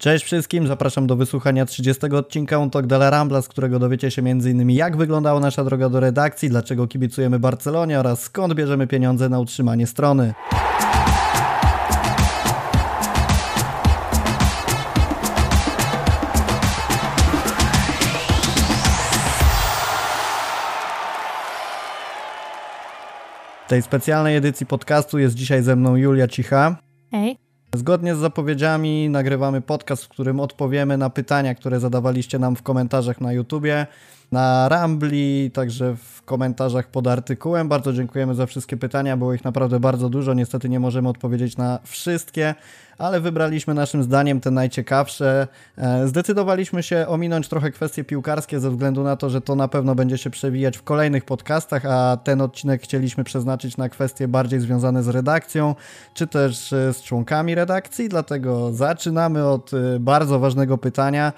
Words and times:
Cześć 0.00 0.24
wszystkim, 0.24 0.66
zapraszam 0.66 1.06
do 1.06 1.16
wysłuchania 1.16 1.66
30 1.66 2.06
odcinka 2.06 2.58
Untok 2.58 2.86
de 2.86 2.96
la 2.96 3.10
Rambla, 3.10 3.42
z 3.42 3.48
którego 3.48 3.78
dowiecie 3.78 4.10
się 4.10 4.22
m.in. 4.22 4.70
jak 4.70 4.96
wyglądała 4.96 5.40
nasza 5.40 5.64
droga 5.64 5.88
do 5.88 6.00
redakcji, 6.00 6.48
dlaczego 6.48 6.86
kibicujemy 6.86 7.38
Barcelonie 7.38 8.00
oraz 8.00 8.22
skąd 8.22 8.54
bierzemy 8.54 8.86
pieniądze 8.86 9.28
na 9.28 9.40
utrzymanie 9.40 9.86
strony. 9.86 10.34
W 23.66 23.68
tej 23.68 23.82
specjalnej 23.82 24.36
edycji 24.36 24.66
podcastu 24.66 25.18
jest 25.18 25.34
dzisiaj 25.34 25.62
ze 25.62 25.76
mną 25.76 25.96
Julia 25.96 26.28
Cicha. 26.28 26.76
Hej. 27.10 27.47
Zgodnie 27.74 28.14
z 28.14 28.18
zapowiedziami 28.18 29.08
nagrywamy 29.08 29.60
podcast, 29.60 30.04
w 30.04 30.08
którym 30.08 30.40
odpowiemy 30.40 30.98
na 30.98 31.10
pytania, 31.10 31.54
które 31.54 31.80
zadawaliście 31.80 32.38
nam 32.38 32.56
w 32.56 32.62
komentarzach 32.62 33.20
na 33.20 33.32
YouTubie, 33.32 33.86
na 34.32 34.68
Rambli, 34.68 35.50
także 35.50 35.96
w 35.96 36.22
komentarzach 36.22 36.90
pod 36.90 37.06
artykułem. 37.06 37.68
Bardzo 37.68 37.92
dziękujemy 37.92 38.34
za 38.34 38.46
wszystkie 38.46 38.76
pytania, 38.76 39.16
było 39.16 39.34
ich 39.34 39.44
naprawdę 39.44 39.80
bardzo 39.80 40.08
dużo. 40.08 40.34
Niestety 40.34 40.68
nie 40.68 40.80
możemy 40.80 41.08
odpowiedzieć 41.08 41.56
na 41.56 41.78
wszystkie, 41.84 42.54
ale 42.98 43.20
wybraliśmy 43.20 43.74
naszym 43.74 44.02
zdaniem 44.02 44.40
te 44.40 44.50
najciekawsze. 44.50 45.48
E, 45.78 46.08
zdecydowaliśmy 46.08 46.82
się 46.82 47.06
ominąć 47.08 47.48
trochę 47.48 47.70
kwestie 47.70 48.04
piłkarskie 48.04 48.60
ze 48.60 48.70
względu 48.70 49.02
na 49.02 49.16
to, 49.16 49.30
że 49.30 49.40
to 49.40 49.54
na 49.54 49.68
pewno 49.68 49.94
będzie 49.94 50.18
się 50.18 50.30
przewijać 50.30 50.78
w 50.78 50.82
kolejnych 50.82 51.24
podcastach, 51.24 51.86
a 51.86 52.18
ten 52.24 52.40
odcinek 52.40 52.82
chcieliśmy 52.82 53.24
przeznaczyć 53.24 53.76
na 53.76 53.88
kwestie 53.88 54.28
bardziej 54.28 54.60
związane 54.60 55.02
z 55.02 55.08
redakcją, 55.08 55.74
czy 56.14 56.26
też 56.26 56.72
e, 56.72 56.92
z 56.92 57.02
członkami 57.02 57.54
redakcji, 57.54 58.08
dlatego 58.08 58.72
zaczynamy 58.72 59.46
od 59.46 59.74
e, 59.74 59.98
bardzo 60.00 60.38
ważnego 60.38 60.78
pytania. 60.78 61.32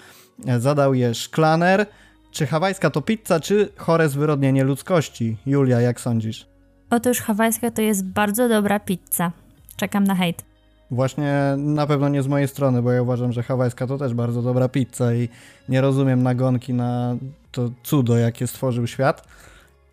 Zadał 0.58 0.94
je 0.94 1.14
Szklaner. 1.14 1.86
Czy 2.30 2.46
hawajska 2.46 2.90
to 2.90 3.02
pizza, 3.02 3.40
czy 3.40 3.68
chore 3.76 4.08
zwyrodnienie 4.08 4.64
ludzkości? 4.64 5.36
Julia, 5.46 5.80
jak 5.80 6.00
sądzisz? 6.00 6.46
Otóż 6.90 7.20
hawajska 7.20 7.70
to 7.70 7.82
jest 7.82 8.04
bardzo 8.04 8.48
dobra 8.48 8.80
pizza. 8.80 9.32
Czekam 9.76 10.04
na 10.04 10.14
hejt. 10.14 10.49
Właśnie 10.90 11.54
na 11.56 11.86
pewno 11.86 12.08
nie 12.08 12.22
z 12.22 12.26
mojej 12.26 12.48
strony, 12.48 12.82
bo 12.82 12.92
ja 12.92 13.02
uważam, 13.02 13.32
że 13.32 13.42
hawajska 13.42 13.86
to 13.86 13.98
też 13.98 14.14
bardzo 14.14 14.42
dobra 14.42 14.68
pizza 14.68 15.14
i 15.14 15.28
nie 15.68 15.80
rozumiem 15.80 16.22
nagonki 16.22 16.74
na 16.74 17.16
to 17.52 17.70
cudo, 17.82 18.16
jakie 18.16 18.46
stworzył 18.46 18.86
świat. 18.86 19.28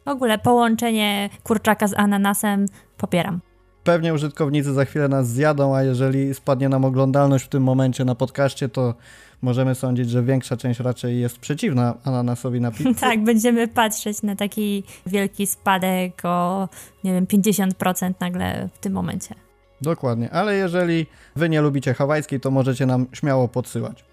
W 0.05 0.09
ogóle 0.09 0.37
połączenie 0.37 1.29
kurczaka 1.43 1.87
z 1.87 1.93
ananasem 1.93 2.65
popieram. 2.97 3.39
Pewnie 3.83 4.13
użytkownicy 4.13 4.73
za 4.73 4.85
chwilę 4.85 5.07
nas 5.07 5.27
zjadą, 5.27 5.75
a 5.75 5.83
jeżeli 5.83 6.33
spadnie 6.33 6.69
nam 6.69 6.85
oglądalność 6.85 7.45
w 7.45 7.49
tym 7.49 7.63
momencie 7.63 8.05
na 8.05 8.15
podcaście, 8.15 8.69
to 8.69 8.93
możemy 9.41 9.75
sądzić, 9.75 10.09
że 10.09 10.23
większa 10.23 10.57
część 10.57 10.79
raczej 10.79 11.19
jest 11.19 11.39
przeciwna 11.39 11.93
ananasowi 12.03 12.61
na 12.61 12.71
pizzę. 12.71 12.93
tak, 13.09 13.23
będziemy 13.23 13.67
patrzeć 13.67 14.23
na 14.23 14.35
taki 14.35 14.83
wielki 15.05 15.47
spadek 15.47 16.21
o, 16.23 16.69
nie 17.03 17.13
wiem, 17.13 17.25
50% 17.25 18.13
nagle 18.19 18.69
w 18.73 18.79
tym 18.79 18.93
momencie. 18.93 19.46
Dokładnie, 19.81 20.31
ale 20.31 20.55
jeżeli 20.55 21.05
wy 21.35 21.49
nie 21.49 21.61
lubicie 21.61 21.93
hawajskiej, 21.93 22.39
to 22.39 22.51
możecie 22.51 22.85
nam 22.85 23.07
śmiało 23.13 23.47
podsyłać. 23.47 24.05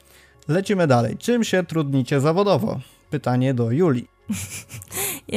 Lecimy 0.49 0.87
dalej. 0.87 1.17
Czym 1.17 1.45
się 1.45 1.65
trudnicie 1.65 2.21
zawodowo? 2.21 2.81
Pytanie 3.11 3.55
do 3.55 3.71
Julii. 3.71 4.09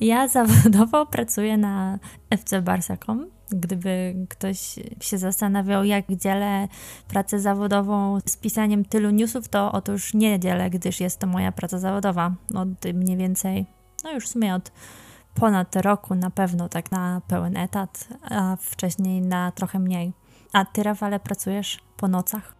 ja 0.00 0.28
zawodowo 0.28 1.06
pracuję 1.06 1.56
na 1.56 1.98
FC 2.30 2.62
Barsa.com. 2.62 3.26
Gdyby 3.50 4.14
ktoś 4.28 4.58
się 5.00 5.18
zastanawiał, 5.18 5.84
jak 5.84 6.04
dzielę 6.10 6.68
pracę 7.08 7.40
zawodową 7.40 8.20
z 8.26 8.36
pisaniem 8.36 8.84
tylu 8.84 9.10
newsów, 9.10 9.48
to 9.48 9.72
otóż 9.72 10.14
nie 10.14 10.40
dzielę, 10.40 10.70
gdyż 10.70 11.00
jest 11.00 11.18
to 11.18 11.26
moja 11.26 11.52
praca 11.52 11.78
zawodowa. 11.78 12.34
Od 12.54 12.94
mniej 12.94 13.16
więcej, 13.16 13.66
no 14.04 14.12
już 14.12 14.24
w 14.24 14.28
sumie 14.28 14.54
od 14.54 14.72
ponad 15.34 15.76
roku 15.76 16.14
na 16.14 16.30
pewno 16.30 16.68
tak 16.68 16.92
na 16.92 17.20
pełen 17.28 17.56
etat, 17.56 18.08
a 18.30 18.56
wcześniej 18.60 19.20
na 19.20 19.52
trochę 19.52 19.78
mniej. 19.78 20.12
A 20.52 20.64
ty, 20.64 20.82
Rafale, 20.82 21.20
pracujesz 21.20 21.78
po 21.96 22.08
nocach? 22.08 22.54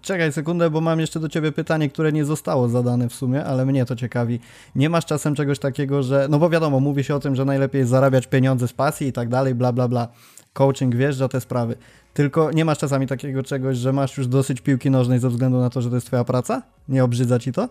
Czekaj 0.00 0.32
sekundę, 0.32 0.70
bo 0.70 0.80
mam 0.80 1.00
jeszcze 1.00 1.20
do 1.20 1.28
ciebie 1.28 1.52
pytanie, 1.52 1.88
które 1.88 2.12
nie 2.12 2.24
zostało 2.24 2.68
zadane 2.68 3.08
w 3.08 3.14
sumie, 3.14 3.44
ale 3.44 3.66
mnie 3.66 3.84
to 3.84 3.96
ciekawi. 3.96 4.40
Nie 4.74 4.90
masz 4.90 5.06
czasem 5.06 5.34
czegoś 5.34 5.58
takiego, 5.58 6.02
że. 6.02 6.26
No 6.30 6.38
bo 6.38 6.50
wiadomo, 6.50 6.80
mówi 6.80 7.04
się 7.04 7.14
o 7.14 7.20
tym, 7.20 7.36
że 7.36 7.44
najlepiej 7.44 7.84
zarabiać 7.84 8.26
pieniądze 8.26 8.68
z 8.68 8.72
pasji 8.72 9.06
i 9.06 9.12
tak 9.12 9.28
dalej, 9.28 9.54
bla, 9.54 9.72
bla, 9.72 9.88
bla. 9.88 10.08
Coaching 10.52 10.96
wjeżdża 10.96 11.28
te 11.28 11.40
sprawy. 11.40 11.76
Tylko 12.14 12.52
nie 12.52 12.64
masz 12.64 12.78
czasami 12.78 13.06
takiego 13.06 13.42
czegoś, 13.42 13.76
że 13.76 13.92
masz 13.92 14.18
już 14.18 14.26
dosyć 14.26 14.60
piłki 14.60 14.90
nożnej 14.90 15.18
ze 15.18 15.28
względu 15.28 15.60
na 15.60 15.70
to, 15.70 15.82
że 15.82 15.88
to 15.88 15.94
jest 15.94 16.06
twoja 16.06 16.24
praca? 16.24 16.62
Nie 16.88 17.04
obrzydza 17.04 17.38
ci 17.38 17.52
to? 17.52 17.68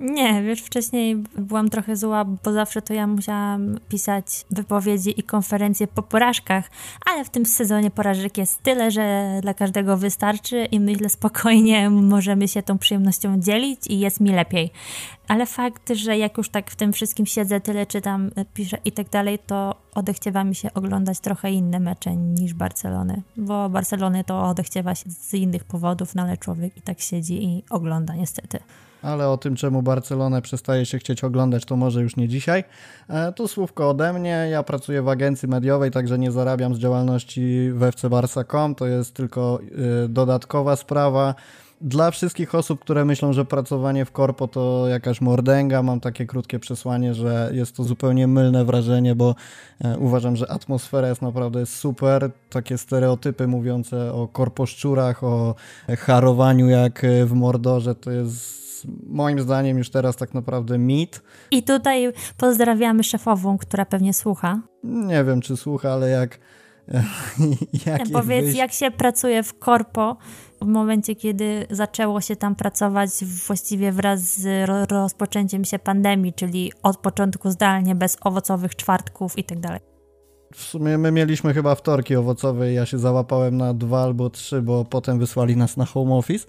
Nie, 0.00 0.42
wiesz, 0.42 0.60
wcześniej 0.60 1.16
byłam 1.38 1.68
trochę 1.68 1.96
zła, 1.96 2.24
bo 2.24 2.52
zawsze 2.52 2.82
to 2.82 2.94
ja 2.94 3.06
musiałam 3.06 3.80
pisać 3.88 4.24
wypowiedzi 4.50 5.20
i 5.20 5.22
konferencje 5.22 5.86
po 5.86 6.02
porażkach, 6.02 6.70
ale 7.06 7.24
w 7.24 7.30
tym 7.30 7.46
sezonie 7.46 7.90
porażek 7.90 8.38
jest 8.38 8.62
tyle, 8.62 8.90
że 8.90 9.38
dla 9.42 9.54
każdego 9.54 9.96
wystarczy 9.96 10.64
i 10.64 10.80
myślę 10.80 11.08
spokojnie 11.08 11.90
możemy 11.90 12.48
się 12.48 12.62
tą 12.62 12.78
przyjemnością 12.78 13.40
dzielić 13.40 13.86
i 13.86 13.98
jest 13.98 14.20
mi 14.20 14.30
lepiej. 14.30 14.70
Ale 15.28 15.46
fakt, 15.46 15.92
że 15.94 16.18
jak 16.18 16.38
już 16.38 16.48
tak 16.48 16.70
w 16.70 16.76
tym 16.76 16.92
wszystkim 16.92 17.26
siedzę, 17.26 17.60
tyle 17.60 17.86
czytam, 17.86 18.30
piszę 18.54 18.78
i 18.84 18.92
tak 18.92 19.10
dalej, 19.10 19.38
to 19.46 19.74
odechciewa 19.94 20.44
mi 20.44 20.54
się 20.54 20.74
oglądać 20.74 21.20
trochę 21.20 21.50
inne 21.50 21.80
mecze 21.80 22.16
niż 22.16 22.54
Barcelony, 22.54 23.22
bo 23.36 23.68
Barcelony 23.68 24.24
to 24.24 24.42
odechciewa 24.42 24.94
się 24.94 25.10
z 25.10 25.34
innych 25.34 25.64
powodów, 25.64 26.14
no 26.14 26.22
ale 26.22 26.36
człowiek 26.36 26.76
i 26.76 26.82
tak 26.82 27.00
siedzi 27.00 27.44
i 27.44 27.62
ogląda 27.70 28.14
niestety 28.14 28.58
ale 29.02 29.28
o 29.28 29.36
tym, 29.36 29.56
czemu 29.56 29.82
Barcelonę 29.82 30.42
przestaje 30.42 30.86
się 30.86 30.98
chcieć 30.98 31.24
oglądać, 31.24 31.64
to 31.64 31.76
może 31.76 32.02
już 32.02 32.16
nie 32.16 32.28
dzisiaj. 32.28 32.64
E, 33.08 33.32
tu 33.32 33.48
słówko 33.48 33.90
ode 33.90 34.12
mnie. 34.12 34.48
Ja 34.50 34.62
pracuję 34.62 35.02
w 35.02 35.08
agencji 35.08 35.48
mediowej, 35.48 35.90
także 35.90 36.18
nie 36.18 36.32
zarabiam 36.32 36.74
z 36.74 36.78
działalności 36.78 37.70
w 37.72 37.82
FC 37.82 38.10
Barca.com. 38.10 38.74
To 38.74 38.86
jest 38.86 39.14
tylko 39.14 39.58
e, 40.04 40.08
dodatkowa 40.08 40.76
sprawa. 40.76 41.34
Dla 41.80 42.10
wszystkich 42.10 42.54
osób, 42.54 42.80
które 42.80 43.04
myślą, 43.04 43.32
że 43.32 43.44
pracowanie 43.44 44.04
w 44.04 44.12
korpo 44.12 44.48
to 44.48 44.88
jakaś 44.88 45.20
mordęga, 45.20 45.82
mam 45.82 46.00
takie 46.00 46.26
krótkie 46.26 46.58
przesłanie, 46.58 47.14
że 47.14 47.50
jest 47.52 47.76
to 47.76 47.84
zupełnie 47.84 48.26
mylne 48.26 48.64
wrażenie, 48.64 49.14
bo 49.14 49.34
e, 49.84 49.98
uważam, 49.98 50.36
że 50.36 50.50
atmosfera 50.50 51.08
jest 51.08 51.22
naprawdę 51.22 51.66
super. 51.66 52.30
Takie 52.50 52.78
stereotypy 52.78 53.46
mówiące 53.46 54.12
o 54.12 54.28
korposzczurach, 54.28 55.24
o 55.24 55.54
harowaniu 55.98 56.68
jak 56.68 57.06
w 57.24 57.32
Mordorze, 57.32 57.94
to 57.94 58.10
jest 58.10 58.61
moim 59.06 59.40
zdaniem 59.40 59.78
już 59.78 59.90
teraz 59.90 60.16
tak 60.16 60.34
naprawdę 60.34 60.78
mit. 60.78 61.22
I 61.50 61.62
tutaj 61.62 62.12
pozdrawiamy 62.36 63.04
szefową, 63.04 63.58
która 63.58 63.84
pewnie 63.84 64.14
słucha. 64.14 64.60
Nie 64.84 65.24
wiem, 65.24 65.40
czy 65.40 65.56
słucha, 65.56 65.92
ale 65.92 66.08
jak. 66.08 66.38
jak 67.86 68.02
Powiedz, 68.12 68.44
wyjść... 68.44 68.58
jak 68.58 68.72
się 68.72 68.90
pracuje 68.90 69.42
w 69.42 69.58
korpo 69.58 70.16
w 70.60 70.66
momencie, 70.66 71.16
kiedy 71.16 71.66
zaczęło 71.70 72.20
się 72.20 72.36
tam 72.36 72.54
pracować 72.54 73.10
właściwie 73.46 73.92
wraz 73.92 74.20
z 74.20 74.70
rozpoczęciem 74.90 75.64
się 75.64 75.78
pandemii, 75.78 76.32
czyli 76.32 76.72
od 76.82 76.96
początku 76.96 77.50
zdalnie, 77.50 77.94
bez 77.94 78.16
owocowych 78.20 78.76
czwartków 78.76 79.38
i 79.38 79.44
tak 79.44 79.60
dalej. 79.60 79.80
W 80.54 80.62
sumie 80.62 80.98
my 80.98 81.12
mieliśmy 81.12 81.54
chyba 81.54 81.74
wtorki 81.74 82.16
owocowe 82.16 82.72
i 82.72 82.74
ja 82.74 82.86
się 82.86 82.98
załapałem 82.98 83.56
na 83.56 83.74
dwa 83.74 84.02
albo 84.02 84.30
trzy, 84.30 84.62
bo 84.62 84.84
potem 84.84 85.18
wysłali 85.18 85.56
nas 85.56 85.76
na 85.76 85.84
home 85.84 86.14
office. 86.14 86.46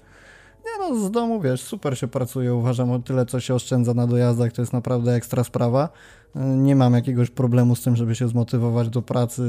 Nie 0.65 0.89
no, 0.89 0.95
z 1.07 1.11
domu 1.11 1.41
wiesz, 1.41 1.61
super 1.61 1.97
się 1.97 2.07
pracuje, 2.07 2.53
uważam 2.53 2.91
o 2.91 2.99
tyle, 2.99 3.25
co 3.25 3.39
się 3.39 3.55
oszczędza 3.55 3.93
na 3.93 4.07
dojazdach, 4.07 4.51
to 4.51 4.61
jest 4.61 4.73
naprawdę 4.73 5.13
ekstra 5.13 5.43
sprawa. 5.43 5.89
Nie 6.35 6.75
mam 6.75 6.93
jakiegoś 6.93 7.29
problemu 7.29 7.75
z 7.75 7.81
tym, 7.81 7.95
żeby 7.95 8.15
się 8.15 8.27
zmotywować 8.27 8.89
do 8.89 9.01
pracy 9.01 9.41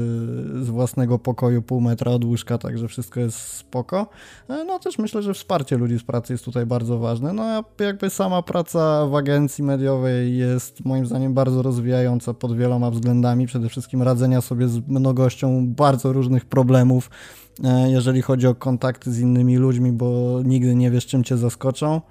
z 0.61 0.69
własnego 0.69 1.19
pokoju 1.19 1.61
pół 1.61 1.81
metra 1.81 2.11
od 2.11 2.23
łóżka, 2.23 2.57
także 2.57 2.87
wszystko 2.87 3.19
jest 3.19 3.37
spoko. 3.37 4.07
No 4.49 4.79
też 4.79 4.97
myślę, 4.97 5.21
że 5.21 5.33
wsparcie 5.33 5.77
ludzi 5.77 5.99
z 5.99 6.03
pracy 6.03 6.33
jest 6.33 6.45
tutaj 6.45 6.65
bardzo 6.65 6.99
ważne. 6.99 7.33
No 7.33 7.43
a 7.43 7.83
jakby 7.83 8.09
sama 8.09 8.41
praca 8.41 9.05
w 9.05 9.15
agencji 9.15 9.63
mediowej 9.63 10.37
jest 10.37 10.85
moim 10.85 11.05
zdaniem 11.05 11.33
bardzo 11.33 11.61
rozwijająca 11.61 12.33
pod 12.33 12.57
wieloma 12.57 12.91
względami. 12.91 13.47
Przede 13.47 13.69
wszystkim 13.69 14.01
radzenia 14.01 14.41
sobie 14.41 14.67
z 14.67 14.87
mnogością 14.87 15.67
bardzo 15.67 16.13
różnych 16.13 16.45
problemów, 16.45 17.09
E, 17.09 17.44
jeżeli 17.87 18.21
chodzi 18.21 18.47
o 18.47 18.55
kontakty 18.55 19.11
z 19.11 19.19
innymi 19.19 19.57
ludźmi, 19.57 19.91
bo 19.91 20.39
nigdy 20.45 20.75
nie 20.75 20.91
wiesz, 20.91 21.05
czym 21.05 21.23
cię 21.23 21.37
zaskoczą. 21.37 22.01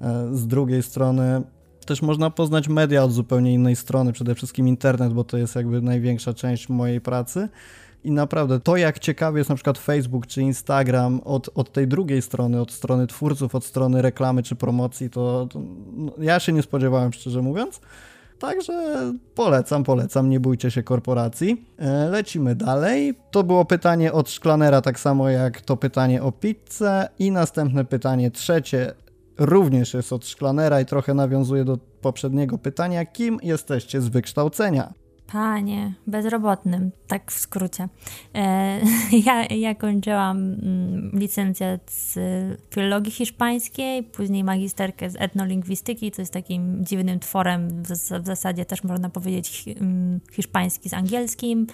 E, 0.00 0.28
z 0.32 0.46
drugiej 0.46 0.82
strony 0.82 1.42
też 1.86 2.02
można 2.02 2.30
poznać 2.30 2.68
media 2.68 3.04
od 3.04 3.12
zupełnie 3.12 3.54
innej 3.54 3.76
strony, 3.76 4.12
przede 4.12 4.34
wszystkim 4.34 4.68
internet, 4.68 5.12
bo 5.12 5.24
to 5.24 5.38
jest 5.38 5.56
jakby 5.56 5.82
największa 5.82 6.34
część 6.34 6.68
mojej 6.68 7.00
pracy. 7.00 7.48
I 8.04 8.10
naprawdę 8.10 8.60
to, 8.60 8.76
jak 8.76 8.98
ciekawy 8.98 9.38
jest 9.38 9.50
na 9.50 9.56
przykład 9.56 9.78
Facebook 9.78 10.26
czy 10.26 10.42
Instagram 10.42 11.20
od, 11.24 11.50
od 11.54 11.72
tej 11.72 11.88
drugiej 11.88 12.22
strony, 12.22 12.60
od 12.60 12.72
strony 12.72 13.06
twórców, 13.06 13.54
od 13.54 13.64
strony 13.64 14.02
reklamy 14.02 14.42
czy 14.42 14.56
promocji, 14.56 15.10
to, 15.10 15.46
to 15.50 15.60
no, 15.92 16.12
ja 16.18 16.40
się 16.40 16.52
nie 16.52 16.62
spodziewałem, 16.62 17.12
szczerze 17.12 17.42
mówiąc. 17.42 17.80
Także 18.42 18.72
polecam, 19.34 19.84
polecam, 19.84 20.30
nie 20.30 20.40
bójcie 20.40 20.70
się 20.70 20.82
korporacji. 20.82 21.64
E, 21.78 22.08
lecimy 22.08 22.54
dalej. 22.54 23.14
To 23.30 23.44
było 23.44 23.64
pytanie 23.64 24.12
od 24.12 24.30
Szklanera, 24.30 24.80
tak 24.80 25.00
samo 25.00 25.28
jak 25.28 25.60
to 25.60 25.76
pytanie 25.76 26.22
o 26.22 26.32
pizzę. 26.32 27.08
I 27.18 27.30
następne 27.30 27.84
pytanie, 27.84 28.30
trzecie, 28.30 28.94
również 29.38 29.94
jest 29.94 30.12
od 30.12 30.26
Szklanera 30.26 30.80
i 30.80 30.86
trochę 30.86 31.14
nawiązuje 31.14 31.64
do 31.64 31.78
poprzedniego 32.00 32.58
pytania. 32.58 33.06
Kim 33.06 33.38
jesteście 33.42 34.00
z 34.00 34.08
wykształcenia? 34.08 35.01
Panie, 35.32 35.92
bezrobotnym, 36.06 36.90
tak 37.06 37.32
w 37.32 37.38
skrócie. 37.38 37.88
E, 38.34 38.80
ja, 39.26 39.46
ja 39.46 39.74
kończyłam 39.74 40.36
mm, 40.36 41.10
licencjat 41.14 41.90
z 41.90 42.18
filologii 42.70 43.12
hiszpańskiej, 43.12 44.02
później 44.02 44.44
magisterkę 44.44 45.10
z 45.10 45.16
etnolingwistyki, 45.18 46.10
co 46.10 46.22
jest 46.22 46.32
takim 46.32 46.84
dziwnym 46.84 47.20
tworem, 47.20 47.82
w, 47.82 47.88
w 48.22 48.26
zasadzie 48.26 48.64
też 48.64 48.84
można 48.84 49.10
powiedzieć 49.10 49.64
mm, 49.68 50.20
hiszpański 50.32 50.88
z 50.88 50.94
angielskim. 50.94 51.66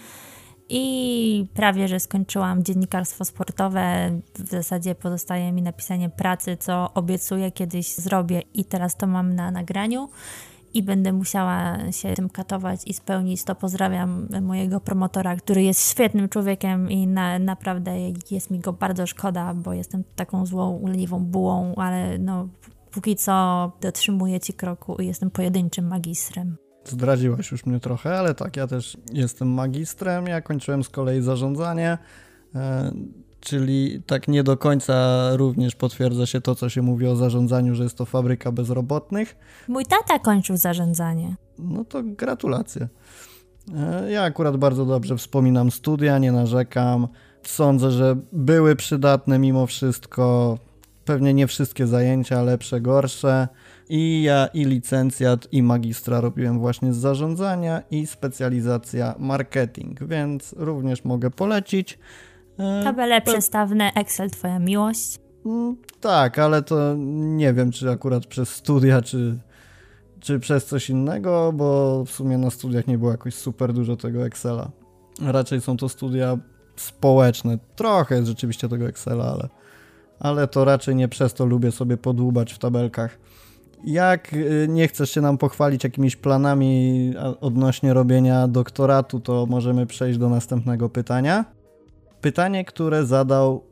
I 0.69 1.47
prawie, 1.55 1.89
że 1.89 2.01
skończyłam 2.01 2.65
dziennikarstwo 2.65 3.25
sportowe. 3.25 4.11
W 4.35 4.49
zasadzie 4.49 4.95
pozostaje 4.95 5.53
mi 5.53 5.63
napisanie 5.63 6.11
pracy, 6.11 6.57
co 6.57 6.95
obiecuję 6.95 7.51
kiedyś 7.51 7.95
zrobię 7.95 8.43
i 8.55 8.65
teraz 8.65 8.97
to 8.97 9.07
mam 9.07 9.35
na 9.35 9.51
nagraniu 9.51 10.09
i 10.75 10.83
będę 10.83 11.13
musiała 11.13 11.79
się 11.93 12.15
tym 12.15 12.29
katować 12.29 12.81
i 12.87 12.95
spełnić 12.95 13.45
to. 13.45 13.55
Pozdrawiam 13.55 14.29
mojego 14.43 14.81
promotora, 14.81 15.37
który 15.37 15.63
jest 15.63 15.91
świetnym 15.91 16.29
człowiekiem 16.29 16.91
i 16.91 17.07
na, 17.07 17.39
naprawdę 17.39 17.93
jest 18.31 18.51
mi 18.51 18.61
go 18.61 18.73
bardzo 18.73 19.07
szkoda, 19.07 19.55
bo 19.55 19.73
jestem 19.73 20.05
taką 20.17 20.47
złą, 20.47 20.87
leniwą 20.87 21.25
bułą, 21.25 21.75
ale 21.75 22.19
no 22.19 22.49
póki 22.91 23.17
co 23.17 23.73
dotrzymuję 23.81 24.41
ci 24.41 24.53
kroku 24.53 24.97
i 24.97 25.07
jestem 25.07 25.31
pojedynczym 25.31 25.87
magistrem. 25.87 26.57
Zdradziłaś 26.85 27.51
już 27.51 27.67
mnie 27.67 27.81
trochę, 27.81 28.19
ale 28.19 28.35
tak, 28.35 28.57
ja 28.57 28.67
też 28.67 28.97
jestem 29.13 29.49
magistrem, 29.49 30.27
ja 30.27 30.41
kończyłem 30.41 30.85
z 30.85 30.89
kolei 30.89 31.23
zarządzanie, 31.23 31.99
e, 32.55 32.93
czyli 33.41 34.03
tak 34.07 34.29
nie 34.29 34.43
do 34.43 34.57
końca 34.57 35.29
również 35.37 35.75
potwierdza 35.75 36.27
się 36.27 36.41
to, 36.41 36.55
co 36.55 36.69
się 36.69 36.83
mówi 36.83 37.07
o 37.07 37.17
zarządzaniu, 37.17 37.75
że 37.75 37.83
jest 37.83 37.99
to 37.99 38.05
fabryka 38.05 38.53
bezrobotnych. 38.53 39.37
Mój 39.69 39.85
tata 39.85 40.19
kończył 40.19 40.57
zarządzanie. 40.57 41.37
No 41.59 41.85
to 41.85 42.03
gratulacje. 42.03 42.89
E, 43.77 44.11
ja 44.11 44.23
akurat 44.23 44.57
bardzo 44.57 44.87
dobrze 44.87 45.17
wspominam 45.17 45.71
studia, 45.71 46.19
nie 46.19 46.33
narzekam. 46.33 47.09
Sądzę, 47.43 47.91
że 47.91 48.17
były 48.33 48.77
przydatne 48.77 49.39
mimo 49.39 49.67
wszystko. 49.67 50.59
Pewnie 51.05 51.35
nie 51.35 51.47
wszystkie 51.47 51.87
zajęcia, 51.87 52.43
lepsze, 52.43 52.81
gorsze. 52.81 53.49
I 53.89 54.23
ja 54.23 54.47
i 54.47 54.65
licencjat 54.65 55.53
i 55.53 55.63
magistra 55.63 56.21
robiłem 56.21 56.59
właśnie 56.59 56.93
z 56.93 56.97
zarządzania 56.97 57.83
i 57.91 58.07
specjalizacja 58.07 59.15
marketing, 59.19 60.05
więc 60.05 60.55
również 60.59 61.05
mogę 61.05 61.31
polecić. 61.31 61.99
E, 62.59 62.85
Tabele 62.85 63.21
przestawne, 63.21 63.93
Excel, 63.95 64.31
twoja 64.31 64.59
miłość. 64.59 65.19
Mm, 65.47 65.77
tak, 66.01 66.39
ale 66.39 66.63
to 66.63 66.95
nie 67.17 67.53
wiem, 67.53 67.71
czy 67.73 67.91
akurat 67.91 68.27
przez 68.27 68.49
studia, 68.49 69.03
czy, 69.03 69.39
czy 70.21 70.39
przez 70.39 70.67
coś 70.67 70.91
innego, 70.91 71.53
bo 71.55 72.05
w 72.05 72.11
sumie 72.11 72.39
na 72.39 72.51
studiach 72.51 72.87
nie 72.87 72.99
było 72.99 73.11
jakoś 73.11 73.35
super 73.35 73.73
dużo 73.73 73.97
tego 73.97 74.27
Excela. 74.27 74.71
Raczej 75.23 75.61
są 75.61 75.77
to 75.77 75.89
studia 75.89 76.39
społeczne. 76.77 77.59
Trochę 77.77 78.15
jest 78.15 78.29
rzeczywiście 78.29 78.69
tego 78.69 78.89
Excela, 78.89 79.25
ale, 79.25 79.49
ale 80.21 80.49
to 80.49 80.65
raczej 80.65 80.97
nie 80.97 81.09
przez 81.09 81.35
to 81.35 81.47
lubię 81.47 81.73
sobie 81.73 81.97
podłubać 81.97 82.53
w 82.53 82.59
tabelkach. 82.59 83.19
Jak 83.85 84.33
y, 84.35 84.67
nie 84.69 84.89
chcesz 84.89 85.11
się 85.11 85.21
nam 85.21 85.39
pochwalić 85.39 85.85
jakimiś 85.85 86.17
planami 86.17 87.15
odnośnie 87.41 87.95
robienia 87.95 88.49
doktoratu, 88.49 89.21
to 89.21 89.47
możemy 89.47 89.87
przejść 89.87 90.19
do 90.19 90.29
następnego 90.29 90.89
pytania. 90.89 91.45
Pytanie, 92.21 92.65
które 92.65 93.07
zadał 93.07 93.63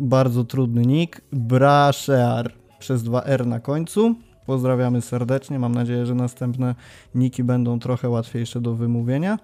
bardzo 0.00 0.44
trudny 0.44 0.82
nick, 0.82 1.20
Brashear 1.32 2.52
przez 2.78 3.02
2R 3.02 3.46
na 3.46 3.60
końcu. 3.60 4.14
Pozdrawiamy 4.46 5.02
serdecznie, 5.02 5.58
mam 5.58 5.74
nadzieję, 5.74 6.06
że 6.06 6.14
następne 6.14 6.74
niki 7.14 7.44
będą 7.44 7.78
trochę 7.78 8.08
łatwiejsze 8.08 8.60
do 8.60 8.74
wymówienia. 8.74 9.38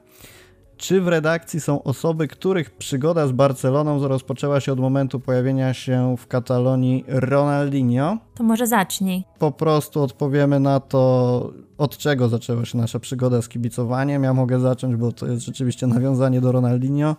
Czy 0.77 1.01
w 1.01 1.09
redakcji 1.09 1.61
są 1.61 1.83
osoby, 1.83 2.29
których 2.29 2.71
przygoda 2.71 3.27
z 3.27 3.33
Barceloną 3.33 4.09
rozpoczęła 4.09 4.61
się 4.61 4.73
od 4.73 4.81
momentu 4.81 5.21
pojawienia 5.21 5.75
się 5.75 6.17
w 6.19 6.27
Katalonii 6.27 7.05
Ronaldinho? 7.09 8.19
To 8.35 8.45
może 8.45 8.67
zacznij. 8.67 9.25
Po 9.39 9.53
prostu 9.53 10.03
odpowiemy 10.03 10.61
na 10.61 10.81
to, 10.81 11.53
od 11.79 11.97
czego 11.97 12.29
zaczęła 12.29 12.65
się 12.65 12.79
nasza 12.79 12.99
przygoda 13.01 13.43
z 13.43 13.49
kibicowaniem. 13.49 14.25
Ja 14.25 14.35
mogę 14.35 14.61
zacząć, 14.61 14.97
bo 14.97 15.13
to 15.13 15.27
jest 15.27 15.45
rzeczywiście 15.45 15.87
nawiązanie 15.87 16.41
do 16.41 16.53
Ronaldinho. 16.53 17.17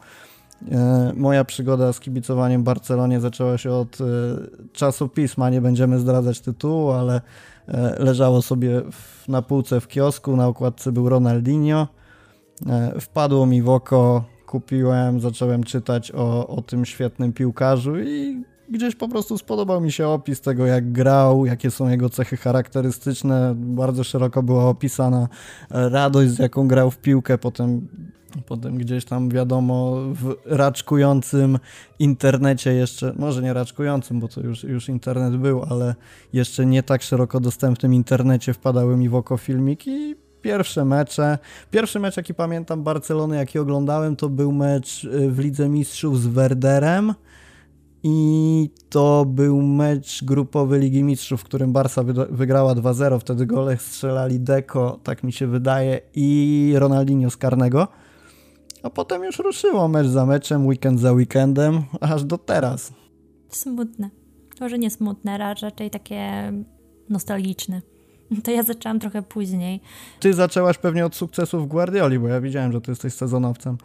E, 0.71 1.13
moja 1.15 1.45
przygoda 1.45 1.93
z 1.93 1.99
kibicowaniem 1.99 2.63
Barcelonie 2.63 3.19
zaczęła 3.19 3.57
się 3.57 3.71
od 3.71 4.01
e, 4.01 4.03
czasopisma, 4.73 5.49
nie 5.49 5.61
będziemy 5.61 5.99
zdradzać 5.99 6.39
tytułu, 6.39 6.91
ale 6.91 7.21
e, 7.67 8.03
leżało 8.03 8.41
sobie 8.41 8.81
na 9.27 9.41
półce 9.41 9.81
w 9.81 9.87
kiosku, 9.87 10.35
na 10.35 10.47
okładce 10.47 10.91
był 10.91 11.09
Ronaldinho. 11.09 11.87
Wpadło 12.99 13.45
mi 13.45 13.61
w 13.61 13.69
oko, 13.69 14.23
kupiłem, 14.45 15.19
zacząłem 15.19 15.63
czytać 15.63 16.11
o, 16.11 16.47
o 16.47 16.61
tym 16.61 16.85
świetnym 16.85 17.33
piłkarzu 17.33 17.99
i 17.99 18.43
gdzieś 18.69 18.95
po 18.95 19.07
prostu 19.07 19.37
spodobał 19.37 19.81
mi 19.81 19.91
się 19.91 20.07
opis 20.07 20.41
tego, 20.41 20.65
jak 20.65 20.91
grał, 20.91 21.45
jakie 21.45 21.71
są 21.71 21.89
jego 21.89 22.09
cechy 22.09 22.37
charakterystyczne. 22.37 23.53
Bardzo 23.55 24.03
szeroko 24.03 24.43
była 24.43 24.69
opisana 24.69 25.27
radość, 25.69 26.31
z 26.31 26.39
jaką 26.39 26.67
grał 26.67 26.91
w 26.91 26.97
piłkę. 26.97 27.37
Potem 27.37 27.87
Potem 28.45 28.77
gdzieś 28.77 29.05
tam 29.05 29.29
wiadomo 29.29 29.95
w 29.95 30.35
raczkującym 30.45 31.59
internecie 31.99 32.73
jeszcze, 32.73 33.13
może 33.17 33.41
nie 33.41 33.53
raczkującym, 33.53 34.19
bo 34.19 34.27
to 34.27 34.41
już, 34.41 34.63
już 34.63 34.89
internet 34.89 35.37
był, 35.37 35.63
ale 35.69 35.95
jeszcze 36.33 36.65
nie 36.65 36.83
tak 36.83 37.01
szeroko 37.01 37.39
dostępnym 37.39 37.93
internecie 37.93 38.53
wpadały 38.53 38.97
mi 38.97 39.09
w 39.09 39.15
oko 39.15 39.37
filmiki 39.37 40.15
pierwsze 40.45 40.85
mecze. 40.85 41.37
Pierwszy 41.71 41.99
mecz, 41.99 42.17
jaki 42.17 42.33
pamiętam 42.33 42.83
Barcelony, 42.83 43.35
jaki 43.35 43.59
oglądałem, 43.59 44.15
to 44.15 44.29
był 44.29 44.51
mecz 44.51 45.03
y, 45.03 45.31
w 45.31 45.39
Lidze 45.39 45.69
Mistrzów 45.69 46.21
z 46.21 46.27
Werderem 46.27 47.13
i 48.03 48.69
to 48.89 49.25
był 49.25 49.61
mecz 49.61 50.23
grupowy 50.23 50.79
Ligi 50.79 51.03
Mistrzów, 51.03 51.41
w 51.41 51.43
którym 51.43 51.73
Barca 51.73 52.03
wygrała 52.29 52.75
2-0. 52.75 53.19
Wtedy 53.19 53.45
gole 53.45 53.77
strzelali 53.77 54.39
Deco, 54.39 54.99
tak 55.03 55.23
mi 55.23 55.33
się 55.33 55.47
wydaje, 55.47 55.99
i 56.13 56.73
Ronaldinho 56.75 57.29
z 57.29 57.37
karnego. 57.37 57.87
A 58.85 58.89
potem 58.89 59.23
już 59.23 59.39
ruszyło 59.39 59.87
mecz 59.87 60.07
za 60.07 60.25
meczem, 60.25 60.67
weekend 60.67 60.99
za 60.99 61.11
weekendem, 61.11 61.83
aż 62.01 62.23
do 62.23 62.37
teraz. 62.37 62.93
Smutne. 63.49 64.09
Może 64.61 64.79
nie 64.79 64.91
smutne, 64.91 65.37
raczej 65.37 65.89
takie 65.89 66.51
nostalgiczne. 67.09 67.81
To 68.43 68.51
ja 68.51 68.63
zaczęłam 68.63 68.99
trochę 68.99 69.21
później. 69.21 69.81
Ty 70.19 70.33
zaczęłaś 70.33 70.77
pewnie 70.77 71.05
od 71.05 71.15
sukcesów 71.15 71.67
Guardioli, 71.67 72.19
bo 72.19 72.27
ja 72.27 72.41
widziałem, 72.41 72.71
że 72.71 72.81
ty 72.81 72.91
jesteś 72.91 73.13
sezonowcem. 73.13 73.77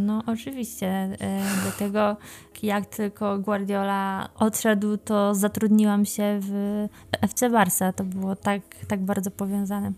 No 0.00 0.22
oczywiście. 0.26 0.86
E, 0.86 1.42
dlatego 1.62 2.16
jak 2.62 2.86
tylko 2.86 3.38
Guardiola 3.38 4.28
odszedł, 4.34 4.96
to 4.96 5.34
zatrudniłam 5.34 6.06
się 6.06 6.38
w 6.40 6.86
FC 7.20 7.50
Barca. 7.50 7.92
To 7.92 8.04
było 8.04 8.36
tak, 8.36 8.62
tak 8.88 9.04
bardzo 9.04 9.30
powiązane. 9.30 9.92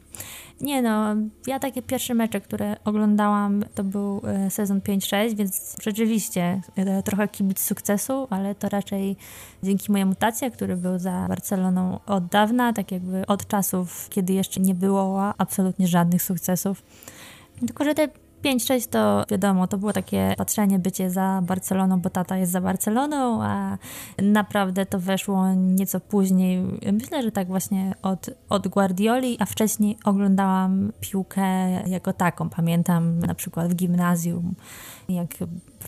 Nie 0.61 0.83
no, 0.83 1.17
ja 1.47 1.59
takie 1.59 1.83
pierwsze 1.83 2.15
mecze, 2.15 2.41
które 2.41 2.77
oglądałam, 2.85 3.65
to 3.75 3.85
był 3.85 4.23
e, 4.27 4.51
sezon 4.51 4.81
5-6, 4.81 5.37
więc 5.37 5.77
rzeczywiście 5.83 6.61
e, 6.77 7.03
trochę 7.03 7.29
kibic 7.29 7.61
sukcesu, 7.61 8.27
ale 8.31 8.55
to 8.55 8.69
raczej 8.69 9.17
dzięki 9.63 9.93
mojej 9.93 10.07
mutacji, 10.07 10.51
który 10.51 10.77
był 10.77 10.99
za 10.99 11.27
Barceloną 11.29 12.01
od 12.07 12.27
dawna, 12.27 12.73
tak 12.73 12.93
jakby 12.93 13.27
od 13.27 13.47
czasów, 13.47 14.09
kiedy 14.11 14.33
jeszcze 14.33 14.61
nie 14.61 14.75
było 14.75 15.35
absolutnie 15.39 15.89
żadnych 15.89 16.23
sukcesów. 16.23 16.83
Tylko, 17.67 17.85
że 17.85 17.95
te 17.95 18.09
5-6 18.45 18.89
to 18.89 19.25
wiadomo, 19.31 19.67
to 19.67 19.79
było 19.79 19.93
takie 19.93 20.35
patrzenie, 20.37 20.79
bycie 20.79 21.11
za 21.11 21.43
Barceloną, 21.43 22.01
bo 22.01 22.11
tata 22.11 22.37
jest 22.37 22.53
za 22.53 22.61
Barceloną, 22.61 23.43
a 23.43 23.79
naprawdę 24.23 24.87
to 24.87 25.01
weszło 25.01 25.55
nieco 25.55 26.01
później. 26.01 26.63
Myślę, 26.93 27.23
że 27.23 27.33
tak 27.33 27.49
właśnie 27.49 27.95
od, 28.03 28.31
od 28.49 28.69
Guardioli, 28.69 29.37
a 29.41 29.47
wcześniej 29.47 29.97
oglądałam 30.05 30.93
piłkę 31.01 31.71
jako 31.87 32.13
taką. 32.13 32.49
Pamiętam 32.49 33.19
na 33.19 33.35
przykład 33.35 33.73
w 33.73 33.75
gimnazjum, 33.75 34.55
jak 35.09 35.29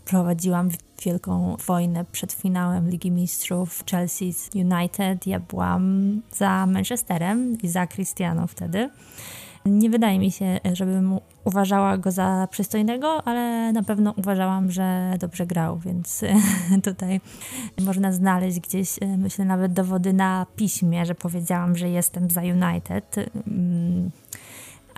prowadziłam 0.04 0.68
wielką 1.04 1.56
wojnę 1.66 2.04
przed 2.12 2.32
finałem 2.32 2.90
Ligi 2.90 3.10
Mistrzów 3.10 3.84
Chelsea 3.90 4.34
United. 4.54 5.26
Ja 5.26 5.40
byłam 5.40 6.22
za 6.32 6.66
Manchesterem 6.66 7.58
i 7.62 7.68
za 7.68 7.86
Cristiano 7.86 8.46
wtedy. 8.46 8.90
Nie 9.66 9.90
wydaje 9.90 10.18
mi 10.18 10.30
się, 10.30 10.60
żebym 10.72 11.18
uważała 11.44 11.98
go 11.98 12.10
za 12.10 12.48
przystojnego, 12.50 13.22
ale 13.24 13.72
na 13.72 13.82
pewno 13.82 14.14
uważałam, 14.16 14.70
że 14.70 15.14
dobrze 15.20 15.46
grał, 15.46 15.78
więc 15.78 16.24
tutaj 16.84 17.20
można 17.80 18.12
znaleźć 18.12 18.60
gdzieś, 18.60 18.98
myślę, 19.18 19.44
nawet 19.44 19.72
dowody 19.72 20.12
na 20.12 20.46
piśmie, 20.56 21.06
że 21.06 21.14
powiedziałam, 21.14 21.76
że 21.76 21.88
jestem 21.88 22.30
za 22.30 22.40
United. 22.40 23.16
Mm, 23.46 24.10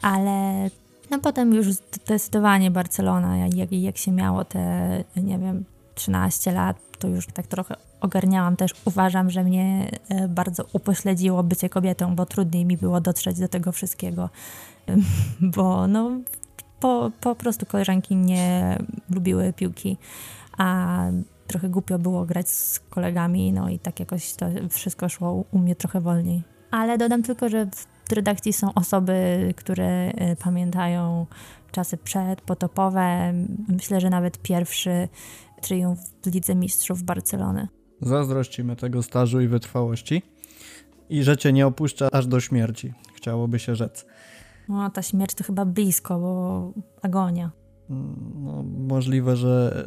ale 0.03 0.71
no 1.11 1.19
potem 1.19 1.55
już 1.55 1.67
zdecydowanie 1.73 2.71
Barcelona, 2.71 3.37
jak, 3.37 3.73
jak 3.73 3.97
się 3.97 4.13
miało 4.13 4.45
te, 4.45 5.05
nie 5.17 5.39
wiem, 5.39 5.65
13 6.01 6.53
lat, 6.53 6.77
to 6.99 7.09
już 7.09 7.27
tak 7.27 7.47
trochę 7.47 7.77
ogarniałam 8.01 8.57
też. 8.57 8.71
Uważam, 8.85 9.31
że 9.31 9.45
mnie 9.45 9.91
e, 10.09 10.29
bardzo 10.29 10.65
upośledziło 10.73 11.43
bycie 11.43 11.69
kobietą, 11.69 12.17
bo 12.17 12.27
trudniej 12.27 12.65
mi 12.65 12.77
było 12.77 13.01
dotrzeć 13.01 13.39
do 13.39 13.49
tego 13.49 13.73
wszystkiego, 13.73 14.29
bo 15.57 15.87
no 15.87 16.11
po, 16.81 17.11
po 17.21 17.35
prostu 17.35 17.67
koleżanki 17.67 18.17
nie 18.17 18.79
lubiły 19.11 19.53
piłki, 19.53 19.97
a 20.59 20.99
trochę 21.47 21.69
głupio 21.69 21.99
było 21.99 22.25
grać 22.25 22.49
z 22.49 22.81
kolegami, 22.81 23.53
no 23.53 23.69
i 23.69 23.79
tak 23.79 24.01
jakoś 24.01 24.33
to 24.35 24.47
wszystko 24.71 25.09
szło 25.09 25.45
u 25.51 25.59
mnie 25.59 25.77
trochę 25.77 26.01
wolniej. 26.01 26.43
Ale 26.71 26.99
dodam 26.99 27.23
tylko, 27.23 27.49
że 27.49 27.67
w 28.09 28.13
redakcji 28.13 28.53
są 28.53 28.75
osoby, 28.75 29.55
które 29.57 29.87
e, 29.87 30.37
pamiętają 30.37 31.27
czasy 31.73 31.97
przedpotopowe. 31.97 33.33
Myślę, 33.69 34.01
że 34.01 34.11
nawet 34.11 34.39
pierwszy 34.39 35.09
triumf 35.61 35.99
w 36.23 36.35
Lidze 36.35 36.55
Mistrzów 36.55 37.03
Barcelony. 37.03 37.69
Zazdrościmy 38.01 38.77
tego 38.77 39.03
stażu 39.03 39.41
i 39.41 39.49
wytrwałości 39.49 40.23
i 41.09 41.23
że 41.23 41.37
cię 41.37 41.53
nie 41.53 41.67
opuszcza 41.67 42.09
aż 42.13 42.27
do 42.27 42.41
śmierci, 42.41 42.93
chciałoby 43.15 43.59
się 43.59 43.75
rzec. 43.75 44.07
No, 44.69 44.91
ta 44.91 45.03
śmierć 45.03 45.35
to 45.35 45.45
chyba 45.45 45.65
blisko, 45.65 46.19
bo 46.19 46.73
agonia. 47.03 47.51
No, 48.35 48.65
możliwe, 48.79 49.37
że 49.37 49.85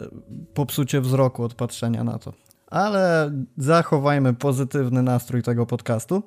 popsucie 0.53 1.01
wzroku 1.01 1.43
od 1.43 1.53
patrzenia 1.53 2.03
na 2.03 2.19
to. 2.19 2.33
Ale 2.67 3.31
zachowajmy 3.57 4.33
pozytywny 4.33 5.03
nastrój 5.03 5.43
tego 5.43 5.65
podcastu. 5.65 6.23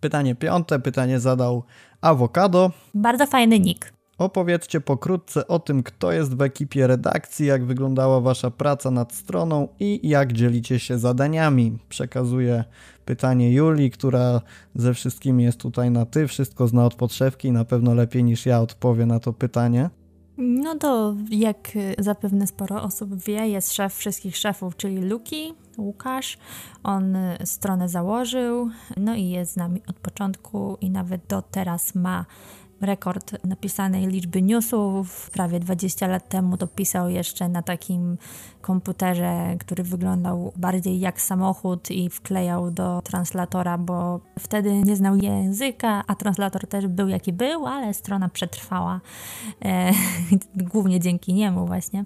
Pytanie 0.00 0.34
piąte, 0.34 0.78
pytanie 0.78 1.20
zadał 1.20 1.62
Awokado. 2.00 2.70
Bardzo 2.94 3.26
fajny 3.26 3.60
nick. 3.60 3.97
Opowiedzcie 4.18 4.80
pokrótce 4.80 5.48
o 5.48 5.58
tym, 5.58 5.82
kto 5.82 6.12
jest 6.12 6.36
w 6.36 6.42
ekipie 6.42 6.86
redakcji, 6.86 7.46
jak 7.46 7.64
wyglądała 7.64 8.20
wasza 8.20 8.50
praca 8.50 8.90
nad 8.90 9.12
stroną 9.14 9.68
i 9.80 10.08
jak 10.08 10.32
dzielicie 10.32 10.78
się 10.78 10.98
zadaniami. 10.98 11.78
Przekazuję 11.88 12.64
pytanie 13.04 13.52
Julii, 13.52 13.90
która 13.90 14.40
ze 14.74 14.94
wszystkimi 14.94 15.44
jest 15.44 15.60
tutaj 15.60 15.90
na 15.90 16.06
ty, 16.06 16.26
wszystko 16.26 16.68
zna 16.68 16.84
od 16.84 16.94
podszewki 16.94 17.48
i 17.48 17.52
na 17.52 17.64
pewno 17.64 17.94
lepiej 17.94 18.24
niż 18.24 18.46
ja 18.46 18.60
odpowie 18.60 19.06
na 19.06 19.20
to 19.20 19.32
pytanie. 19.32 19.90
No 20.38 20.74
to 20.74 21.14
jak 21.30 21.72
zapewne 21.98 22.46
sporo 22.46 22.82
osób 22.82 23.14
wie, 23.14 23.48
jest 23.48 23.74
szef 23.74 23.94
wszystkich 23.94 24.36
szefów, 24.36 24.76
czyli 24.76 24.98
Luki, 24.98 25.54
Łukasz. 25.78 26.38
On 26.82 27.16
stronę 27.44 27.88
założył, 27.88 28.70
no 28.96 29.14
i 29.14 29.28
jest 29.28 29.52
z 29.52 29.56
nami 29.56 29.82
od 29.86 29.96
początku 29.96 30.76
i 30.80 30.90
nawet 30.90 31.26
do 31.26 31.42
teraz 31.42 31.94
ma 31.94 32.24
rekord 32.80 33.44
napisanej 33.44 34.06
liczby 34.06 34.42
newsów. 34.42 35.30
Prawie 35.30 35.60
20 35.60 36.06
lat 36.06 36.28
temu 36.28 36.56
to 36.56 36.66
pisał 36.66 37.08
jeszcze 37.08 37.48
na 37.48 37.62
takim 37.62 38.18
komputerze, 38.60 39.56
który 39.60 39.84
wyglądał 39.84 40.52
bardziej 40.56 41.00
jak 41.00 41.20
samochód 41.20 41.90
i 41.90 42.10
wklejał 42.10 42.70
do 42.70 43.02
translatora, 43.02 43.78
bo 43.78 44.20
wtedy 44.38 44.72
nie 44.72 44.96
znał 44.96 45.16
języka, 45.16 46.04
a 46.06 46.14
translator 46.14 46.66
też 46.66 46.86
był 46.86 47.08
jaki 47.08 47.32
był, 47.32 47.66
ale 47.66 47.94
strona 47.94 48.28
przetrwała. 48.28 49.00
E, 49.64 49.92
głównie 50.72 51.00
dzięki 51.00 51.34
niemu 51.34 51.66
właśnie. 51.66 52.04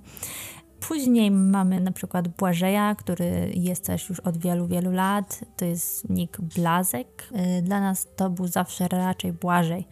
Później 0.89 1.31
mamy 1.31 1.81
na 1.81 1.93
przykład 1.93 2.29
Błażeja, 2.29 2.95
który 2.95 3.53
jest 3.55 3.87
też 3.87 4.09
już 4.09 4.21
od 4.21 4.39
wielu, 4.39 4.67
wielu 4.67 4.93
lat. 4.93 5.41
To 5.57 5.65
jest 5.65 6.11
Nick 6.11 6.41
Blazek. 6.41 7.29
E, 7.33 7.63
dla 7.63 7.81
nas 7.81 8.09
to 8.17 8.31
był 8.31 8.47
zawsze 8.47 8.89
raczej 8.89 9.33
Błażej 9.33 9.87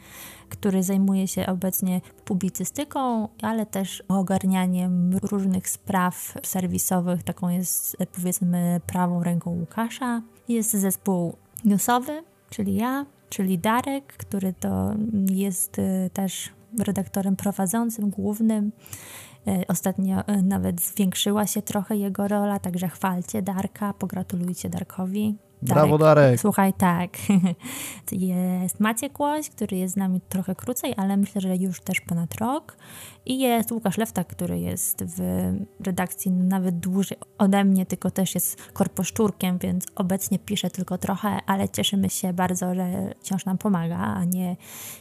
który 0.51 0.83
zajmuje 0.83 1.29
się 1.29 1.47
obecnie 1.47 2.01
publicystyką, 2.25 3.29
ale 3.43 3.67
też 3.67 4.03
ogarnianiem 4.09 5.19
różnych 5.23 5.69
spraw 5.69 6.35
serwisowych. 6.43 7.23
Taką 7.23 7.49
jest 7.49 7.97
powiedzmy 8.13 8.81
prawą 8.87 9.23
ręką 9.23 9.51
Łukasza. 9.51 10.23
Jest 10.49 10.71
zespół 10.71 11.37
newsowy, 11.65 12.23
czyli 12.51 12.75
ja, 12.75 13.07
czyli 13.29 13.59
Darek, 13.59 14.05
który 14.07 14.53
to 14.53 14.95
jest 15.31 15.79
y, 15.79 16.11
też 16.13 16.51
redaktorem 16.79 17.37
prowadzącym, 17.37 18.11
głównym. 18.11 18.73
Y, 19.49 19.67
ostatnio 19.69 20.25
nawet 20.43 20.81
zwiększyła 20.81 21.47
się 21.47 21.63
trochę 21.63 21.97
jego 21.97 22.29
rola, 22.29 22.59
także 22.59 22.89
chwalcie 22.89 23.43
Darka, 23.43 23.93
pogratulujcie 23.93 24.69
Darkowi. 24.69 25.37
Brawo, 25.63 25.99
Darek. 25.99 26.41
Słuchaj, 26.41 26.73
tak. 26.73 27.11
Jest 28.13 28.81
Maciek 28.81 29.21
Łoś, 29.21 29.51
który 29.51 29.77
jest 29.77 29.95
z 29.95 29.97
nami 29.97 30.21
trochę 30.29 30.55
krócej, 30.55 30.95
ale 30.97 31.17
myślę, 31.17 31.41
że 31.41 31.57
już 31.57 31.81
też 31.81 32.01
ponad 32.01 32.35
rok. 32.35 32.77
I 33.27 33.39
jest 33.39 33.73
Łukasz 33.73 33.99
Lewta, 33.99 34.25
który 34.25 34.59
jest 34.59 35.05
w 35.05 35.53
redakcji 35.81 36.31
nawet 36.31 36.79
dłużej 36.79 37.19
ode 37.39 37.65
mnie, 37.65 37.87
tylko 37.87 38.11
też 38.11 38.35
jest 38.35 38.73
korposzczurkiem, 38.73 39.59
więc 39.59 39.87
obecnie 39.95 40.39
pisze 40.39 40.71
tylko 40.71 40.99
trochę, 40.99 41.39
ale 41.47 41.69
cieszymy 41.69 42.11
się 42.11 42.33
bardzo, 42.33 42.75
że 42.75 43.15
wciąż 43.21 43.45
nam 43.45 43.59
pomaga, 43.59 43.97
a 43.97 44.25
nie, 44.25 44.57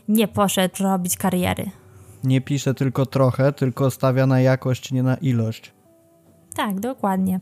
nie 0.07 0.27
poszedł 0.27 0.83
robić 0.83 1.17
kariery. 1.17 1.71
Nie 2.23 2.41
pisze 2.41 2.73
tylko 2.73 3.05
trochę, 3.05 3.53
tylko 3.53 3.91
stawia 3.91 4.27
na 4.27 4.41
jakość, 4.41 4.91
nie 4.91 5.03
na 5.03 5.15
ilość. 5.15 5.78
Tak, 6.55 6.79
dokładnie. 6.79 7.39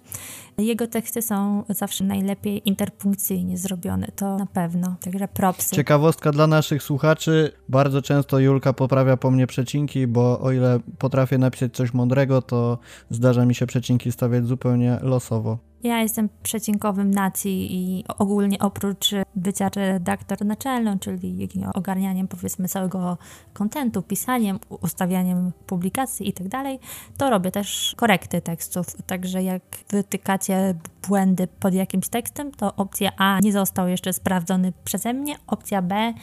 Jego 0.58 0.88
teksty 0.88 1.22
są 1.22 1.64
zawsze 1.70 2.04
najlepiej 2.04 2.70
interpunkcyjnie 2.70 3.58
zrobione, 3.58 4.08
to 4.16 4.38
na 4.38 4.46
pewno. 4.46 4.96
Także 5.02 5.28
propsy. 5.28 5.76
Ciekawostka 5.76 6.32
dla 6.32 6.48
naszych 6.48 6.84
słuchaczy. 6.84 7.52
Bardzo 7.70 8.02
często 8.02 8.40
Julka 8.40 8.74
poprawia 8.74 9.18
po 9.18 9.32
mnie 9.32 9.48
przecinki, 9.48 10.08
bo 10.08 10.40
o 10.40 10.52
ile 10.52 10.80
potrafię 10.98 11.38
napisać 11.38 11.76
coś 11.76 11.94
mądrego, 11.94 12.42
to 12.42 12.80
zdarza 13.10 13.46
mi 13.46 13.56
się 13.56 13.68
przecinki 13.68 14.12
stawiać 14.12 14.46
zupełnie 14.46 15.00
losowo. 15.02 15.58
Ja 15.88 16.02
jestem 16.02 16.30
przecinkowym 16.44 17.12
nacji 17.12 17.76
i 17.76 18.04
ogólnie 18.18 18.60
oprócz 18.60 19.12
bycia 19.36 19.70
redaktor 19.76 20.46
naczelną, 20.46 21.00
czyli 21.00 21.50
ogarnianiem 21.74 22.28
powiedzmy 22.28 22.68
całego 22.68 23.18
kontentu, 23.54 24.02
pisaniem, 24.02 24.60
ustawianiem 24.70 25.52
publikacji 25.68 26.30
i 26.30 26.34
tak 26.34 26.48
dalej, 26.48 26.80
to 27.18 27.30
robię 27.30 27.52
też 27.52 27.94
korekty 27.98 28.42
tekstów. 28.42 28.86
Także 29.06 29.44
jak 29.44 29.62
wytykacie 29.90 30.76
błędy 31.08 31.48
pod 31.60 31.74
jakimś 31.74 32.08
tekstem, 32.08 32.52
to 32.52 32.76
opcja 32.76 33.12
A 33.18 33.40
nie 33.40 33.54
został 33.54 33.88
jeszcze 33.88 34.14
sprawdzony 34.14 34.74
przeze 34.84 35.14
mnie, 35.14 35.36
opcja 35.48 35.82
B 35.82 36.14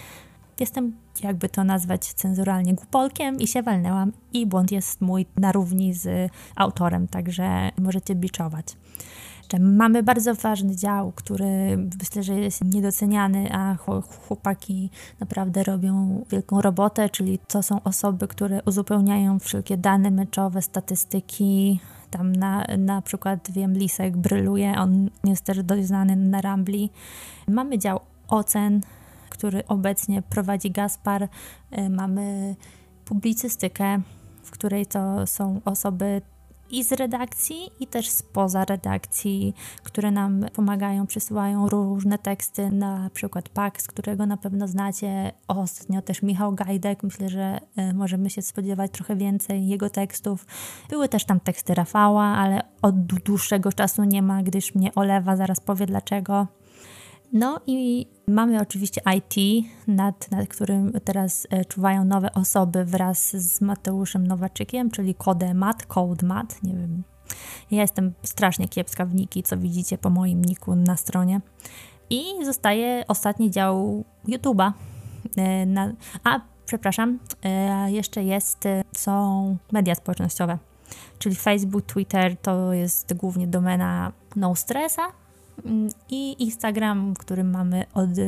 jestem, 0.61 0.93
jakby 1.23 1.49
to 1.49 1.65
nazwać 1.65 2.13
cenzuralnie, 2.13 2.75
głupolkiem 2.75 3.39
i 3.39 3.47
się 3.47 3.63
walnęłam 3.63 4.13
i 4.33 4.47
błąd 4.47 4.73
jest 4.73 5.01
mój 5.01 5.27
na 5.37 5.53
równi 5.53 5.95
z 5.95 6.33
autorem, 6.57 7.09
także 7.09 7.71
możecie 7.79 8.15
biczować. 8.15 8.67
Mamy 9.61 10.03
bardzo 10.03 10.35
ważny 10.35 10.77
dział, 10.77 11.13
który 11.13 11.77
myślę, 12.01 12.23
że 12.23 12.35
jest 12.35 12.65
niedoceniany, 12.65 13.53
a 13.53 13.77
chłopaki 14.27 14.91
naprawdę 15.21 15.65
robią 15.65 16.25
wielką 16.31 16.61
robotę, 16.61 17.09
czyli 17.09 17.39
to 17.39 17.63
są 17.63 17.83
osoby, 17.83 18.29
które 18.29 18.63
uzupełniają 18.67 19.39
wszelkie 19.39 19.77
dane 19.77 20.11
meczowe, 20.11 20.63
statystyki. 20.63 21.81
Tam 22.11 22.33
na, 22.33 22.67
na 22.79 23.03
przykład 23.03 23.51
wiem, 23.51 23.73
Lisek 23.73 24.17
bryluje, 24.17 24.75
on 24.79 25.11
jest 25.25 25.45
też 25.45 25.63
dość 25.63 25.87
znany 25.87 26.17
na 26.17 26.41
Rambli. 26.41 26.91
Mamy 27.49 27.79
dział 27.79 28.01
ocen, 28.29 28.81
który 29.31 29.67
obecnie 29.67 30.23
prowadzi 30.23 30.71
Gaspar. 30.71 31.23
Y, 31.23 31.91
mamy 31.91 32.57
publicystykę, 33.05 34.01
w 34.43 34.51
której 34.51 34.87
to 34.87 35.27
są 35.27 35.61
osoby 35.65 36.23
i 36.71 36.85
z 36.85 36.93
redakcji, 36.93 37.71
i 37.81 37.87
też 37.87 38.09
spoza 38.09 38.65
redakcji, 38.65 39.55
które 39.83 40.11
nam 40.11 40.47
pomagają, 40.53 41.07
przysyłają 41.07 41.69
różne 41.69 42.19
teksty, 42.19 42.71
na 42.71 43.11
przykład 43.15 43.49
Pax, 43.49 43.87
którego 43.87 44.27
na 44.27 44.37
pewno 44.37 44.69
znacie. 44.69 45.33
Ostatnio 45.49 46.03
też 46.03 46.23
Michał 46.23 46.55
Gajdek, 46.55 47.03
myślę, 47.03 47.29
że 47.29 47.61
e, 47.77 47.93
możemy 47.93 48.31
się 48.31 48.43
spodziewać 48.43 48.91
trochę 48.93 49.17
więcej 49.17 49.69
jego 49.69 49.91
tekstów. 49.91 50.47
Były 50.91 51.09
też 51.09 51.25
tam 51.25 51.41
teksty 51.41 51.75
Rafała, 51.75 52.25
ale 52.25 52.63
od 52.83 53.05
dłuższego 53.05 53.73
czasu 53.73 54.05
nie 54.05 54.23
ma, 54.23 54.43
gdyż 54.43 54.75
mnie 54.75 54.95
olewa, 54.95 55.37
zaraz 55.37 55.61
powie 55.61 55.87
dlaczego. 55.87 56.47
No 57.35 57.61
i 57.67 58.07
mamy 58.29 58.61
oczywiście 58.61 59.01
IT, 59.17 59.65
nad, 59.87 60.31
nad 60.31 60.49
którym 60.49 60.93
teraz 61.05 61.47
e, 61.51 61.65
czuwają 61.65 62.05
nowe 62.05 62.33
osoby 62.33 62.85
wraz 62.85 63.37
z 63.37 63.61
Mateuszem 63.61 64.27
Nowaczykiem, 64.27 64.91
czyli 64.91 65.15
Codemat, 65.15 65.87
Codemat, 65.87 66.63
nie 66.63 66.75
wiem. 66.75 67.03
Ja 67.71 67.81
jestem 67.83 68.13
strasznie 68.23 68.69
kiepska 68.69 69.05
w 69.07 69.15
niki, 69.15 69.43
co 69.43 69.57
widzicie 69.57 69.99
po 69.99 70.11
moim 70.11 70.45
niku 70.45 70.75
na 70.75 70.97
stronie. 70.97 71.41
I 72.11 72.25
zostaje 72.45 73.05
ostatni 73.09 73.51
dział 73.51 74.05
YouTube'a. 74.29 74.73
E, 75.39 75.67
a, 76.25 76.41
przepraszam, 76.67 77.19
e, 77.45 77.93
jeszcze 77.93 78.25
jest, 78.25 78.65
są 78.97 79.57
media 79.73 79.95
społecznościowe, 79.95 80.59
czyli 81.19 81.37
Facebook, 81.37 81.87
Twitter, 81.87 82.37
to 82.37 82.73
jest 82.73 83.15
głównie 83.15 83.47
domena 83.47 84.13
No 84.37 84.55
Stressa, 84.55 85.03
Mm, 85.03 85.24
I 86.11 86.43
Instagram, 86.43 87.15
którym 87.15 87.51
mamy 87.51 87.85
od 87.95 88.19
y, 88.19 88.23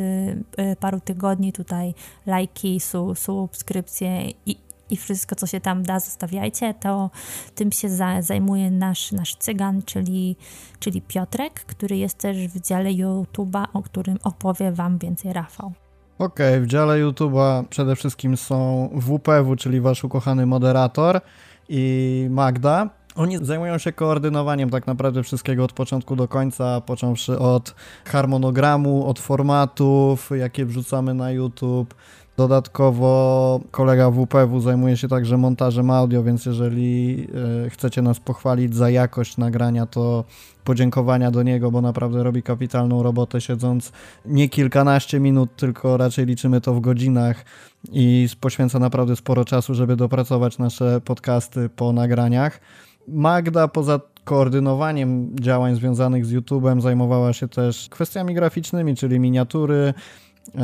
y, 0.60 0.76
paru 0.80 1.00
tygodni 1.00 1.52
tutaj 1.52 1.94
lajki, 2.26 2.80
su, 2.80 3.14
subskrypcje 3.14 4.30
i, 4.46 4.56
i 4.90 4.96
wszystko, 4.96 5.34
co 5.34 5.46
się 5.46 5.60
tam 5.60 5.82
da, 5.82 6.00
zostawiajcie. 6.00 6.74
To 6.74 7.10
tym 7.54 7.72
się 7.72 7.88
za, 7.88 8.22
zajmuje 8.22 8.70
nasz, 8.70 9.12
nasz 9.12 9.36
cygan, 9.36 9.82
czyli, 9.82 10.36
czyli 10.78 11.02
Piotrek, 11.02 11.52
który 11.54 11.96
jest 11.96 12.18
też 12.18 12.48
w 12.48 12.60
dziale 12.60 12.90
YouTube'a, 12.90 13.64
o 13.72 13.82
którym 13.82 14.18
opowie 14.24 14.72
Wam 14.72 14.98
więcej 14.98 15.32
Rafał. 15.32 15.72
Okej, 16.18 16.54
okay, 16.54 16.60
w 16.60 16.66
dziale 16.66 16.94
YouTube'a 16.94 17.64
przede 17.64 17.96
wszystkim 17.96 18.36
są 18.36 18.88
WPW, 18.92 19.56
czyli 19.56 19.80
wasz 19.80 20.04
ukochany 20.04 20.46
moderator 20.46 21.20
i 21.68 22.26
Magda. 22.30 22.90
Oni 23.16 23.38
zajmują 23.42 23.78
się 23.78 23.92
koordynowaniem 23.92 24.70
tak 24.70 24.86
naprawdę 24.86 25.22
wszystkiego 25.22 25.64
od 25.64 25.72
początku 25.72 26.16
do 26.16 26.28
końca, 26.28 26.80
począwszy 26.80 27.38
od 27.38 27.74
harmonogramu, 28.04 29.06
od 29.06 29.18
formatów, 29.18 30.30
jakie 30.38 30.66
wrzucamy 30.66 31.14
na 31.14 31.30
YouTube. 31.30 31.94
Dodatkowo 32.36 33.60
kolega 33.70 34.10
WPW 34.10 34.60
zajmuje 34.60 34.96
się 34.96 35.08
także 35.08 35.36
montażem 35.36 35.90
audio, 35.90 36.22
więc 36.22 36.46
jeżeli 36.46 37.26
e, 37.66 37.70
chcecie 37.70 38.02
nas 38.02 38.20
pochwalić 38.20 38.74
za 38.74 38.90
jakość 38.90 39.36
nagrania, 39.36 39.86
to 39.86 40.24
podziękowania 40.64 41.30
do 41.30 41.42
niego, 41.42 41.70
bo 41.70 41.80
naprawdę 41.80 42.22
robi 42.22 42.42
kapitalną 42.42 43.02
robotę, 43.02 43.40
siedząc 43.40 43.92
nie 44.26 44.48
kilkanaście 44.48 45.20
minut, 45.20 45.56
tylko 45.56 45.96
raczej 45.96 46.26
liczymy 46.26 46.60
to 46.60 46.74
w 46.74 46.80
godzinach 46.80 47.44
i 47.92 48.28
poświęca 48.40 48.78
naprawdę 48.78 49.16
sporo 49.16 49.44
czasu, 49.44 49.74
żeby 49.74 49.96
dopracować 49.96 50.58
nasze 50.58 51.00
podcasty 51.00 51.68
po 51.68 51.92
nagraniach. 51.92 52.60
Magda 53.08 53.68
poza 53.68 54.00
koordynowaniem 54.24 55.36
działań 55.40 55.74
związanych 55.74 56.26
z 56.26 56.32
YouTube'em 56.32 56.80
zajmowała 56.80 57.32
się 57.32 57.48
też 57.48 57.88
kwestiami 57.90 58.34
graficznymi, 58.34 58.96
czyli 58.96 59.20
miniatury, 59.20 59.94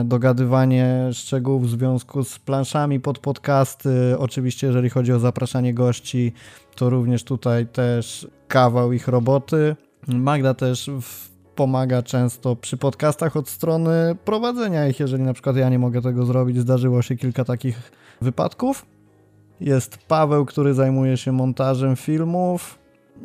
dogadywanie 0.04 1.10
szczegółów 1.12 1.66
w 1.66 1.70
związku 1.70 2.24
z 2.24 2.38
planszami 2.38 3.00
pod 3.00 3.18
podcasty. 3.18 4.18
Oczywiście, 4.18 4.66
jeżeli 4.66 4.90
chodzi 4.90 5.12
o 5.12 5.18
zapraszanie 5.18 5.74
gości, 5.74 6.32
to 6.74 6.90
również 6.90 7.24
tutaj 7.24 7.66
też 7.66 8.28
kawał 8.48 8.92
ich 8.92 9.08
roboty. 9.08 9.76
Magda 10.08 10.54
też 10.54 10.90
pomaga 11.54 12.02
często 12.02 12.56
przy 12.56 12.76
podcastach 12.76 13.36
od 13.36 13.48
strony 13.48 14.16
prowadzenia 14.24 14.88
ich, 14.88 15.00
jeżeli 15.00 15.22
na 15.22 15.32
przykład 15.32 15.56
ja 15.56 15.68
nie 15.68 15.78
mogę 15.78 16.02
tego 16.02 16.26
zrobić. 16.26 16.58
Zdarzyło 16.58 17.02
się 17.02 17.16
kilka 17.16 17.44
takich 17.44 17.92
wypadków. 18.20 18.86
Jest 19.62 19.98
Paweł, 20.08 20.44
który 20.44 20.74
zajmuje 20.74 21.16
się 21.16 21.32
montażem 21.32 21.96
filmów. 21.96 22.78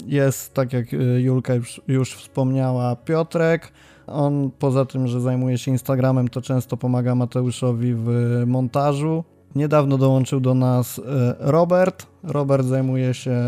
Jest, 0.06 0.54
tak 0.54 0.74
jak 0.74 0.94
y, 0.94 1.22
Julka 1.22 1.54
już, 1.54 1.82
już 1.88 2.16
wspomniała, 2.16 2.96
Piotrek. 2.96 3.72
On 4.08 4.52
poza 4.60 4.86
tym, 4.86 5.08
że 5.08 5.22
zajmuje 5.22 5.58
się 5.58 5.72
Instagramem, 5.72 6.28
to 6.28 6.42
często 6.42 6.78
pomaga 6.78 7.16
Mateuszowi 7.16 7.94
w 7.96 8.10
montażu. 8.48 9.24
Niedawno 9.56 9.98
dołączył 9.98 10.40
do 10.40 10.54
nas 10.54 10.98
y, 10.98 11.04
Robert. 11.40 12.08
Robert 12.24 12.66
zajmuje 12.66 13.14
się 13.14 13.40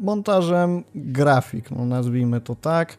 montażem 0.00 0.84
grafik, 0.94 1.70
no 1.70 1.84
nazwijmy 1.84 2.40
to 2.40 2.54
tak. 2.54 2.98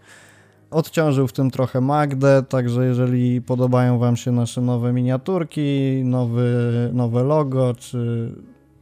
Odciążył 0.72 1.28
w 1.28 1.34
tym 1.34 1.52
trochę 1.52 1.82
Magdę, 1.82 2.44
także 2.50 2.86
jeżeli 2.86 3.42
podobają 3.42 4.00
Wam 4.00 4.16
się 4.16 4.32
nasze 4.32 4.62
nowe 4.62 4.94
miniaturki, 4.94 6.02
nowy, 6.06 6.90
nowe 6.94 7.24
logo 7.24 7.74
czy 7.74 8.32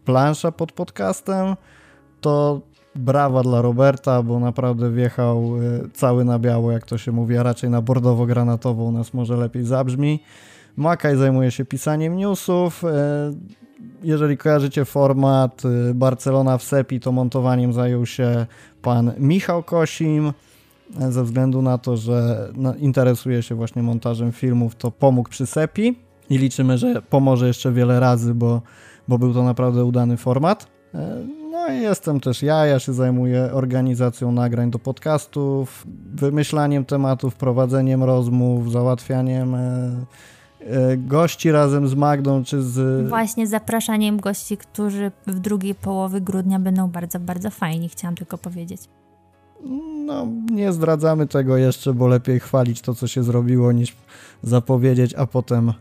plansza 0.10 0.52
pod 0.52 0.72
podcastem, 0.72 1.56
to 2.22 2.62
brawa 2.96 3.44
dla 3.44 3.62
Roberta, 3.62 4.24
bo 4.24 4.40
naprawdę 4.40 4.92
wjechał 4.92 5.58
e, 5.58 5.90
cały 5.94 6.26
na 6.26 6.40
biało, 6.40 6.72
jak 6.72 6.86
to 6.86 6.98
się 6.98 7.12
mówi, 7.12 7.38
a 7.38 7.44
raczej 7.44 7.70
na 7.70 7.82
bordowo-granatowo 7.82 8.84
u 8.84 8.92
nas 8.92 9.14
może 9.14 9.38
lepiej 9.38 9.64
zabrzmi. 9.64 10.20
Makaj 10.78 11.18
zajmuje 11.18 11.52
się 11.52 11.66
pisaniem 11.66 12.18
newsów. 12.18 12.84
E, 12.84 12.88
jeżeli 14.04 14.38
kojarzycie 14.38 14.86
format 14.86 15.64
e, 15.66 15.94
Barcelona 15.94 16.58
w 16.58 16.64
Sepi, 16.64 17.00
to 17.00 17.12
montowaniem 17.12 17.74
zajął 17.74 18.06
się 18.06 18.46
pan 18.82 19.12
Michał 19.18 19.64
Kosim. 19.64 20.34
Ze 21.10 21.24
względu 21.24 21.62
na 21.62 21.78
to, 21.78 21.98
że 21.98 22.50
interesuje 22.80 23.44
się 23.44 23.56
właśnie 23.56 23.84
montażem 23.84 24.32
filmów, 24.32 24.76
to 24.76 24.92
pomógł 24.92 25.30
przy 25.30 25.46
Sepi 25.46 25.96
i 26.30 26.38
liczymy, 26.38 26.78
że 26.78 27.02
pomoże 27.02 27.48
jeszcze 27.48 27.72
wiele 27.72 28.00
razy, 28.00 28.34
bo 28.34 28.62
bo 29.10 29.18
był 29.18 29.34
to 29.34 29.44
naprawdę 29.44 29.86
udany 29.86 30.18
format. 30.18 30.68
E, 30.94 31.18
no 31.52 31.68
i 31.74 31.82
jestem 31.82 32.20
też 32.20 32.44
ja, 32.44 32.66
ja 32.66 32.80
się 32.80 32.94
zajmuję 32.94 33.50
organizacją 33.54 34.32
nagrań 34.32 34.72
do 34.72 34.80
podcastów, 34.80 35.88
wymyślaniem 36.14 36.86
tematów, 36.86 37.36
prowadzeniem 37.36 38.04
rozmów, 38.04 38.72
załatwianiem 38.72 39.56
e, 39.56 39.60
e, 40.60 40.98
gości 40.98 41.52
razem 41.52 41.88
z 41.88 41.96
Magdą, 41.96 42.44
czy 42.44 42.62
z... 42.62 43.08
Właśnie 43.10 43.48
zapraszaniem 43.48 44.20
gości, 44.20 44.58
którzy 44.58 45.12
w 45.28 45.40
drugiej 45.40 45.76
połowie 45.76 46.22
grudnia 46.22 46.60
będą 46.60 46.88
bardzo, 46.88 47.20
bardzo 47.20 47.50
fajni, 47.50 47.90
chciałam 47.90 48.16
tylko 48.16 48.38
powiedzieć. 48.38 48.82
No, 50.06 50.28
nie 50.52 50.74
zdradzamy 50.74 51.28
tego 51.28 51.58
jeszcze, 51.58 51.94
bo 51.94 52.08
lepiej 52.08 52.40
chwalić 52.40 52.82
to, 52.82 52.94
co 52.94 53.08
się 53.08 53.24
zrobiło, 53.24 53.72
niż 53.72 53.96
zapowiedzieć, 54.44 55.14
a 55.14 55.26
potem 55.26 55.74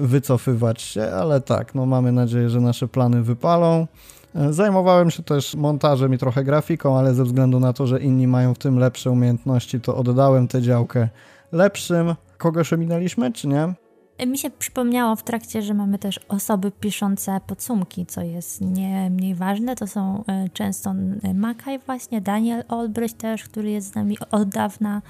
wycofywać 0.00 0.82
się, 0.82 1.02
ale 1.02 1.40
tak, 1.40 1.74
no 1.74 1.86
mamy 1.86 2.12
nadzieję, 2.12 2.48
że 2.48 2.60
nasze 2.60 2.88
plany 2.88 3.22
wypalą. 3.22 3.86
E, 4.34 4.52
zajmowałem 4.52 5.10
się 5.10 5.22
też 5.22 5.54
montażem 5.54 6.14
i 6.14 6.18
trochę 6.18 6.44
grafiką, 6.44 6.98
ale 6.98 7.14
ze 7.14 7.24
względu 7.24 7.60
na 7.60 7.72
to, 7.72 7.86
że 7.86 8.00
inni 8.00 8.26
mają 8.26 8.54
w 8.54 8.58
tym 8.58 8.78
lepsze 8.78 9.10
umiejętności, 9.10 9.80
to 9.80 9.96
oddałem 9.96 10.48
tę 10.48 10.62
działkę 10.62 11.08
lepszym. 11.52 12.14
Kogoś 12.38 12.72
ominęliśmy, 12.72 13.32
czy 13.32 13.48
nie? 13.48 13.74
E, 14.22 14.26
mi 14.26 14.38
się 14.38 14.50
przypomniało 14.50 15.16
w 15.16 15.22
trakcie, 15.22 15.62
że 15.62 15.74
mamy 15.74 15.98
też 15.98 16.20
osoby 16.28 16.70
piszące 16.70 17.40
podsumki, 17.46 18.06
co 18.06 18.20
jest 18.20 18.60
nie 18.60 19.10
mniej 19.10 19.34
ważne. 19.34 19.76
To 19.76 19.86
są 19.86 20.24
często 20.52 20.94
Makaj 21.34 21.78
właśnie, 21.78 22.20
Daniel 22.20 22.64
Olbrycht 22.68 23.18
też, 23.18 23.44
który 23.44 23.70
jest 23.70 23.92
z 23.92 23.94
nami 23.94 24.16
od 24.30 24.48
dawna 24.48 25.02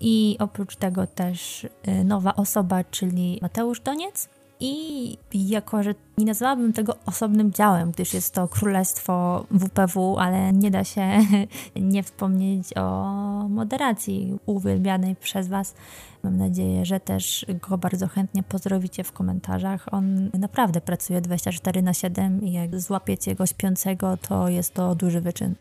i 0.00 0.36
oprócz 0.40 0.76
tego 0.76 1.06
też 1.06 1.64
y, 1.64 2.04
nowa 2.04 2.34
osoba, 2.34 2.84
czyli 2.84 3.38
Mateusz 3.42 3.80
Doniec. 3.80 4.28
I 4.64 5.18
jako, 5.34 5.82
że 5.82 5.94
nie 6.18 6.24
nazwałabym 6.24 6.72
tego 6.72 6.96
osobnym 7.06 7.52
działem, 7.52 7.90
gdyż 7.90 8.14
jest 8.14 8.34
to 8.34 8.48
królestwo 8.48 9.44
WPW, 9.50 10.16
ale 10.18 10.52
nie 10.52 10.70
da 10.70 10.84
się 10.84 11.02
nie 11.76 12.02
wspomnieć 12.02 12.76
o 12.76 13.04
moderacji 13.48 14.38
uwielbianej 14.46 15.16
przez 15.16 15.48
Was. 15.48 15.74
Mam 16.22 16.36
nadzieję, 16.36 16.86
że 16.86 17.00
też 17.00 17.46
go 17.68 17.78
bardzo 17.78 18.08
chętnie 18.08 18.42
pozdrowicie 18.42 19.04
w 19.04 19.12
komentarzach. 19.12 19.86
On 19.92 20.30
naprawdę 20.38 20.80
pracuje 20.80 21.20
24 21.20 21.82
na 21.82 21.94
7 21.94 22.42
i 22.42 22.52
jak 22.52 22.80
złapiecie 22.80 23.34
go 23.34 23.46
śpiącego, 23.46 24.16
to 24.16 24.48
jest 24.48 24.74
to 24.74 24.94
duży 24.94 25.20
wyczyn. 25.20 25.54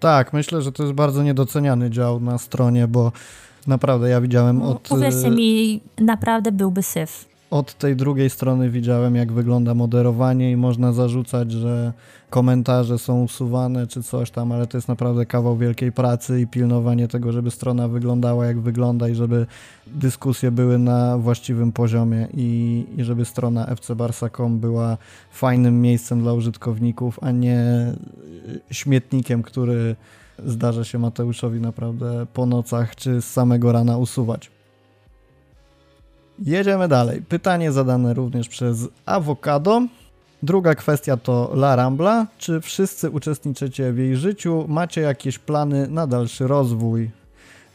Tak, 0.00 0.32
myślę, 0.32 0.62
że 0.62 0.72
to 0.72 0.82
jest 0.82 0.94
bardzo 0.94 1.22
niedoceniany 1.22 1.90
dział 1.90 2.20
na 2.20 2.38
stronie, 2.38 2.88
bo 2.88 3.12
Naprawdę, 3.66 4.08
ja 4.08 4.20
widziałem 4.20 4.58
no, 4.58 4.68
od... 4.68 4.90
Uwierzcie 4.92 5.30
mi, 5.30 5.80
naprawdę 5.98 6.52
byłby 6.52 6.82
syf. 6.82 7.33
Od 7.50 7.74
tej 7.74 7.96
drugiej 7.96 8.30
strony 8.30 8.70
widziałem, 8.70 9.16
jak 9.16 9.32
wygląda 9.32 9.74
moderowanie 9.74 10.50
i 10.50 10.56
można 10.56 10.92
zarzucać, 10.92 11.52
że 11.52 11.92
komentarze 12.30 12.98
są 12.98 13.22
usuwane 13.22 13.86
czy 13.86 14.02
coś 14.02 14.30
tam, 14.30 14.52
ale 14.52 14.66
to 14.66 14.76
jest 14.76 14.88
naprawdę 14.88 15.26
kawał 15.26 15.56
wielkiej 15.56 15.92
pracy 15.92 16.40
i 16.40 16.46
pilnowanie 16.46 17.08
tego, 17.08 17.32
żeby 17.32 17.50
strona 17.50 17.88
wyglądała 17.88 18.46
jak 18.46 18.60
wygląda 18.60 19.08
i 19.08 19.14
żeby 19.14 19.46
dyskusje 19.86 20.50
były 20.50 20.78
na 20.78 21.18
właściwym 21.18 21.72
poziomie 21.72 22.28
i, 22.34 22.84
i 22.96 23.04
żeby 23.04 23.24
strona 23.24 23.74
fcbarsa.com 23.76 24.58
była 24.58 24.98
fajnym 25.32 25.82
miejscem 25.82 26.20
dla 26.20 26.32
użytkowników, 26.32 27.18
a 27.22 27.30
nie 27.30 27.64
śmietnikiem, 28.70 29.42
który 29.42 29.96
zdarza 30.46 30.84
się 30.84 30.98
Mateuszowi 30.98 31.60
naprawdę 31.60 32.26
po 32.34 32.46
nocach 32.46 32.96
czy 32.96 33.22
z 33.22 33.24
samego 33.24 33.72
rana 33.72 33.98
usuwać. 33.98 34.53
Jedziemy 36.38 36.88
dalej. 36.88 37.22
Pytanie 37.22 37.72
zadane 37.72 38.14
również 38.14 38.48
przez 38.48 38.88
Avocado. 39.06 39.82
Druga 40.42 40.74
kwestia 40.74 41.16
to 41.16 41.50
La 41.54 41.76
Rambla. 41.76 42.26
Czy 42.38 42.60
wszyscy 42.60 43.10
uczestniczycie 43.10 43.92
w 43.92 43.98
jej 43.98 44.16
życiu? 44.16 44.64
Macie 44.68 45.00
jakieś 45.00 45.38
plany 45.38 45.88
na 45.88 46.06
dalszy 46.06 46.46
rozwój? 46.46 47.10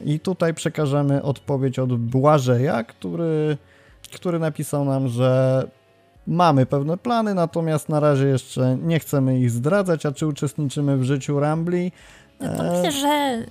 I 0.06 0.19
tutaj 0.19 0.54
przekażemy 0.54 1.24
odpowiedź 1.24 1.80
od 1.80 1.95
Błażeja, 1.95 2.84
który, 2.84 3.58
który 4.13 4.39
napisał 4.39 4.86
nam, 4.86 5.08
że 5.08 5.63
mamy 6.28 6.65
pewne 6.65 6.98
plany, 6.98 7.34
natomiast 7.34 7.89
na 7.89 8.00
razie 8.00 8.26
jeszcze 8.26 8.78
nie 8.82 9.00
chcemy 9.00 9.39
ich 9.39 9.52
zdradzać, 9.52 10.06
a 10.06 10.12
czy 10.12 10.28
uczestniczymy 10.28 10.98
w 10.98 11.04
życiu 11.04 11.39
Rambli? 11.39 11.91
No 12.39 12.56
to 12.56 12.63
myślę, 12.63 12.91
że 12.91 13.45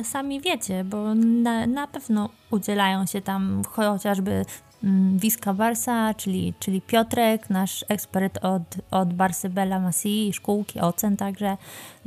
y, 0.00 0.04
sami 0.04 0.40
wiecie, 0.40 0.84
bo 0.84 1.14
na, 1.14 1.66
na 1.66 1.86
pewno 1.86 2.28
udzielają 2.50 3.06
się 3.06 3.20
tam 3.20 3.62
chociażby 3.68 4.44
mm, 4.84 5.18
Wiska 5.18 5.54
Barsa, 5.54 6.14
czyli, 6.14 6.54
czyli 6.58 6.80
Piotrek, 6.80 7.50
nasz 7.50 7.84
ekspert 7.88 8.44
od, 8.44 8.62
od 8.90 9.14
Barsy 9.14 9.48
Bella 9.48 9.80
Masi, 9.80 10.32
szkółki, 10.32 10.80
ocen, 10.80 11.16
także 11.16 11.56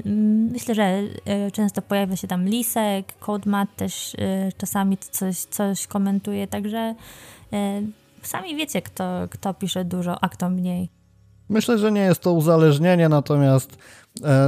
mm, 0.05 0.51
myślę, 0.51 0.75
że 0.75 0.99
y, 1.47 1.51
często 1.51 1.81
pojawia 1.81 2.15
się 2.15 2.27
tam 2.27 2.45
Lisek, 2.45 3.13
Codemat 3.19 3.75
też 3.75 4.15
czasami 4.57 4.97
coś, 4.97 5.37
coś 5.37 5.87
komentuje, 5.87 6.47
także 6.47 6.95
sami 8.27 8.55
wiecie, 8.55 8.81
kto, 8.81 9.27
kto 9.29 9.53
pisze 9.53 9.85
dużo, 9.85 10.23
a 10.23 10.29
kto 10.29 10.49
mniej. 10.49 10.89
Myślę, 11.49 11.77
że 11.77 11.91
nie 11.91 12.01
jest 12.01 12.21
to 12.21 12.33
uzależnienie, 12.33 13.09
natomiast 13.09 13.73
e, 13.73 13.77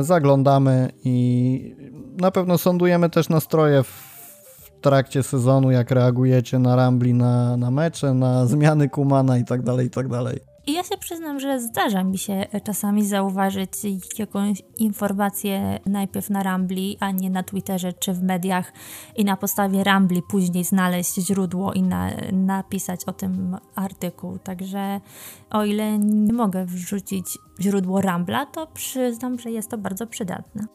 zaglądamy 0.02 0.90
i 1.04 1.76
na 2.18 2.32
pewno 2.32 2.58
sądujemy 2.58 3.10
też 3.10 3.30
nastroje 3.30 3.84
w 3.84 4.72
trakcie 4.82 5.24
sezonu, 5.24 5.72
jak 5.72 5.92
reagujecie 5.92 6.60
na 6.60 6.76
Rambli, 6.76 7.14
na, 7.14 7.58
na 7.58 7.72
mecze, 7.72 8.14
na 8.14 8.46
zmiany 8.46 8.90
Kumana 8.90 9.38
i 9.38 9.46
tak 9.46 9.62
dalej, 9.62 9.88
i 9.88 9.90
tak 9.90 10.08
dalej. 10.08 10.40
I 10.68 10.74
ja 10.74 10.84
się 10.84 10.98
przyznam, 10.98 11.40
że 11.40 11.60
zdarza 11.60 12.04
mi 12.04 12.18
się 12.18 12.46
czasami 12.64 13.06
zauważyć 13.06 13.72
jakąś 14.20 14.62
informację 14.78 15.80
najpierw 15.86 16.30
na 16.30 16.44
Rambli, 16.44 16.98
a 17.00 17.12
nie 17.12 17.30
na 17.30 17.44
Twitterze 17.44 17.94
czy 17.94 18.14
w 18.14 18.24
mediach 18.24 18.74
i 19.16 19.26
na 19.26 19.38
podstawie 19.38 19.84
Rambli 19.84 20.22
później 20.30 20.64
znaleźć 20.64 21.16
źródło 21.16 21.74
i 21.74 21.82
na, 21.82 22.12
napisać 22.32 23.06
o 23.06 23.14
tym 23.14 23.58
artykuł. 23.76 24.40
Także 24.40 25.02
o 25.50 25.66
ile 25.66 26.00
nie 26.00 26.34
mogę 26.34 26.66
wrzucić 26.66 27.38
źródło 27.62 28.02
Rambla, 28.02 28.46
to 28.46 28.68
przyznam, 28.68 29.40
że 29.40 29.52
jest 29.52 29.72
to 29.72 29.78
bardzo 29.78 30.08
przydatne. 30.08 30.66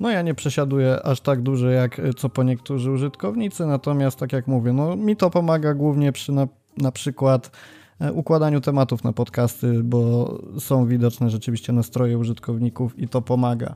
No 0.00 0.10
ja 0.10 0.22
nie 0.22 0.34
przesiaduję 0.34 1.02
aż 1.02 1.20
tak 1.20 1.42
dużo 1.42 1.68
jak 1.68 2.00
co 2.16 2.28
po 2.28 2.42
niektórzy 2.42 2.90
użytkownicy, 2.90 3.66
natomiast 3.66 4.18
tak 4.18 4.32
jak 4.32 4.46
mówię, 4.46 4.72
no 4.72 4.96
mi 4.96 5.16
to 5.16 5.30
pomaga 5.30 5.74
głównie 5.74 6.12
przy 6.12 6.32
na, 6.32 6.48
na 6.76 6.92
przykład 6.92 7.50
E, 7.50 7.79
układaniu 8.12 8.60
tematów 8.60 9.04
na 9.04 9.12
podcasty, 9.12 9.82
bo 9.84 10.34
są 10.58 10.86
widoczne 10.86 11.30
rzeczywiście 11.30 11.72
nastroje 11.72 12.18
użytkowników 12.18 12.98
i 12.98 13.08
to 13.08 13.22
pomaga. 13.22 13.74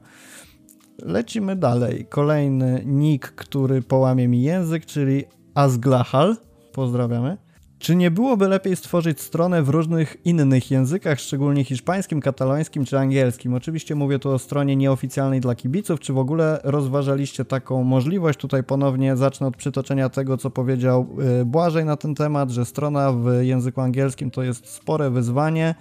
Lecimy 1.02 1.56
dalej. 1.56 2.06
Kolejny 2.08 2.82
nick, 2.87 3.34
który 3.34 3.82
połamie 3.82 4.28
mi 4.28 4.42
język, 4.42 4.87
czyli 4.87 5.24
Asglahal. 5.54 6.37
Pozdrawiamy. 6.72 7.37
Czy 7.78 7.96
nie 7.96 8.10
byłoby 8.10 8.48
lepiej 8.48 8.76
stworzyć 8.76 9.20
stronę 9.20 9.62
w 9.62 9.68
różnych 9.68 10.16
innych 10.24 10.70
językach, 10.70 11.20
szczególnie 11.20 11.64
hiszpańskim, 11.64 12.20
katalońskim 12.20 12.84
czy 12.84 12.98
angielskim? 12.98 13.54
Oczywiście 13.54 13.94
mówię 13.94 14.18
tu 14.18 14.30
o 14.30 14.38
stronie 14.38 14.76
nieoficjalnej 14.76 15.40
dla 15.40 15.54
kibiców. 15.54 16.00
Czy 16.00 16.12
w 16.12 16.18
ogóle 16.18 16.60
rozważaliście 16.64 17.44
taką 17.44 17.84
możliwość? 17.84 18.38
Tutaj 18.38 18.64
ponownie 18.64 19.16
zacznę 19.16 19.46
od 19.46 19.56
przytoczenia 19.56 20.08
tego, 20.08 20.37
co 20.37 20.50
powiedział 20.50 21.06
y, 21.40 21.44
Błażej 21.44 21.84
na 21.84 21.96
ten 21.96 22.14
temat, 22.14 22.50
że 22.50 22.64
strona 22.64 23.12
w 23.12 23.42
języku 23.42 23.80
angielskim 23.80 24.30
to 24.30 24.42
jest 24.42 24.68
spore 24.68 25.10
wyzwanie. 25.10 25.74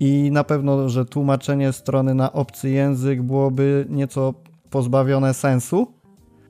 I 0.00 0.30
na 0.32 0.44
pewno, 0.44 0.88
że 0.88 1.04
tłumaczenie 1.04 1.72
strony 1.72 2.14
na 2.14 2.32
obcy 2.32 2.70
język 2.70 3.22
byłoby 3.22 3.86
nieco 3.88 4.34
pozbawione 4.70 5.34
sensu, 5.34 5.92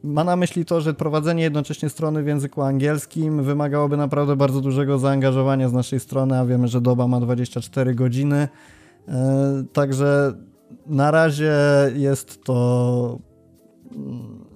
ma 0.02 0.24
na 0.24 0.36
myśli 0.36 0.64
to, 0.64 0.80
że 0.80 0.94
prowadzenie 0.94 1.42
jednocześnie 1.42 1.88
strony 1.88 2.22
w 2.22 2.26
języku 2.26 2.62
angielskim 2.62 3.42
wymagałoby 3.42 3.96
naprawdę 3.96 4.36
bardzo 4.36 4.60
dużego 4.60 4.98
zaangażowania 4.98 5.68
z 5.68 5.72
naszej 5.72 6.00
strony, 6.00 6.38
a 6.38 6.44
wiemy, 6.44 6.68
że 6.68 6.80
doba 6.80 7.08
ma 7.08 7.20
24 7.20 7.94
godziny. 7.94 8.48
E, 9.08 9.64
także 9.72 10.32
na 10.86 11.10
razie 11.10 11.54
jest 11.94 12.44
to. 12.44 13.18
Mm, 13.96 14.46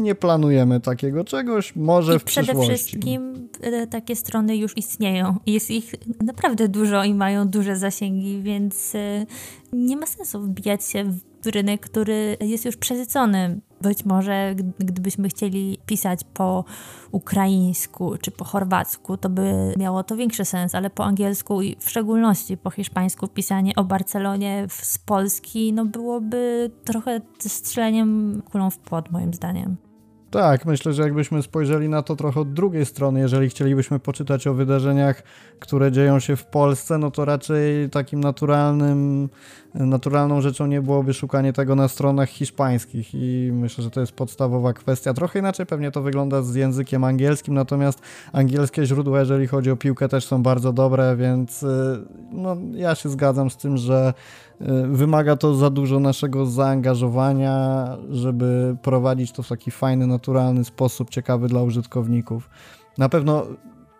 nie 0.00 0.14
planujemy 0.14 0.80
takiego 0.80 1.24
czegoś, 1.24 1.76
może 1.76 2.16
I 2.16 2.18
w 2.18 2.24
przede 2.24 2.46
przyszłości. 2.46 2.66
Przede 2.66 2.78
wszystkim 2.78 3.48
e, 3.60 3.86
takie 3.86 4.16
strony 4.16 4.56
już 4.56 4.76
istnieją. 4.76 5.36
Jest 5.46 5.70
ich 5.70 5.94
naprawdę 6.20 6.68
dużo 6.68 7.04
i 7.04 7.14
mają 7.14 7.48
duże 7.48 7.76
zasięgi, 7.76 8.42
więc 8.42 8.94
e, 8.94 9.26
nie 9.72 9.96
ma 9.96 10.06
sensu 10.06 10.40
wbijać 10.40 10.84
się 10.84 11.04
w 11.04 11.27
rynek, 11.46 11.80
który 11.80 12.36
jest 12.40 12.64
już 12.64 12.76
przesycony. 12.76 13.60
Być 13.80 14.04
może 14.04 14.54
gdybyśmy 14.78 15.28
chcieli 15.28 15.78
pisać 15.86 16.20
po 16.34 16.64
ukraińsku 17.10 18.16
czy 18.20 18.30
po 18.30 18.44
chorwacku, 18.44 19.16
to 19.16 19.28
by 19.28 19.74
miało 19.76 20.02
to 20.02 20.16
większy 20.16 20.44
sens, 20.44 20.74
ale 20.74 20.90
po 20.90 21.04
angielsku 21.04 21.62
i 21.62 21.76
w 21.80 21.90
szczególności 21.90 22.56
po 22.56 22.70
hiszpańsku 22.70 23.28
pisanie 23.28 23.72
o 23.76 23.84
Barcelonie 23.84 24.66
z 24.68 24.98
Polski 24.98 25.72
no 25.72 25.84
byłoby 25.84 26.70
trochę 26.84 27.20
strzeleniem 27.38 28.42
kulą 28.50 28.70
w 28.70 28.78
płot 28.78 29.10
moim 29.10 29.34
zdaniem. 29.34 29.76
Tak, 30.30 30.66
myślę, 30.66 30.92
że 30.92 31.02
jakbyśmy 31.02 31.42
spojrzeli 31.42 31.88
na 31.88 32.02
to 32.02 32.16
trochę 32.16 32.40
od 32.40 32.52
drugiej 32.52 32.86
strony, 32.86 33.20
jeżeli 33.20 33.48
chcielibyśmy 33.48 33.98
poczytać 33.98 34.46
o 34.46 34.54
wydarzeniach, 34.54 35.22
które 35.60 35.92
dzieją 35.92 36.20
się 36.20 36.36
w 36.36 36.46
Polsce, 36.46 36.98
no 36.98 37.10
to 37.10 37.24
raczej 37.24 37.90
takim 37.90 38.20
naturalnym, 38.20 39.28
naturalną 39.74 40.40
rzeczą 40.40 40.66
nie 40.66 40.82
byłoby 40.82 41.14
szukanie 41.14 41.52
tego 41.52 41.74
na 41.74 41.88
stronach 41.88 42.28
hiszpańskich 42.28 43.14
i 43.14 43.50
myślę, 43.52 43.84
że 43.84 43.90
to 43.90 44.00
jest 44.00 44.12
podstawowa 44.12 44.72
kwestia. 44.72 45.14
Trochę 45.14 45.38
inaczej 45.38 45.66
pewnie 45.66 45.90
to 45.90 46.02
wygląda 46.02 46.42
z 46.42 46.54
językiem 46.54 47.04
angielskim, 47.04 47.54
natomiast 47.54 48.00
angielskie 48.32 48.86
źródła, 48.86 49.20
jeżeli 49.20 49.46
chodzi 49.46 49.70
o 49.70 49.76
piłkę, 49.76 50.08
też 50.08 50.26
są 50.26 50.42
bardzo 50.42 50.72
dobre, 50.72 51.16
więc 51.16 51.62
y, 51.62 51.66
no, 52.32 52.56
ja 52.74 52.94
się 52.94 53.08
zgadzam 53.08 53.50
z 53.50 53.56
tym, 53.56 53.76
że 53.76 54.14
Y, 54.60 54.86
wymaga 54.88 55.36
to 55.36 55.54
za 55.54 55.70
dużo 55.70 56.00
naszego 56.00 56.46
zaangażowania, 56.46 57.86
żeby 58.10 58.76
prowadzić 58.82 59.32
to 59.32 59.42
w 59.42 59.48
taki 59.48 59.70
fajny, 59.70 60.06
naturalny 60.06 60.64
sposób, 60.64 61.10
ciekawy 61.10 61.48
dla 61.48 61.62
użytkowników. 61.62 62.50
Na 62.98 63.08
pewno 63.08 63.46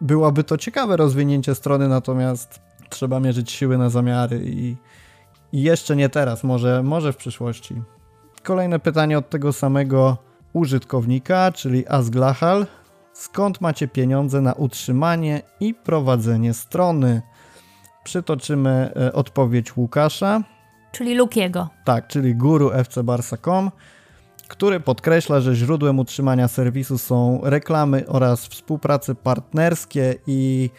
byłoby 0.00 0.44
to 0.44 0.56
ciekawe 0.56 0.96
rozwinięcie 0.96 1.54
strony, 1.54 1.88
natomiast 1.88 2.60
trzeba 2.88 3.20
mierzyć 3.20 3.50
siły 3.50 3.78
na 3.78 3.90
zamiary 3.90 4.42
i 4.44 4.76
jeszcze 5.52 5.96
nie 5.96 6.08
teraz, 6.08 6.44
może, 6.44 6.82
może 6.82 7.12
w 7.12 7.16
przyszłości. 7.16 7.82
Kolejne 8.42 8.78
pytanie 8.78 9.18
od 9.18 9.30
tego 9.30 9.52
samego 9.52 10.16
użytkownika, 10.52 11.52
czyli 11.52 11.88
Asglachal. 11.88 12.66
Skąd 13.12 13.60
macie 13.60 13.88
pieniądze 13.88 14.40
na 14.40 14.52
utrzymanie 14.52 15.42
i 15.60 15.74
prowadzenie 15.74 16.54
strony? 16.54 17.22
Przytoczymy 18.04 18.92
e, 18.96 19.12
odpowiedź 19.12 19.76
Łukasza. 19.76 20.42
Czyli 20.92 21.14
Lukiego. 21.14 21.68
Tak, 21.84 22.06
czyli 22.06 22.34
guru 22.34 22.70
fcbarsa.com, 22.84 23.70
który 24.48 24.80
podkreśla, 24.80 25.40
że 25.40 25.54
źródłem 25.54 25.98
utrzymania 25.98 26.48
serwisu 26.48 26.98
są 26.98 27.40
reklamy 27.42 28.06
oraz 28.06 28.46
współprace 28.46 29.14
partnerskie 29.14 30.14
i 30.26 30.70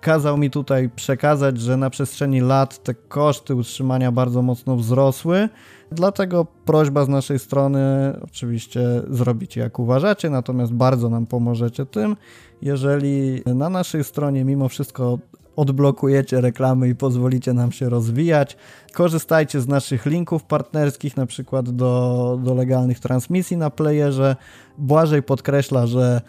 kazał 0.00 0.38
mi 0.38 0.50
tutaj 0.50 0.88
przekazać, 0.88 1.60
że 1.60 1.76
na 1.76 1.90
przestrzeni 1.90 2.40
lat 2.40 2.82
te 2.82 2.94
koszty 2.94 3.54
utrzymania 3.54 4.12
bardzo 4.12 4.42
mocno 4.42 4.76
wzrosły. 4.76 5.48
Dlatego 5.92 6.46
prośba 6.64 7.04
z 7.04 7.08
naszej 7.08 7.38
strony, 7.38 7.80
oczywiście 8.24 8.80
zrobicie 9.10 9.60
jak 9.60 9.78
uważacie, 9.78 10.30
natomiast 10.30 10.72
bardzo 10.72 11.08
nam 11.08 11.26
pomożecie 11.26 11.86
tym, 11.86 12.16
jeżeli 12.62 13.42
na 13.46 13.70
naszej 13.70 14.04
stronie 14.04 14.44
mimo 14.44 14.68
wszystko 14.68 15.18
odblokujecie 15.58 16.40
reklamy 16.40 16.88
i 16.88 16.94
pozwolicie 16.94 17.52
nam 17.52 17.72
się 17.72 17.88
rozwijać. 17.88 18.56
Korzystajcie 18.92 19.60
z 19.60 19.68
naszych 19.68 20.06
linków 20.06 20.44
partnerskich, 20.44 21.16
na 21.16 21.26
przykład 21.26 21.70
do, 21.70 22.38
do 22.44 22.54
legalnych 22.54 23.00
transmisji 23.00 23.56
na 23.56 23.70
playerze. 23.70 24.36
Błażej 24.78 25.22
podkreśla, 25.22 25.86
że 25.86 26.20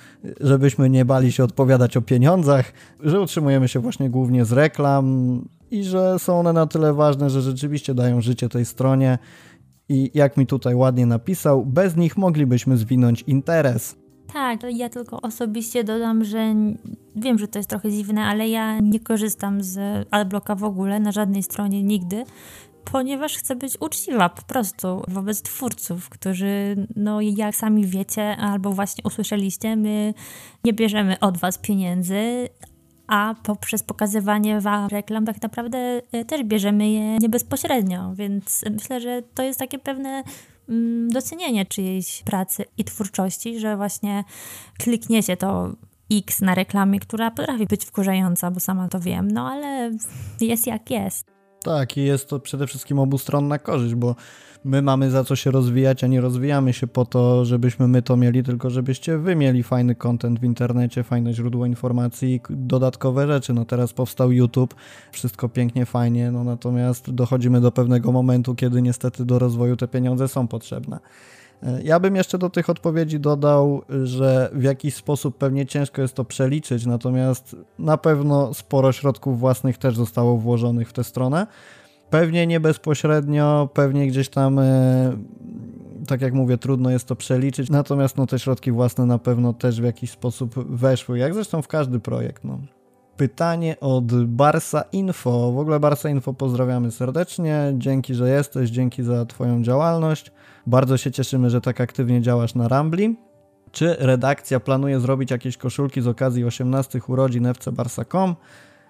żebyśmy 0.42 0.90
nie 0.90 1.06
bali 1.06 1.32
się 1.32 1.44
odpowiadać 1.44 1.98
o 1.98 2.02
pieniądzach, 2.02 2.74
że 3.04 3.22
utrzymujemy 3.22 3.68
się 3.68 3.80
właśnie 3.80 4.10
głównie 4.10 4.46
z 4.46 4.52
reklam 4.52 5.42
i 5.72 5.84
że 5.84 6.20
są 6.20 6.40
one 6.40 6.54
na 6.54 6.68
tyle 6.68 6.94
ważne, 6.94 7.30
że 7.30 7.42
rzeczywiście 7.42 7.94
dają 7.94 8.22
życie 8.22 8.50
tej 8.50 8.66
stronie. 8.66 9.18
I 9.90 10.12
jak 10.14 10.38
mi 10.38 10.48
tutaj 10.48 10.76
ładnie 10.76 11.06
napisał, 11.06 11.66
bez 11.66 11.96
nich 11.96 12.18
moglibyśmy 12.18 12.78
zwinąć 12.78 13.22
interes. 13.22 13.96
Tak, 14.34 14.60
ja 14.70 14.90
tylko 14.90 15.22
osobiście 15.22 15.84
dodam, 15.84 16.24
że 16.24 16.56
wiem, 17.16 17.40
że 17.40 17.48
to 17.48 17.60
jest 17.60 17.70
trochę 17.70 17.92
dziwne, 17.92 18.22
ale 18.26 18.50
ja 18.50 18.80
nie 18.80 19.00
korzystam 19.00 19.64
z 19.64 20.08
Adblocka 20.12 20.56
w 20.56 20.64
ogóle 20.64 21.00
na 21.00 21.12
żadnej 21.12 21.44
stronie 21.44 21.84
nigdy, 21.84 22.24
ponieważ 22.92 23.38
chcę 23.38 23.56
być 23.56 23.78
uczciwa 23.80 24.30
po 24.30 24.42
prostu 24.42 25.04
wobec 25.08 25.42
twórców, 25.42 26.10
którzy, 26.10 26.88
no 26.96 27.22
jak 27.22 27.56
sami 27.56 27.86
wiecie 27.86 28.38
albo 28.38 28.72
właśnie 28.72 29.04
usłyszeliście, 29.04 29.76
my 29.76 30.14
nie 30.64 30.74
bierzemy 30.74 31.20
od 31.20 31.38
was 31.38 31.58
pieniędzy, 31.58 32.50
a 33.08 33.36
poprzez 33.44 33.84
pokazywanie 33.84 34.62
wam 34.62 34.88
reklam 34.88 35.26
tak 35.26 35.42
naprawdę 35.42 36.02
e, 36.12 36.26
też 36.26 36.44
bierzemy 36.44 36.90
je 36.90 37.18
nie 37.18 37.30
bezpośrednio, 37.30 38.14
więc 38.16 38.66
myślę, 38.72 39.02
że 39.02 39.22
to 39.34 39.44
jest 39.44 39.60
takie 39.60 39.80
pewne 39.80 40.24
docenienie 41.10 41.66
czyjejś 41.66 42.24
pracy 42.24 42.66
i 42.78 42.84
twórczości, 42.84 43.60
że 43.60 43.78
właśnie 43.78 44.24
klikniecie 44.78 45.38
to 45.38 45.72
X 46.12 46.42
na 46.42 46.56
reklamie, 46.56 47.00
która 47.00 47.32
potrafi 47.32 47.66
być 47.66 47.86
wkurzająca, 47.86 48.52
bo 48.52 48.60
sama 48.60 48.88
to 48.88 49.00
wiem, 49.00 49.32
no 49.32 49.50
ale 49.50 49.92
jest 50.42 50.68
jak 50.68 50.92
jest. 50.92 51.26
Tak, 51.64 51.98
i 51.98 52.04
jest 52.04 52.30
to 52.30 52.40
przede 52.40 52.68
wszystkim 52.68 53.00
obustronna 53.00 53.60
korzyść, 53.60 53.96
bo 53.96 54.16
my 54.64 54.82
mamy 54.82 55.12
za 55.12 55.24
co 55.24 55.36
się 55.36 55.52
rozwijać, 55.52 56.04
a 56.04 56.08
nie 56.08 56.22
rozwijamy 56.22 56.74
się 56.74 56.88
po 56.88 57.06
to, 57.06 57.46
żebyśmy 57.46 57.88
my 57.88 58.02
to 58.02 58.18
mieli, 58.18 58.44
tylko 58.44 58.70
żebyście 58.70 59.18
wy 59.18 59.36
mieli 59.36 59.64
fajny 59.64 59.96
content 59.96 60.40
w 60.40 60.44
internecie, 60.44 61.04
fajne 61.04 61.34
źródło 61.34 61.66
informacji 61.66 62.42
dodatkowe 62.50 63.28
rzeczy. 63.28 63.54
No 63.54 63.66
teraz 63.66 63.94
powstał 63.94 64.32
YouTube, 64.32 64.76
wszystko 65.12 65.50
pięknie, 65.50 65.86
fajnie, 65.86 66.32
no 66.32 66.44
natomiast 66.44 67.12
dochodzimy 67.12 67.62
do 67.62 67.72
pewnego 67.72 68.12
momentu, 68.12 68.56
kiedy 68.56 68.82
niestety 68.82 69.26
do 69.26 69.40
rozwoju 69.40 69.78
te 69.78 69.88
pieniądze 69.88 70.28
są 70.28 70.48
potrzebne. 70.48 71.00
E, 71.64 71.82
ja 71.84 72.00
bym 72.00 72.16
jeszcze 72.16 72.38
do 72.38 72.50
tych 72.50 72.70
odpowiedzi 72.70 73.20
dodał, 73.20 73.82
że 74.04 74.50
w 74.54 74.64
jakiś 74.64 74.96
sposób 74.96 75.38
pewnie 75.38 75.66
ciężko 75.66 76.02
jest 76.02 76.14
to 76.14 76.26
przeliczyć, 76.26 76.86
natomiast 76.86 77.56
na 77.80 77.98
pewno 77.98 78.54
sporo 78.54 78.92
środków 78.92 79.40
własnych 79.40 79.78
też 79.78 79.96
zostało 79.96 80.38
włożonych 80.38 80.90
w 80.90 80.94
tę 80.94 81.04
stronę. 81.04 81.48
Pewnie 82.10 82.48
nie 82.48 82.60
bezpośrednio, 82.60 83.70
pewnie 83.74 84.08
gdzieś 84.08 84.30
tam, 84.30 84.60
e, 84.60 85.18
tak 86.08 86.22
jak 86.22 86.34
mówię, 86.34 86.58
trudno 86.58 86.90
jest 86.90 87.08
to 87.08 87.16
przeliczyć, 87.16 87.70
natomiast 87.70 88.18
no, 88.18 88.28
te 88.28 88.40
środki 88.40 88.72
własne 88.72 89.06
na 89.06 89.18
pewno 89.18 89.54
też 89.54 89.82
w 89.82 89.84
jakiś 89.84 90.12
sposób 90.12 90.56
weszły, 90.70 91.20
jak 91.20 91.34
zresztą 91.34 91.62
w 91.62 91.68
każdy 91.68 92.00
projekt. 92.00 92.44
No. 92.44 92.60
Pytanie 93.18 93.80
od 93.80 94.24
Barsa 94.26 94.82
Info. 94.92 95.52
W 95.52 95.60
ogóle 95.60 95.80
Barsa 95.80 96.10
Info 96.10 96.34
pozdrawiamy 96.34 96.92
serdecznie. 96.92 97.74
Dzięki, 97.78 98.16
że 98.16 98.30
jesteś, 98.30 98.70
dzięki 98.70 99.04
za 99.04 99.26
Twoją 99.26 99.64
działalność. 99.64 100.32
Bardzo 100.68 100.98
się 100.98 101.12
cieszymy, 101.12 101.50
że 101.50 101.62
tak 101.62 101.82
aktywnie 101.82 102.22
działasz 102.22 102.56
na 102.56 102.68
Rambli. 102.68 103.16
Czy 103.72 103.96
redakcja 104.00 104.60
planuje 104.60 105.00
zrobić 105.00 105.32
jakieś 105.32 105.58
koszulki 105.58 106.02
z 106.02 106.08
okazji 106.08 106.46
18 106.46 107.02
urodzin 107.08 107.46
FC 107.46 107.72
Barsa.com? 107.72 108.36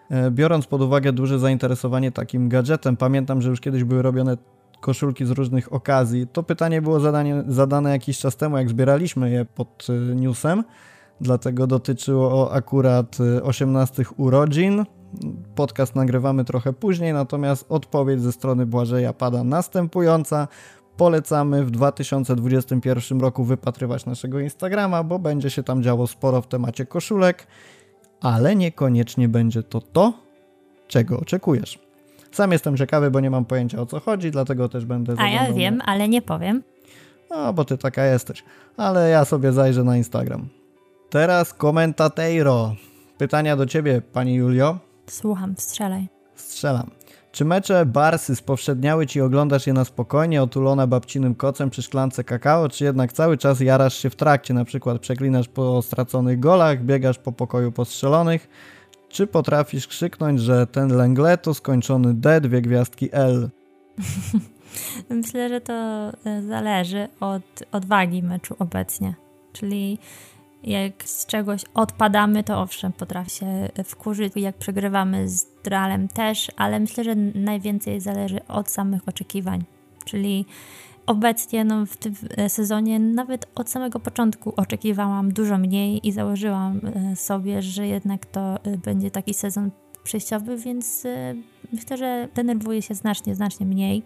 E, 0.09 0.31
biorąc 0.31 0.67
pod 0.67 0.81
uwagę 0.81 1.13
duże 1.13 1.39
zainteresowanie 1.39 2.11
takim 2.11 2.49
gadżetem, 2.49 2.97
pamiętam, 2.97 3.41
że 3.41 3.49
już 3.49 3.61
kiedyś 3.61 3.83
były 3.83 4.01
robione 4.01 4.37
koszulki 4.79 5.25
z 5.25 5.31
różnych 5.31 5.73
okazji. 5.73 6.27
To 6.27 6.43
pytanie 6.43 6.81
było 6.81 6.99
zadanie, 6.99 7.43
zadane 7.47 7.89
jakiś 7.91 8.19
czas 8.19 8.37
temu, 8.37 8.57
jak 8.57 8.69
zbieraliśmy 8.69 9.31
je 9.31 9.45
pod 9.45 9.87
e, 9.89 10.15
newsem, 10.15 10.63
dlatego 11.21 11.67
dotyczyło 11.67 12.53
akurat 12.53 13.17
18 13.43 14.03
e, 14.03 14.05
urodzin. 14.17 14.85
Podcast 15.55 15.95
nagrywamy 15.95 16.45
trochę 16.45 16.73
później, 16.73 17.13
natomiast 17.13 17.65
odpowiedź 17.69 18.21
ze 18.21 18.31
strony 18.31 18.65
Błażeja 18.65 19.13
pada 19.13 19.43
następująca. 19.43 20.47
Polecamy 20.97 21.65
w 21.65 21.71
2021 21.71 23.19
roku 23.19 23.43
wypatrywać 23.43 24.05
naszego 24.05 24.39
Instagrama, 24.39 25.03
bo 25.03 25.19
będzie 25.19 25.49
się 25.49 25.63
tam 25.63 25.83
działo 25.83 26.07
sporo 26.07 26.41
w 26.41 26.47
temacie 26.47 26.85
koszulek 26.85 27.47
ale 28.21 28.55
niekoniecznie 28.55 29.29
będzie 29.29 29.63
to 29.63 29.81
to, 29.81 30.13
czego 30.87 31.19
oczekujesz. 31.19 31.79
Sam 32.31 32.51
jestem 32.51 32.77
ciekawy, 32.77 33.11
bo 33.11 33.19
nie 33.19 33.29
mam 33.29 33.45
pojęcia 33.45 33.81
o 33.81 33.85
co 33.85 33.99
chodzi, 33.99 34.31
dlatego 34.31 34.69
też 34.69 34.85
będę. 34.85 35.15
A 35.17 35.29
ja 35.29 35.53
wiem, 35.53 35.77
na... 35.77 35.85
ale 35.85 36.09
nie 36.09 36.21
powiem. 36.21 36.63
No, 37.29 37.53
bo 37.53 37.65
ty 37.65 37.77
taka 37.77 38.05
jesteś. 38.05 38.43
Ale 38.77 39.09
ja 39.09 39.25
sobie 39.25 39.51
zajrzę 39.51 39.83
na 39.83 39.97
Instagram. 39.97 40.49
Teraz 41.09 41.53
komentateiro. 41.53 42.75
Pytania 43.17 43.55
do 43.55 43.65
ciebie, 43.65 44.01
pani 44.01 44.35
Julio. 44.35 44.77
Słucham, 45.07 45.55
strzelaj. 45.57 46.07
Strzelam. 46.35 46.89
Czy 47.31 47.45
mecze 47.45 47.85
Barsy 47.85 48.35
spowszedniały 48.35 49.07
ci 49.07 49.21
oglądasz 49.21 49.67
je 49.67 49.73
na 49.73 49.85
spokojnie, 49.85 50.43
otulone 50.43 50.87
babcinym 50.87 51.35
kocem 51.35 51.69
przy 51.69 51.81
szklance 51.81 52.23
kakao, 52.23 52.69
czy 52.69 52.83
jednak 52.83 53.13
cały 53.13 53.37
czas 53.37 53.59
jarasz 53.59 53.97
się 53.97 54.09
w 54.09 54.15
trakcie, 54.15 54.53
na 54.53 54.65
przykład 54.65 55.01
przeklinasz 55.01 55.47
po 55.47 55.81
straconych 55.81 56.39
golach, 56.39 56.83
biegasz 56.83 57.17
po 57.17 57.31
pokoju 57.31 57.71
postrzelonych, 57.71 58.49
czy 59.09 59.27
potrafisz 59.27 59.87
krzyknąć, 59.87 60.41
że 60.41 60.67
ten 60.67 60.97
Lenglet 60.97 61.41
to 61.41 61.53
skończony 61.53 62.13
D, 62.13 62.41
dwie 62.41 62.61
gwiazdki 62.61 63.09
L? 63.11 63.49
Myślę, 65.09 65.49
że 65.49 65.61
to 65.61 65.73
e, 65.73 66.41
zależy 66.47 67.07
od 67.19 67.63
odwagi 67.71 68.23
meczu 68.23 68.55
obecnie. 68.59 69.15
Czyli 69.53 69.99
jak 70.63 71.03
z 71.03 71.25
czegoś 71.25 71.61
odpadamy, 71.73 72.43
to 72.43 72.61
owszem, 72.61 72.91
potrafi 72.91 73.29
się 73.29 73.69
wkurzyć. 73.83 74.33
Jak 74.35 74.57
przegrywamy 74.57 75.29
z 75.29 75.45
Realem 75.65 76.07
też, 76.07 76.51
ale 76.57 76.79
myślę, 76.79 77.03
że 77.03 77.15
najwięcej 77.15 78.01
zależy 78.01 78.47
od 78.47 78.69
samych 78.69 79.07
oczekiwań. 79.07 79.63
Czyli 80.05 80.45
obecnie 81.05 81.65
no, 81.65 81.85
w 81.85 81.97
tym 81.97 82.15
sezonie, 82.47 82.99
nawet 82.99 83.47
od 83.55 83.69
samego 83.69 83.99
początku 83.99 84.53
oczekiwałam 84.57 85.33
dużo 85.33 85.57
mniej 85.57 86.07
i 86.07 86.11
założyłam 86.11 86.81
e, 86.83 87.15
sobie, 87.15 87.61
że 87.61 87.87
jednak 87.87 88.25
to 88.25 88.63
e, 88.63 88.77
będzie 88.77 89.11
taki 89.11 89.33
sezon 89.33 89.71
przejściowy, 90.03 90.57
więc 90.57 91.05
e, 91.05 91.35
myślę, 91.73 91.97
że 91.97 92.27
denerwuję 92.35 92.81
się 92.81 92.95
znacznie, 92.95 93.35
znacznie 93.35 93.65
mniej. 93.65 94.03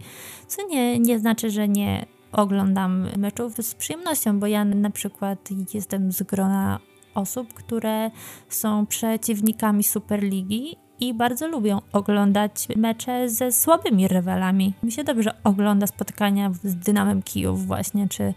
Co 0.48 0.68
nie, 0.68 1.00
nie 1.00 1.20
znaczy, 1.20 1.50
że 1.50 1.68
nie 1.68 2.06
oglądam 2.34 3.08
meczów 3.17 3.54
z 3.58 3.76
przyjemnością, 3.76 4.39
bo 4.39 4.48
ja 4.48 4.65
na 4.65 4.89
przykład 4.89 5.50
jestem 5.74 6.12
z 6.12 6.24
grona 6.24 6.80
osób, 7.15 7.54
które 7.54 8.12
są 8.50 8.86
przeciwnikami 8.86 9.84
Superligi 9.84 10.78
i 11.00 11.13
bardzo 11.13 11.48
lubią 11.48 11.82
oglądać 11.93 12.67
mecze 12.76 13.30
ze 13.30 13.52
słabymi 13.52 14.08
rywalami. 14.08 14.74
Mi 14.84 14.91
się 14.91 15.04
dobrze 15.04 15.43
ogląda 15.43 15.88
spotkania 15.88 16.52
z 16.63 16.76
Dynamem 16.76 17.22
Kijów 17.22 17.67
właśnie, 17.67 18.10
czy, 18.10 18.34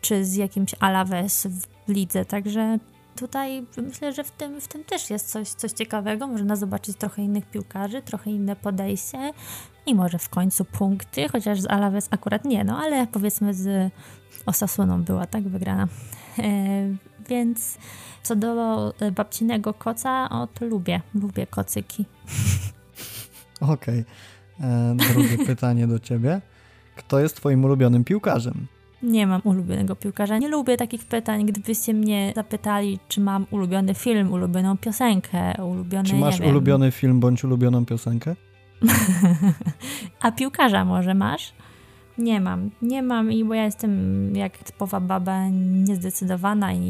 czy 0.00 0.24
z 0.24 0.34
jakimś 0.34 0.74
Alaves 0.80 1.46
w 1.86 1.92
lidze, 1.92 2.24
także 2.24 2.78
tutaj 3.16 3.66
myślę, 3.76 4.12
że 4.12 4.24
w 4.24 4.30
tym, 4.30 4.60
w 4.60 4.68
tym 4.68 4.84
też 4.84 5.10
jest 5.10 5.30
coś, 5.30 5.48
coś 5.48 5.72
ciekawego. 5.72 6.26
Można 6.26 6.56
zobaczyć 6.56 6.96
trochę 6.96 7.22
innych 7.22 7.50
piłkarzy, 7.50 8.02
trochę 8.02 8.30
inne 8.30 8.56
podejście 8.56 9.32
i 9.86 9.94
może 9.94 10.18
w 10.18 10.28
końcu 10.28 10.64
punkty, 10.64 11.28
chociaż 11.28 11.60
z 11.60 11.66
Alaves 11.66 12.08
akurat 12.10 12.44
nie, 12.44 12.64
no 12.64 12.78
ale 12.78 13.06
powiedzmy 13.06 13.54
z 13.54 13.92
Osasuną 14.46 15.02
była 15.02 15.26
tak 15.26 15.48
wygrana. 15.48 15.88
E, 16.38 16.42
więc 17.28 17.78
co 18.22 18.36
do 18.36 18.94
babcinego 19.12 19.74
koca, 19.74 20.30
o 20.30 20.46
to 20.46 20.64
lubię, 20.64 21.00
lubię 21.14 21.46
kocyki. 21.46 22.04
Okej. 23.60 24.04
Okay. 24.58 24.68
E, 24.68 24.96
drugie 25.12 25.44
pytanie 25.46 25.86
do 25.86 25.98
ciebie. 25.98 26.40
Kto 26.96 27.20
jest 27.20 27.36
twoim 27.36 27.64
ulubionym 27.64 28.04
piłkarzem? 28.04 28.66
Nie 29.02 29.26
mam 29.26 29.40
ulubionego 29.44 29.96
piłkarza. 29.96 30.38
Nie 30.38 30.48
lubię 30.48 30.76
takich 30.76 31.04
pytań. 31.04 31.46
Gdybyście 31.46 31.94
mnie 31.94 32.32
zapytali, 32.36 32.98
czy 33.08 33.20
mam 33.20 33.46
ulubiony 33.50 33.94
film, 33.94 34.32
ulubioną 34.32 34.76
piosenkę, 34.76 35.62
ulubiony. 35.62 36.08
Czy 36.08 36.14
masz 36.14 36.40
ulubiony 36.40 36.90
film 36.90 37.20
bądź 37.20 37.44
ulubioną 37.44 37.86
piosenkę? 37.86 38.36
A 40.20 40.32
piłkarza 40.32 40.84
może 40.84 41.14
masz? 41.14 41.54
Nie 42.18 42.40
mam, 42.40 42.70
nie 42.82 43.02
mam 43.02 43.32
i 43.32 43.44
bo 43.44 43.54
ja 43.54 43.64
jestem 43.64 44.36
jak 44.36 44.58
typowa 44.58 45.00
baba 45.00 45.48
niezdecydowana 45.72 46.72
i 46.72 46.80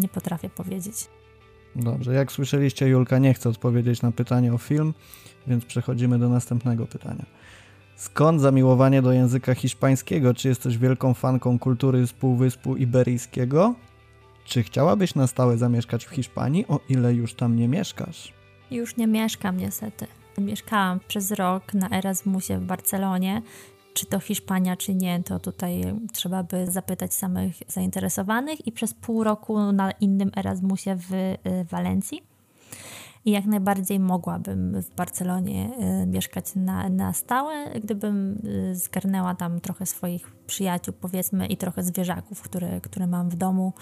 nie 0.00 0.08
potrafię 0.08 0.50
powiedzieć. 0.50 1.08
Dobrze, 1.76 2.14
jak 2.14 2.32
słyszeliście, 2.32 2.88
Julka 2.88 3.18
nie 3.18 3.34
chce 3.34 3.48
odpowiedzieć 3.48 4.02
na 4.02 4.12
pytanie 4.12 4.54
o 4.54 4.58
film, 4.58 4.94
więc 5.46 5.64
przechodzimy 5.64 6.18
do 6.18 6.28
następnego 6.28 6.86
pytania. 6.86 7.24
Skąd 7.96 8.40
zamiłowanie 8.40 9.02
do 9.02 9.12
języka 9.12 9.54
hiszpańskiego? 9.54 10.34
Czy 10.34 10.48
jesteś 10.48 10.78
wielką 10.78 11.14
fanką 11.14 11.58
kultury 11.58 12.06
z 12.06 12.12
Półwyspu 12.12 12.76
Iberyjskiego? 12.76 13.74
Czy 14.44 14.62
chciałabyś 14.62 15.14
na 15.14 15.26
stałe 15.26 15.58
zamieszkać 15.58 16.04
w 16.04 16.10
Hiszpanii, 16.10 16.66
o 16.68 16.80
ile 16.88 17.14
już 17.14 17.34
tam 17.34 17.56
nie 17.56 17.68
mieszkasz? 17.68 18.32
Już 18.70 18.96
nie 18.96 19.06
mieszkam 19.06 19.56
niestety. 19.56 20.06
Mieszkałam 20.38 21.00
przez 21.08 21.30
rok 21.30 21.74
na 21.74 21.90
Erasmusie 21.90 22.58
w 22.58 22.64
Barcelonie. 22.64 23.42
Czy 23.94 24.06
to 24.06 24.20
Hiszpania, 24.20 24.76
czy 24.76 24.94
nie, 24.94 25.22
to 25.22 25.38
tutaj 25.38 25.94
trzeba 26.12 26.42
by 26.42 26.70
zapytać 26.70 27.14
samych 27.14 27.56
zainteresowanych. 27.68 28.66
I 28.66 28.72
przez 28.72 28.94
pół 28.94 29.24
roku 29.24 29.72
na 29.72 29.90
innym 29.90 30.30
Erasmusie 30.36 30.96
w 30.96 31.12
y, 31.12 31.38
Walencji. 31.70 32.22
I 33.24 33.30
jak 33.30 33.44
najbardziej 33.44 34.00
mogłabym 34.00 34.82
w 34.82 34.94
Barcelonie 34.94 35.70
y, 36.02 36.06
mieszkać 36.06 36.54
na, 36.54 36.88
na 36.88 37.12
stałe, 37.12 37.80
gdybym 37.80 38.38
y, 38.44 38.76
zgarnęła 38.76 39.34
tam 39.34 39.60
trochę 39.60 39.86
swoich 39.86 40.36
przyjaciół, 40.46 40.94
powiedzmy, 41.00 41.46
i 41.46 41.56
trochę 41.56 41.82
zwierzaków, 41.82 42.42
które, 42.42 42.80
które 42.80 43.06
mam 43.06 43.30
w 43.30 43.36
domu 43.36 43.72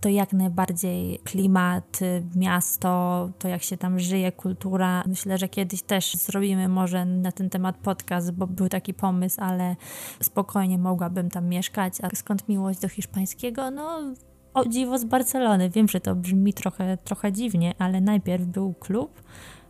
to 0.00 0.08
jak 0.08 0.32
najbardziej 0.32 1.18
klimat, 1.24 1.98
miasto, 2.36 3.30
to 3.38 3.48
jak 3.48 3.62
się 3.62 3.76
tam 3.76 3.98
żyje, 3.98 4.32
kultura. 4.32 5.04
Myślę, 5.06 5.38
że 5.38 5.48
kiedyś 5.48 5.82
też 5.82 6.14
zrobimy 6.14 6.68
może 6.68 7.04
na 7.04 7.32
ten 7.32 7.50
temat 7.50 7.76
podcast, 7.76 8.32
bo 8.32 8.46
był 8.46 8.68
taki 8.68 8.94
pomysł, 8.94 9.40
ale 9.40 9.76
spokojnie 10.22 10.78
mogłabym 10.78 11.30
tam 11.30 11.48
mieszkać. 11.48 11.94
A 12.02 12.16
skąd 12.16 12.48
miłość 12.48 12.80
do 12.80 12.88
hiszpańskiego? 12.88 13.70
No, 13.70 14.00
o 14.54 14.64
dziwo 14.64 14.98
z 14.98 15.04
Barcelony. 15.04 15.70
Wiem, 15.70 15.88
że 15.88 16.00
to 16.00 16.14
brzmi 16.14 16.54
trochę, 16.54 16.96
trochę 16.96 17.32
dziwnie, 17.32 17.74
ale 17.78 18.00
najpierw 18.00 18.44
był 18.44 18.74
klub, 18.74 19.22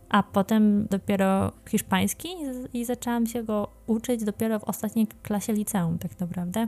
a 0.09 0.23
potem 0.23 0.87
dopiero 0.89 1.51
hiszpański 1.69 2.29
i 2.73 2.85
zaczęłam 2.85 3.25
się 3.25 3.43
go 3.43 3.67
uczyć 3.87 4.23
dopiero 4.23 4.59
w 4.59 4.63
ostatniej 4.63 5.07
klasie 5.07 5.53
liceum, 5.53 5.97
tak 5.97 6.19
naprawdę. 6.19 6.67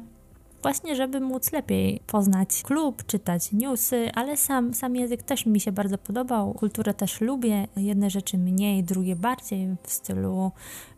Właśnie 0.64 0.96
żeby 0.96 1.20
móc 1.20 1.52
lepiej 1.52 2.02
poznać 2.08 2.64
klub, 2.64 3.06
czytać 3.06 3.52
newsy, 3.52 4.12
ale 4.16 4.38
sam, 4.38 4.74
sam 4.74 4.96
język 4.96 5.24
też 5.24 5.46
mi 5.46 5.60
się 5.60 5.72
bardzo 5.72 5.98
podobał. 5.98 6.54
Kulturę 6.54 6.94
też 6.94 7.22
lubię, 7.22 7.68
jedne 7.76 8.10
rzeczy 8.10 8.38
mniej, 8.38 8.84
drugie 8.84 9.16
bardziej, 9.16 9.76
w 9.84 9.92
stylu 9.92 10.52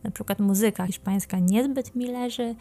na 0.03 0.11
przykład 0.11 0.39
muzyka 0.39 0.85
hiszpańska 0.87 1.39
niezbyt 1.39 1.95
mi 1.95 2.07
leży, 2.07 2.55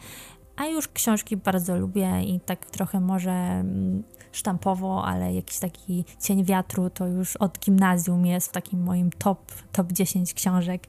a 0.55 0.65
już 0.65 0.87
książki 0.87 1.37
bardzo 1.37 1.77
lubię 1.77 2.23
i 2.23 2.39
tak 2.39 2.65
trochę 2.65 2.99
może 2.99 3.31
mm, 3.31 4.03
sztampowo, 4.31 5.05
ale 5.05 5.33
jakiś 5.33 5.59
taki 5.59 6.05
cień 6.19 6.43
wiatru 6.43 6.89
to 6.89 7.07
już 7.07 7.35
od 7.35 7.59
gimnazjum 7.59 8.25
jest 8.25 8.47
w 8.47 8.51
takim 8.51 8.83
moim 8.83 9.09
top, 9.11 9.51
top 9.71 9.91
10 9.91 10.33
książek, 10.33 10.87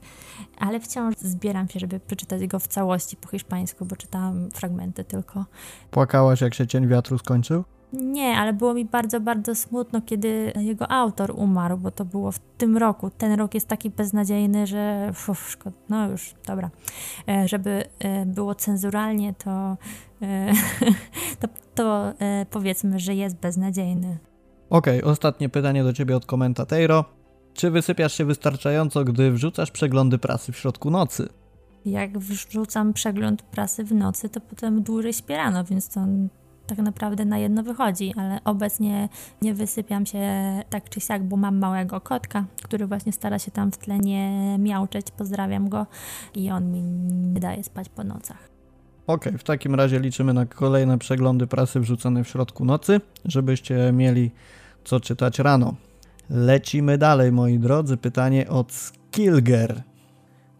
ale 0.57 0.79
wciąż 0.79 1.15
zbieram 1.17 1.69
się, 1.69 1.79
żeby 1.79 1.99
przeczytać 1.99 2.47
go 2.47 2.59
w 2.59 2.67
całości 2.67 3.17
po 3.17 3.27
hiszpańsku, 3.27 3.85
bo 3.85 3.95
czytałam 3.95 4.51
fragmenty 4.51 5.03
tylko. 5.03 5.45
Płakałaś, 5.91 6.41
jak 6.41 6.53
się 6.53 6.67
Cień 6.67 6.87
Wiatru 6.87 7.17
skończył? 7.17 7.63
Nie, 7.93 8.37
ale 8.37 8.53
było 8.53 8.73
mi 8.73 8.85
bardzo, 8.85 9.19
bardzo 9.19 9.55
smutno, 9.55 10.01
kiedy 10.01 10.53
jego 10.55 10.91
autor 10.91 11.33
umarł, 11.35 11.77
bo 11.77 11.91
to 11.91 12.05
było 12.05 12.31
w 12.31 12.39
tym 12.57 12.77
roku. 12.77 13.09
Ten 13.17 13.33
rok 13.33 13.53
jest 13.53 13.67
taki 13.67 13.89
beznadziejny, 13.89 14.67
że 14.67 15.11
uf, 15.29 15.57
no 15.89 16.09
już, 16.09 16.33
dobra. 16.47 16.69
E, 17.29 17.47
żeby 17.47 17.83
e, 17.99 18.25
było 18.25 18.55
cenzuralnie, 18.55 19.33
to, 19.33 19.77
e, 20.21 20.53
to, 21.39 21.47
to 21.75 22.13
powiedzmy, 22.49 22.99
że 22.99 23.15
jest 23.15 23.35
beznadziejny. 23.35 24.17
Okej, 24.69 24.99
okay, 25.01 25.11
ostatnie 25.11 25.49
pytanie 25.49 25.83
do 25.83 25.93
ciebie 25.93 26.17
od 26.17 26.25
komentatora. 26.25 27.03
Czy 27.53 27.71
wysypiasz 27.71 28.13
się 28.13 28.25
wystarczająco, 28.25 29.03
gdy 29.03 29.31
wrzucasz 29.31 29.71
przeglądy 29.71 30.17
prasy 30.17 30.51
w 30.51 30.57
środku 30.57 30.91
nocy? 30.91 31.29
Jak 31.85 32.19
wrzucam 32.19 32.93
przegląd 32.93 33.41
prasy 33.41 33.83
w 33.83 33.93
nocy, 33.93 34.29
to 34.29 34.41
potem 34.41 34.83
dłużej 34.83 35.13
śpię 35.13 35.37
rano, 35.37 35.63
więc 35.63 35.89
to 35.89 36.05
tak 36.67 36.77
naprawdę 36.77 37.25
na 37.25 37.37
jedno 37.37 37.63
wychodzi, 37.63 38.13
ale 38.17 38.39
obecnie 38.45 39.09
nie 39.41 39.53
wysypiam 39.53 40.05
się 40.05 40.19
tak 40.69 40.89
czy 40.89 41.01
siak, 41.01 41.23
bo 41.23 41.37
mam 41.37 41.57
małego 41.57 42.01
kotka, 42.01 42.45
który 42.63 42.87
właśnie 42.87 43.11
stara 43.11 43.39
się 43.39 43.51
tam 43.51 43.71
w 43.71 43.77
tle 43.77 43.99
nie 43.99 44.55
miauczeć, 44.59 45.11
pozdrawiam 45.11 45.69
go 45.69 45.85
i 46.35 46.51
on 46.51 46.71
mi 46.71 46.81
nie 47.33 47.39
daje 47.39 47.63
spać 47.63 47.89
po 47.89 48.03
nocach. 48.03 48.49
Okej, 49.07 49.31
okay, 49.31 49.37
w 49.37 49.43
takim 49.43 49.75
razie 49.75 49.99
liczymy 49.99 50.33
na 50.33 50.45
kolejne 50.45 50.97
przeglądy 50.97 51.47
prasy 51.47 51.79
wrzucone 51.79 52.23
w 52.23 52.27
środku 52.27 52.65
nocy, 52.65 53.01
żebyście 53.25 53.91
mieli 53.93 54.31
co 54.83 54.99
czytać 54.99 55.39
rano. 55.39 55.75
Lecimy 56.29 56.97
dalej, 56.97 57.31
moi 57.31 57.59
drodzy. 57.59 57.97
Pytanie 57.97 58.49
od 58.49 58.71
Skilger. 58.71 59.83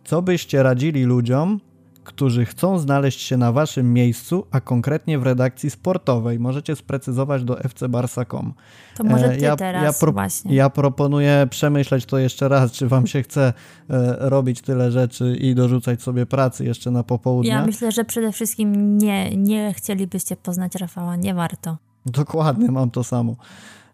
Co 0.03 0.21
byście 0.21 0.63
radzili 0.63 1.03
ludziom, 1.03 1.59
którzy 2.07 2.45
chcą 2.45 2.79
znaleźć 2.79 3.21
się 3.21 3.37
na 3.37 3.51
waszym 3.51 3.93
miejscu, 3.93 4.47
a 4.51 4.61
konkretnie 4.61 5.19
w 5.19 5.23
redakcji 5.23 5.69
sportowej. 5.69 6.39
Możecie 6.39 6.75
sprecyzować 6.75 7.43
do 7.43 7.55
fcbarsa.com. 7.55 8.53
To 8.95 9.03
może 9.03 9.29
ty 9.29 9.39
ja, 9.39 9.55
teraz 9.55 9.83
ja 9.83 9.93
pro, 9.93 10.11
właśnie. 10.11 10.55
Ja 10.55 10.69
proponuję 10.69 11.47
przemyśleć 11.49 12.05
to 12.05 12.17
jeszcze 12.17 12.47
raz, 12.47 12.71
czy 12.71 12.87
wam 12.87 13.07
się 13.07 13.23
chce 13.23 13.53
e, 13.89 14.15
robić 14.29 14.61
tyle 14.61 14.91
rzeczy 14.91 15.35
i 15.35 15.55
dorzucać 15.55 16.01
sobie 16.01 16.25
pracy 16.25 16.65
jeszcze 16.65 16.91
na 16.91 17.03
popołudnie. 17.03 17.51
Ja 17.51 17.65
myślę, 17.65 17.91
że 17.91 18.05
przede 18.05 18.31
wszystkim 18.31 18.97
nie, 18.97 19.37
nie 19.37 19.73
chcielibyście 19.73 20.35
poznać 20.35 20.75
Rafała, 20.75 21.15
nie 21.15 21.33
warto. 21.33 21.77
Dokładnie, 22.05 22.71
mam 22.71 22.91
to 22.91 23.03
samo. 23.03 23.35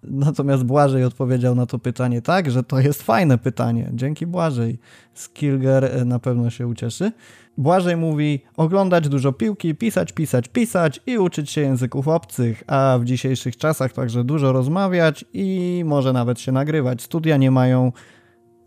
Natomiast 0.03 0.63
Błażej 0.63 1.03
odpowiedział 1.03 1.55
na 1.55 1.65
to 1.65 1.79
pytanie 1.79 2.21
tak, 2.21 2.51
że 2.51 2.63
to 2.63 2.79
jest 2.79 3.03
fajne 3.03 3.37
pytanie. 3.37 3.89
Dzięki 3.93 4.27
Błażej. 4.27 4.79
Skilger 5.13 5.85
e, 5.85 6.05
na 6.05 6.19
pewno 6.19 6.49
się 6.49 6.67
ucieszy. 6.67 7.11
Błażej 7.57 7.97
mówi 7.97 8.41
oglądać 8.57 9.09
dużo 9.09 9.33
piłki, 9.33 9.75
pisać, 9.75 10.11
pisać, 10.11 10.47
pisać 10.47 11.01
i 11.05 11.17
uczyć 11.17 11.49
się 11.49 11.61
języków 11.61 12.07
obcych, 12.07 12.63
a 12.67 12.97
w 13.01 13.05
dzisiejszych 13.05 13.57
czasach 13.57 13.93
także 13.93 14.23
dużo 14.23 14.51
rozmawiać 14.51 15.25
i 15.33 15.81
może 15.85 16.13
nawet 16.13 16.39
się 16.39 16.51
nagrywać. 16.51 17.01
Studia 17.01 17.37
nie 17.37 17.51
mają 17.51 17.91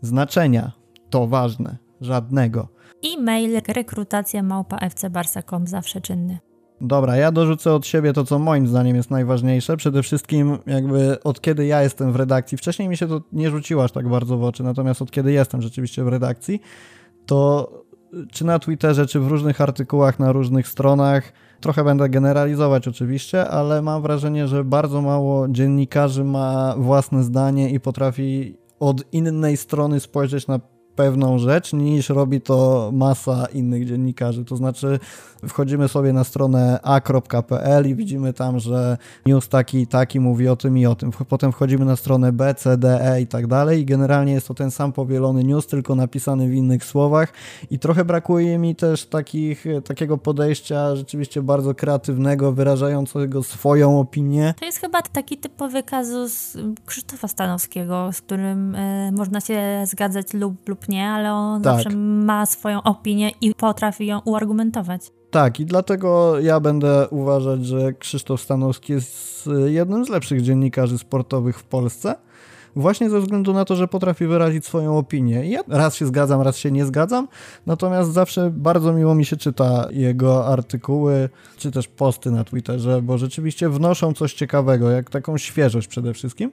znaczenia. 0.01 0.71
To 1.09 1.27
ważne. 1.27 1.77
Żadnego. 2.01 2.67
E-mail 3.05 3.61
rekrutacja 3.67 4.43
małpa 4.43 4.77
fcbarsa.com 4.89 5.67
zawsze 5.67 6.01
czynny. 6.01 6.37
Dobra, 6.81 7.15
ja 7.15 7.31
dorzucę 7.31 7.73
od 7.73 7.85
siebie 7.85 8.13
to, 8.13 8.23
co 8.23 8.39
moim 8.39 8.67
zdaniem 8.67 8.95
jest 8.95 9.11
najważniejsze. 9.11 9.77
Przede 9.77 10.03
wszystkim, 10.03 10.57
jakby 10.67 11.23
od 11.23 11.41
kiedy 11.41 11.65
ja 11.65 11.81
jestem 11.83 12.11
w 12.11 12.15
redakcji, 12.15 12.57
wcześniej 12.57 12.89
mi 12.89 12.97
się 12.97 13.07
to 13.07 13.21
nie 13.31 13.49
rzuciło 13.49 13.83
aż 13.83 13.91
tak 13.91 14.09
bardzo 14.09 14.37
w 14.37 14.43
oczy, 14.43 14.63
natomiast 14.63 15.01
od 15.01 15.11
kiedy 15.11 15.31
jestem 15.31 15.61
rzeczywiście 15.61 16.03
w 16.03 16.07
redakcji, 16.07 16.61
to 17.25 17.71
czy 18.31 18.45
na 18.45 18.59
Twitterze, 18.59 19.05
czy 19.05 19.19
w 19.19 19.27
różnych 19.27 19.61
artykułach 19.61 20.19
na 20.19 20.31
różnych 20.31 20.67
stronach, 20.67 21.33
trochę 21.59 21.83
będę 21.83 22.09
generalizować 22.09 22.87
oczywiście, 22.87 23.47
ale 23.49 23.81
mam 23.81 24.01
wrażenie, 24.01 24.47
że 24.47 24.63
bardzo 24.63 25.01
mało 25.01 25.47
dziennikarzy 25.47 26.23
ma 26.23 26.75
własne 26.77 27.23
zdanie 27.23 27.69
i 27.69 27.79
potrafi 27.79 28.57
od 28.79 29.13
innej 29.13 29.57
strony 29.57 29.99
spojrzeć 29.99 30.47
na 30.47 30.59
pewną 30.97 31.39
rzecz, 31.39 31.73
niż 31.73 32.09
robi 32.09 32.41
to 32.41 32.89
masa 32.93 33.45
innych 33.53 33.85
dziennikarzy. 33.85 34.45
To 34.45 34.55
znaczy, 34.55 34.99
wchodzimy 35.47 35.87
sobie 35.87 36.13
na 36.13 36.23
stronę 36.23 36.79
a.pl 36.83 37.89
i 37.89 37.95
widzimy 37.95 38.33
tam, 38.33 38.59
że 38.59 38.97
news 39.25 39.49
taki 39.49 39.81
i 39.81 39.87
taki 39.87 40.19
mówi 40.19 40.47
o 40.47 40.55
tym 40.55 40.77
i 40.77 40.85
o 40.85 40.95
tym. 40.95 41.11
Potem 41.29 41.51
wchodzimy 41.51 41.85
na 41.85 41.95
stronę 41.95 42.31
B, 42.31 42.55
C, 42.55 42.77
D, 42.77 43.01
E 43.01 43.21
i 43.21 43.27
tak 43.27 43.47
dalej 43.47 43.81
i 43.81 43.85
generalnie 43.85 44.33
jest 44.33 44.47
to 44.47 44.53
ten 44.53 44.71
sam 44.71 44.93
powielony 44.93 45.43
news, 45.43 45.67
tylko 45.67 45.95
napisany 45.95 46.47
w 46.49 46.53
innych 46.53 46.85
słowach 46.85 47.33
i 47.71 47.79
trochę 47.79 48.05
brakuje 48.05 48.57
mi 48.57 48.75
też 48.75 49.05
takich, 49.05 49.65
takiego 49.85 50.17
podejścia 50.17 50.95
rzeczywiście 50.95 51.41
bardzo 51.41 51.75
kreatywnego, 51.75 52.51
wyrażającego 52.51 53.43
swoją 53.43 53.99
opinię. 53.99 54.53
To 54.59 54.65
jest 54.65 54.77
chyba 54.77 55.01
taki 55.01 55.37
typowy 55.37 55.83
kazus 55.83 56.57
Krzysztofa 56.85 57.27
Stanowskiego, 57.27 58.09
z 58.13 58.21
którym 58.21 58.75
y, 58.75 59.11
można 59.11 59.41
się 59.41 59.83
zgadzać 59.85 60.33
lub, 60.33 60.69
lub 60.69 60.86
nie, 60.89 61.09
ale 61.09 61.33
on 61.33 61.61
tak. 61.61 61.73
zawsze 61.73 61.97
ma 61.97 62.45
swoją 62.45 62.83
opinię 62.83 63.31
i 63.41 63.55
potrafi 63.55 64.05
ją 64.05 64.19
uargumentować. 64.19 65.01
Tak, 65.31 65.59
i 65.59 65.65
dlatego 65.65 66.39
ja 66.39 66.59
będę 66.59 67.07
uważać, 67.09 67.65
że 67.65 67.93
Krzysztof 67.93 68.41
Stanowski 68.41 68.93
jest 68.93 69.49
jednym 69.65 70.05
z 70.05 70.09
lepszych 70.09 70.41
dziennikarzy 70.41 70.97
sportowych 70.97 71.59
w 71.59 71.63
Polsce. 71.63 72.15
Właśnie 72.75 73.09
ze 73.09 73.21
względu 73.21 73.53
na 73.53 73.65
to, 73.65 73.75
że 73.75 73.87
potrafi 73.87 74.27
wyrazić 74.27 74.65
swoją 74.65 74.97
opinię. 74.97 75.49
Ja 75.49 75.61
raz 75.67 75.95
się 75.95 76.05
zgadzam, 76.05 76.41
raz 76.41 76.57
się 76.57 76.71
nie 76.71 76.85
zgadzam, 76.85 77.27
natomiast 77.65 78.11
zawsze 78.11 78.51
bardzo 78.53 78.93
miło 78.93 79.15
mi 79.15 79.25
się 79.25 79.37
czyta 79.37 79.87
jego 79.91 80.47
artykuły, 80.47 81.29
czy 81.57 81.71
też 81.71 81.87
posty 81.87 82.31
na 82.31 82.43
Twitterze, 82.43 83.01
bo 83.01 83.17
rzeczywiście 83.17 83.69
wnoszą 83.69 84.13
coś 84.13 84.33
ciekawego, 84.33 84.89
jak 84.89 85.09
taką 85.09 85.37
świeżość 85.37 85.87
przede 85.87 86.13
wszystkim. 86.13 86.51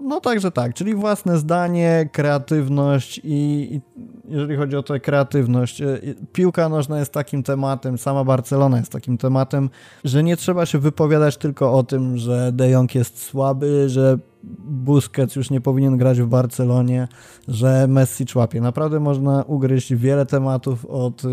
No 0.00 0.20
także 0.20 0.50
tak, 0.50 0.74
czyli 0.74 0.94
własne 0.94 1.38
zdanie, 1.38 2.08
kreatywność 2.12 3.20
i, 3.24 3.68
i, 3.74 3.80
jeżeli 4.28 4.56
chodzi 4.56 4.76
o 4.76 4.82
tę 4.82 5.00
kreatywność, 5.00 5.80
e, 5.80 5.98
piłka 6.32 6.68
nożna 6.68 6.98
jest 6.98 7.12
takim 7.12 7.42
tematem, 7.42 7.98
sama 7.98 8.24
Barcelona 8.24 8.78
jest 8.78 8.92
takim 8.92 9.18
tematem, 9.18 9.70
że 10.04 10.22
nie 10.22 10.36
trzeba 10.36 10.66
się 10.66 10.78
wypowiadać 10.78 11.36
tylko 11.36 11.72
o 11.72 11.82
tym, 11.82 12.16
że 12.16 12.52
De 12.52 12.70
Jong 12.70 12.94
jest 12.94 13.22
słaby, 13.22 13.88
że 13.88 14.18
Busquets 14.64 15.36
już 15.36 15.50
nie 15.50 15.60
powinien 15.60 15.96
grać 15.96 16.20
w 16.20 16.26
Barcelonie, 16.26 17.08
że 17.48 17.86
Messi 17.88 18.26
człapie. 18.26 18.60
Naprawdę 18.60 19.00
można 19.00 19.42
ugryźć 19.42 19.94
wiele 19.94 20.26
tematów 20.26 20.84
od 20.84 21.24
y, 21.24 21.28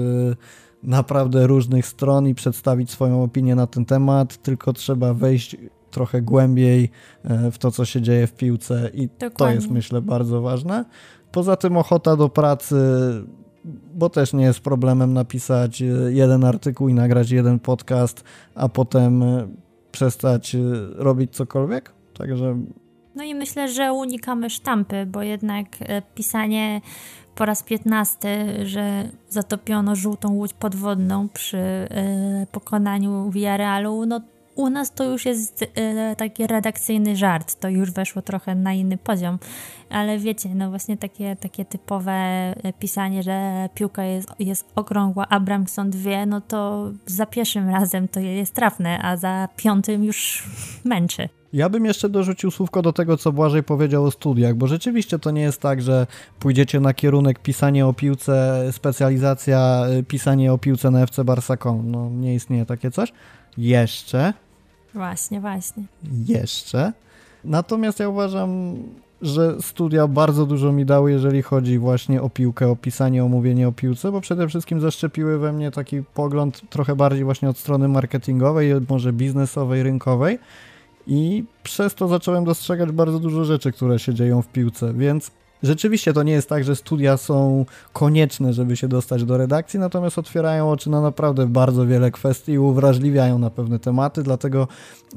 naprawdę 0.83 1.47
różnych 1.47 1.85
stron 1.85 2.27
i 2.27 2.35
przedstawić 2.35 2.91
swoją 2.91 3.23
opinię 3.23 3.55
na 3.55 3.67
ten 3.67 3.85
temat, 3.85 4.37
tylko 4.37 4.73
trzeba 4.73 5.13
wejść 5.13 5.57
trochę 5.91 6.21
głębiej 6.21 6.91
e, 7.23 7.51
w 7.51 7.57
to, 7.57 7.71
co 7.71 7.85
się 7.85 8.01
dzieje 8.01 8.27
w 8.27 8.33
piłce 8.33 8.89
i 8.93 9.07
Dokładnie. 9.07 9.37
to 9.37 9.51
jest 9.51 9.69
myślę 9.69 10.01
bardzo 10.01 10.41
ważne. 10.41 10.85
Poza 11.31 11.55
tym 11.55 11.77
ochota 11.77 12.15
do 12.15 12.29
pracy, 12.29 12.75
bo 13.95 14.09
też 14.09 14.33
nie 14.33 14.43
jest 14.43 14.59
problemem 14.59 15.13
napisać 15.13 15.81
e, 15.81 15.85
jeden 16.09 16.43
artykuł 16.43 16.89
i 16.89 16.93
nagrać 16.93 17.31
jeden 17.31 17.59
podcast, 17.59 18.23
a 18.55 18.69
potem 18.69 19.23
e, 19.23 19.47
przestać 19.91 20.55
robić 20.95 21.35
cokolwiek. 21.35 21.91
Także. 22.17 22.57
No 23.15 23.23
i 23.23 23.35
myślę, 23.35 23.69
że 23.69 23.93
unikamy 23.93 24.49
sztampy, 24.49 25.05
bo 25.05 25.21
jednak 25.21 25.67
pisanie 26.15 26.81
po 27.35 27.45
raz 27.45 27.63
piętnasty, 27.63 28.29
że 28.65 29.09
zatopiono 29.29 29.95
żółtą 29.95 30.33
łódź 30.33 30.53
podwodną 30.53 31.29
przy 31.29 31.87
pokonaniu 32.51 33.29
Villarrealu, 33.31 34.05
no 34.05 34.21
u 34.55 34.69
nas 34.69 34.93
to 34.93 35.03
już 35.03 35.25
jest 35.25 35.65
e, 35.75 36.15
taki 36.15 36.47
redakcyjny 36.47 37.15
żart, 37.15 37.55
to 37.55 37.69
już 37.69 37.91
weszło 37.91 38.21
trochę 38.21 38.55
na 38.55 38.73
inny 38.73 38.97
poziom, 38.97 39.39
ale 39.89 40.19
wiecie, 40.19 40.49
no 40.55 40.69
właśnie 40.69 40.97
takie, 40.97 41.35
takie 41.35 41.65
typowe 41.65 42.11
e, 42.11 42.73
pisanie, 42.79 43.23
że 43.23 43.69
piłka 43.75 44.03
jest, 44.03 44.29
jest 44.39 44.65
okrągła, 44.75 45.25
a 45.29 45.39
Bramson 45.39 45.89
dwie, 45.89 46.25
no 46.25 46.41
to 46.41 46.91
za 47.05 47.25
pierwszym 47.25 47.69
razem 47.69 48.07
to 48.07 48.19
jest 48.19 48.53
trafne, 48.53 48.99
a 49.01 49.17
za 49.17 49.47
piątym 49.55 50.03
już 50.03 50.43
męczy. 50.83 51.29
Ja 51.53 51.69
bym 51.69 51.85
jeszcze 51.85 52.09
dorzucił 52.09 52.51
słówko 52.51 52.81
do 52.81 52.93
tego, 52.93 53.17
co 53.17 53.31
Błażej 53.31 53.63
powiedział 53.63 54.03
o 54.03 54.11
studiach, 54.11 54.55
bo 54.55 54.67
rzeczywiście 54.67 55.19
to 55.19 55.31
nie 55.31 55.41
jest 55.41 55.61
tak, 55.61 55.81
że 55.81 56.07
pójdziecie 56.39 56.79
na 56.79 56.93
kierunek 56.93 57.39
pisanie 57.39 57.87
o 57.87 57.93
piłce, 57.93 58.67
specjalizacja 58.71 59.85
e, 59.89 60.03
pisanie 60.03 60.53
o 60.53 60.57
piłce 60.57 60.91
na 60.91 61.01
FC 61.01 61.23
Barsa.com. 61.23 61.91
No 61.91 62.09
nie 62.09 62.35
istnieje 62.35 62.65
takie 62.65 62.91
coś 62.91 63.11
Jeszcze. 63.57 64.33
Właśnie, 64.95 65.41
właśnie. 65.41 65.83
Jeszcze. 66.27 66.93
Natomiast 67.43 67.99
ja 67.99 68.09
uważam, 68.09 68.75
że 69.21 69.61
studia 69.61 70.07
bardzo 70.07 70.45
dużo 70.45 70.71
mi 70.71 70.85
dały, 70.85 71.11
jeżeli 71.11 71.41
chodzi 71.41 71.79
właśnie 71.79 72.21
o 72.21 72.29
piłkę, 72.29 72.69
o 72.69 72.75
pisanie, 72.75 73.23
o 73.23 73.27
mówienie 73.27 73.67
o 73.67 73.71
piłce, 73.71 74.11
bo 74.11 74.21
przede 74.21 74.47
wszystkim 74.47 74.81
zaszczepiły 74.81 75.37
we 75.37 75.53
mnie 75.53 75.71
taki 75.71 76.03
pogląd 76.13 76.61
trochę 76.69 76.95
bardziej 76.95 77.23
właśnie 77.23 77.49
od 77.49 77.57
strony 77.57 77.87
marketingowej, 77.87 78.73
może 78.89 79.13
biznesowej, 79.13 79.83
rynkowej 79.83 80.39
i 81.07 81.43
przez 81.63 81.95
to 81.95 82.07
zacząłem 82.07 82.43
dostrzegać 82.43 82.91
bardzo 82.91 83.19
dużo 83.19 83.45
rzeczy, 83.45 83.71
które 83.71 83.99
się 83.99 84.13
dzieją 84.13 84.41
w 84.41 84.47
piłce, 84.47 84.93
więc 84.93 85.31
Rzeczywiście 85.65 86.13
to 86.13 86.23
nie 86.23 86.33
jest 86.33 86.49
tak, 86.49 86.63
że 86.63 86.75
studia 86.75 87.17
są 87.17 87.65
konieczne, 87.93 88.53
żeby 88.53 88.77
się 88.77 88.87
dostać 88.87 89.23
do 89.23 89.37
redakcji, 89.37 89.79
natomiast 89.79 90.17
otwierają 90.17 90.71
oczy 90.71 90.89
na 90.89 91.01
naprawdę 91.01 91.47
bardzo 91.47 91.87
wiele 91.87 92.11
kwestii 92.11 92.51
i 92.51 92.59
uwrażliwiają 92.59 93.39
na 93.39 93.49
pewne 93.49 93.79
tematy, 93.79 94.23
dlatego 94.23 94.67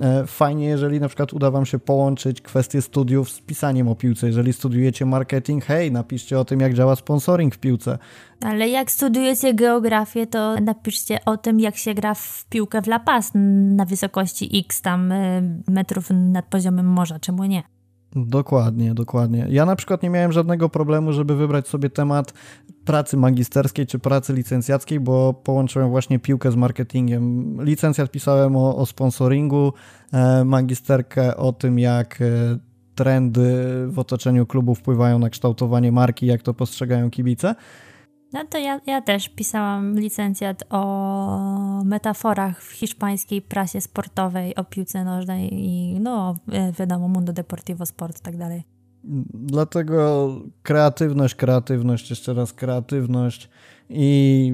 e, 0.01 0.27
fajnie, 0.27 0.67
jeżeli 0.67 1.01
na 1.01 1.09
przykład 1.09 1.33
uda 1.33 1.51
Wam 1.51 1.67
się 1.67 1.79
połączyć 1.79 2.41
kwestie 2.41 2.83
studiów 2.83 3.31
z 3.31 3.41
pisaniem 3.41 3.89
o 3.89 3.95
piłce. 3.95 4.27
Jeżeli 4.27 4.53
studiujecie 4.53 5.07
marketing, 5.07 5.65
hej, 5.65 5.93
napiszcie 5.93 6.39
o 6.39 6.45
tym, 6.45 6.61
jak 6.61 6.75
działa 6.75 6.97
sponsoring 6.97 7.55
w 7.55 7.59
piłce. 7.59 7.99
Ale 8.41 8.69
jak 8.69 8.91
studiujecie 8.91 9.55
geografię, 9.55 10.27
to 10.27 10.61
napiszcie 10.61 11.19
o 11.25 11.37
tym, 11.37 11.61
jak 11.61 11.77
się 11.77 11.95
gra 11.95 12.15
w 12.15 12.47
piłkę 12.51 12.83
w 12.83 12.87
La 12.87 12.99
Paz 12.99 13.31
na 13.35 13.85
wysokości 13.85 14.59
x 14.59 14.83
tam 14.83 15.13
e, 15.13 15.43
metrów 15.69 16.11
nad 16.11 16.45
poziomem 16.45 16.87
morza, 16.87 17.19
czemu 17.19 17.45
nie? 17.45 17.78
Dokładnie, 18.17 18.95
dokładnie. 18.95 19.47
Ja 19.51 19.67
na 19.67 19.77
przykład 19.77 20.03
nie 20.03 20.11
miałem 20.11 20.33
żadnego 20.33 20.69
problemu, 20.69 21.13
żeby 21.13 21.37
wybrać 21.37 21.69
sobie 21.69 21.91
temat 21.91 22.33
pracy 22.85 23.17
magisterskiej 23.17 23.87
czy 23.87 23.99
pracy 23.99 24.33
licencjackiej, 24.33 25.01
bo 25.01 25.35
połączyłem 25.35 25.91
właśnie 25.91 26.19
piłkę 26.19 26.53
z 26.53 26.57
marketingiem. 26.57 27.57
Licencjat 27.65 28.11
pisałem 28.11 28.57
o, 28.57 28.77
o 28.77 28.87
sponsoringu, 28.87 29.73
e, 30.13 30.45
magisterkę 30.45 31.37
o 31.37 31.53
tym, 31.53 31.79
jak 31.79 32.23
e, 32.23 32.59
trendy 32.95 33.65
w 33.89 33.99
otoczeniu 33.99 34.47
klubu 34.47 34.75
wpływają 34.75 35.19
na 35.19 35.31
kształtowanie 35.31 35.93
marki, 35.93 36.27
jak 36.27 36.43
to 36.43 36.55
postrzegają 36.55 37.11
kibice. 37.11 37.55
No 38.33 38.45
to 38.51 38.59
ja, 38.59 38.81
ja 38.87 39.03
też 39.03 39.29
pisałam 39.29 39.99
licencjat 39.99 40.65
o 40.71 41.83
metaforach 41.85 42.63
w 42.63 42.73
hiszpańskiej 42.73 43.43
prasie 43.43 43.81
sportowej, 43.81 44.57
o 44.57 44.65
piłce 44.65 45.05
nożnej 45.05 45.49
i 45.53 46.01
no 46.01 46.37
e, 46.53 46.73
wiadomo, 46.73 47.09
Mundo 47.09 47.33
Deportivo 47.33 47.87
Sport 47.87 48.19
i 48.19 48.23
tak 48.23 48.37
dalej. 48.37 48.63
Dlatego 49.35 50.31
kreatywność, 50.63 51.35
kreatywność, 51.35 52.11
jeszcze 52.11 52.35
raz 52.35 52.53
kreatywność 52.53 53.49
i 53.89 54.53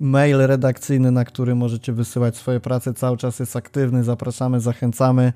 mail 0.00 0.38
redakcyjny, 0.38 1.10
na 1.10 1.24
który 1.24 1.54
możecie 1.54 1.92
wysyłać 1.92 2.36
swoje 2.36 2.60
prace, 2.60 2.94
cały 2.94 3.16
czas 3.16 3.38
jest 3.38 3.56
aktywny. 3.56 4.04
Zapraszamy, 4.04 4.60
zachęcamy 4.60 5.32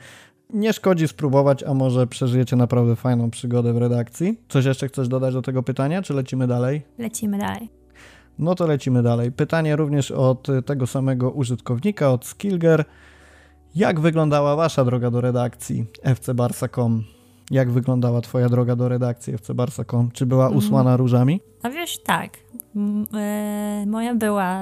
nie 0.50 0.72
szkodzi 0.72 1.08
spróbować, 1.08 1.62
a 1.62 1.74
może 1.74 2.06
przeżyjecie 2.06 2.56
naprawdę 2.56 2.96
fajną 2.96 3.30
przygodę 3.30 3.72
w 3.72 3.76
redakcji. 3.76 4.40
Coś 4.48 4.64
jeszcze 4.64 4.88
chcesz 4.88 5.08
dodać 5.08 5.34
do 5.34 5.42
tego 5.42 5.62
pytania, 5.62 6.02
czy 6.02 6.14
lecimy 6.14 6.46
dalej? 6.46 6.82
Lecimy 6.98 7.38
dalej. 7.38 7.68
No 8.38 8.54
to 8.54 8.66
lecimy 8.66 9.02
dalej. 9.02 9.32
Pytanie 9.32 9.76
również 9.76 10.10
od 10.10 10.46
tego 10.66 10.86
samego 10.86 11.30
użytkownika, 11.30 12.10
od 12.10 12.26
Skilger. 12.26 12.84
Jak 13.74 14.00
wyglądała 14.00 14.56
Wasza 14.56 14.84
droga 14.84 15.10
do 15.10 15.20
redakcji 15.20 15.84
fcbarsa.com? 16.14 17.04
Jak 17.50 17.70
wyglądała 17.70 18.20
Twoja 18.20 18.48
droga 18.48 18.76
do 18.76 18.88
redakcji 18.88 19.38
fcbarsa.com? 19.38 20.10
Czy 20.10 20.26
była 20.26 20.44
mhm. 20.44 20.58
usłana 20.58 20.96
różami? 20.96 21.40
A 21.62 21.70
wiesz, 21.70 22.02
tak. 22.02 22.30
E, 23.14 23.84
moja 23.86 24.14
była 24.14 24.60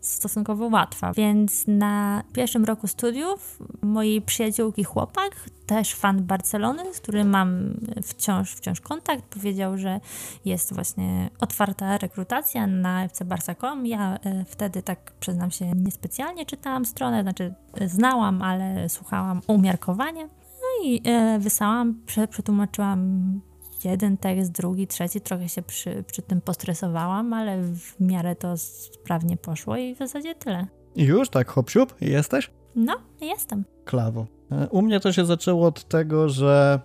stosunkowo 0.00 0.66
łatwa, 0.66 1.12
więc 1.12 1.64
na 1.66 2.22
pierwszym 2.32 2.64
roku 2.64 2.86
studiów 2.86 3.58
mojej 3.82 4.22
przyjaciółki 4.22 4.84
chłopak, 4.84 5.30
też 5.66 5.94
fan 5.94 6.22
Barcelony, 6.22 6.94
z 6.94 7.00
którym 7.00 7.28
mam 7.28 7.74
wciąż, 8.02 8.52
wciąż 8.52 8.80
kontakt, 8.80 9.24
powiedział, 9.24 9.78
że 9.78 10.00
jest 10.44 10.74
właśnie 10.74 11.30
otwarta 11.40 11.98
rekrutacja 11.98 12.66
na 12.66 13.04
FC 13.04 13.24
Barca.com. 13.24 13.86
Ja 13.86 14.18
e, 14.24 14.44
wtedy 14.44 14.82
tak, 14.82 15.12
przyznam 15.20 15.50
się, 15.50 15.72
niespecjalnie 15.76 16.46
czytałam 16.46 16.84
stronę, 16.84 17.22
znaczy 17.22 17.54
znałam, 17.86 18.42
ale 18.42 18.88
słuchałam 18.88 19.40
umiarkowanie. 19.46 20.28
No 20.60 20.86
i 20.86 21.02
e, 21.04 21.38
wysłałam, 21.38 22.00
przetłumaczyłam 22.30 23.40
jeden 23.84 24.16
tekst, 24.16 24.52
drugi, 24.52 24.86
trzeci, 24.86 25.20
trochę 25.20 25.48
się 25.48 25.62
przy, 25.62 26.04
przy 26.06 26.22
tym 26.22 26.40
postresowałam, 26.40 27.32
ale 27.32 27.62
w 27.62 28.00
miarę 28.00 28.36
to 28.36 28.56
sprawnie 28.56 29.36
poszło 29.36 29.76
i 29.76 29.94
w 29.94 29.98
zasadzie 29.98 30.34
tyle. 30.34 30.66
Już 30.96 31.28
tak 31.28 31.48
hop 31.48 31.70
siup, 31.70 31.94
jesteś? 32.00 32.50
No, 32.76 32.96
jestem. 33.20 33.64
Klawo. 33.84 34.26
E, 34.50 34.68
u 34.68 34.82
mnie 34.82 35.00
to 35.00 35.12
się 35.12 35.24
zaczęło 35.24 35.66
od 35.66 35.88
tego, 35.88 36.28
że 36.28 36.80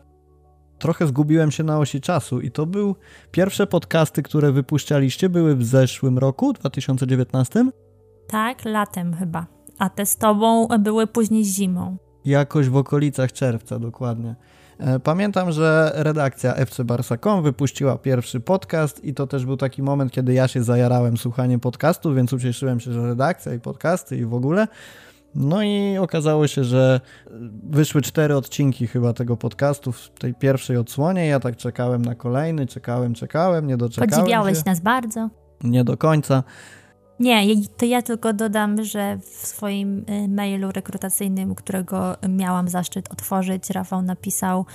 trochę 0.80 1.08
zgubiłem 1.08 1.52
się 1.52 1.64
na 1.64 1.80
osi 1.80 2.02
czasu 2.02 2.42
i 2.42 2.52
to 2.52 2.66
był 2.66 2.96
pierwsze 3.32 3.68
podcasty, 3.68 4.24
które 4.24 4.52
wypuszczaliście, 4.52 5.30
były 5.30 5.56
w 5.56 5.66
zeszłym 5.66 6.18
roku, 6.18 6.54
2019? 6.54 7.66
Tak, 8.28 8.66
latem 8.66 9.14
chyba. 9.14 9.46
A 9.80 9.90
te 9.90 10.06
z 10.06 10.18
tobą 10.18 10.68
były 10.80 11.08
później 11.08 11.46
zimą. 11.46 11.98
Jakoś 12.26 12.70
w 12.70 12.76
okolicach 12.76 13.34
czerwca, 13.34 13.80
dokładnie. 13.80 14.36
E, 14.80 15.00
pamiętam, 15.00 15.52
że 15.52 15.92
redakcja 15.96 16.54
fcbarsa.com 16.66 17.44
wypuściła 17.44 17.98
pierwszy 17.98 18.40
podcast 18.40 19.04
i 19.04 19.14
to 19.14 19.28
też 19.28 19.46
był 19.46 19.58
taki 19.58 19.84
moment, 19.84 20.12
kiedy 20.12 20.34
ja 20.34 20.48
się 20.48 20.64
zajarałem 20.64 21.18
słuchaniem 21.18 21.60
podcastu, 21.60 22.14
więc 22.14 22.34
ucieszyłem 22.34 22.80
się, 22.80 22.94
że 22.94 23.02
redakcja 23.08 23.54
i 23.54 23.60
podcasty 23.60 24.18
i 24.18 24.26
w 24.26 24.34
ogóle. 24.34 24.68
No 25.36 25.64
i 25.64 25.98
okazało 25.98 26.48
się, 26.48 26.64
że 26.64 27.02
wyszły 27.64 28.02
cztery 28.02 28.36
odcinki 28.36 28.88
chyba 28.88 29.14
tego 29.14 29.38
podcastu 29.38 29.92
w 29.92 30.10
tej 30.10 30.34
pierwszej 30.34 30.78
odsłonie. 30.78 31.28
Ja 31.28 31.40
tak 31.40 31.56
czekałem 31.56 32.06
na 32.06 32.16
kolejny, 32.16 32.66
czekałem, 32.68 33.14
czekałem, 33.14 33.68
nie 33.68 33.78
doczekałem 33.78 34.10
Podziwiałeś 34.10 34.58
się. 34.58 34.64
nas 34.66 34.80
bardzo. 34.80 35.30
Nie 35.64 35.84
do 35.84 35.98
końca. 35.98 36.44
Nie, 37.20 37.42
to 37.78 37.86
ja 37.86 38.02
tylko 38.02 38.34
dodam, 38.34 38.84
że 38.84 39.18
w 39.18 39.48
swoim 39.48 40.06
y, 40.10 40.28
mailu 40.28 40.72
rekrutacyjnym, 40.72 41.56
którego 41.56 42.16
miałam 42.30 42.70
zaszczyt 42.70 43.12
otworzyć, 43.12 43.70
Rafał 43.70 44.02
napisał 44.02 44.66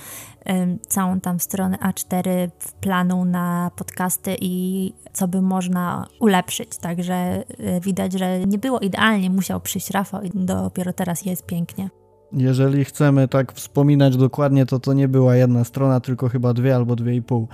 całą 0.87 1.19
tam 1.19 1.39
stronę 1.39 1.77
A4 1.77 2.49
w 2.59 2.73
planu 2.73 3.25
na 3.25 3.71
podcasty 3.75 4.35
i 4.41 4.93
co 5.13 5.27
by 5.27 5.41
można 5.41 6.07
ulepszyć. 6.19 6.77
Także 6.77 7.43
y, 7.59 7.79
widać, 7.81 8.13
że 8.13 8.39
nie 8.39 8.57
było 8.57 8.79
idealnie, 8.79 9.29
musiał 9.29 9.61
przyjść 9.61 9.89
Rafał 9.89 10.21
i 10.21 10.31
dopiero 10.33 10.93
teraz 10.93 11.25
jest 11.25 11.45
pięknie. 11.45 11.89
Jeżeli 12.33 12.85
chcemy 12.85 13.27
tak 13.27 13.53
wspominać 13.53 14.17
dokładnie, 14.17 14.65
to 14.65 14.79
to 14.79 14.93
nie 14.93 15.07
była 15.07 15.35
jedna 15.35 15.63
strona, 15.63 15.99
tylko 15.99 16.29
chyba 16.29 16.53
dwie 16.53 16.75
albo 16.75 16.95
dwie 16.95 17.15
i 17.15 17.21
pół. 17.21 17.47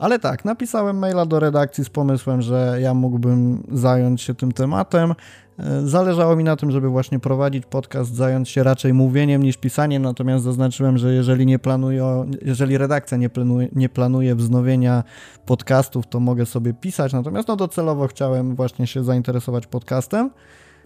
Ale 0.00 0.18
tak, 0.18 0.44
napisałem 0.44 0.98
maila 0.98 1.26
do 1.26 1.40
redakcji 1.40 1.84
z 1.84 1.90
pomysłem, 1.90 2.42
że 2.42 2.78
ja 2.80 2.94
mógłbym 2.94 3.62
zająć 3.72 4.22
się 4.22 4.34
tym 4.34 4.52
tematem. 4.52 5.14
E, 5.58 5.86
zależało 5.86 6.36
mi 6.36 6.44
na 6.44 6.56
tym, 6.56 6.70
żeby 6.70 6.88
właśnie 6.88 7.18
prowadzić 7.18 7.66
podcast, 7.66 8.14
zająć 8.14 8.48
się 8.48 8.62
raczej 8.62 8.94
mówieniem 8.94 9.42
niż 9.42 9.56
pisaniem, 9.56 10.02
natomiast 10.02 10.44
zaznaczyłem, 10.44 10.98
że 10.98 11.14
jeżeli 11.14 11.46
nie 11.46 11.58
planuję, 11.58 12.24
jeżeli 12.42 12.78
redakcja 12.78 13.18
nie 13.18 13.30
planuje, 13.30 13.68
nie 13.72 13.88
planuje 13.88 14.34
wznowienia 14.34 15.04
podcastów, 15.46 16.06
to 16.06 16.20
mogę 16.20 16.46
sobie 16.46 16.74
pisać, 16.74 17.12
natomiast 17.12 17.48
no 17.48 17.56
docelowo 17.56 18.06
chciałem 18.06 18.54
właśnie 18.54 18.86
się 18.86 19.04
zainteresować 19.04 19.66
podcastem. 19.66 20.30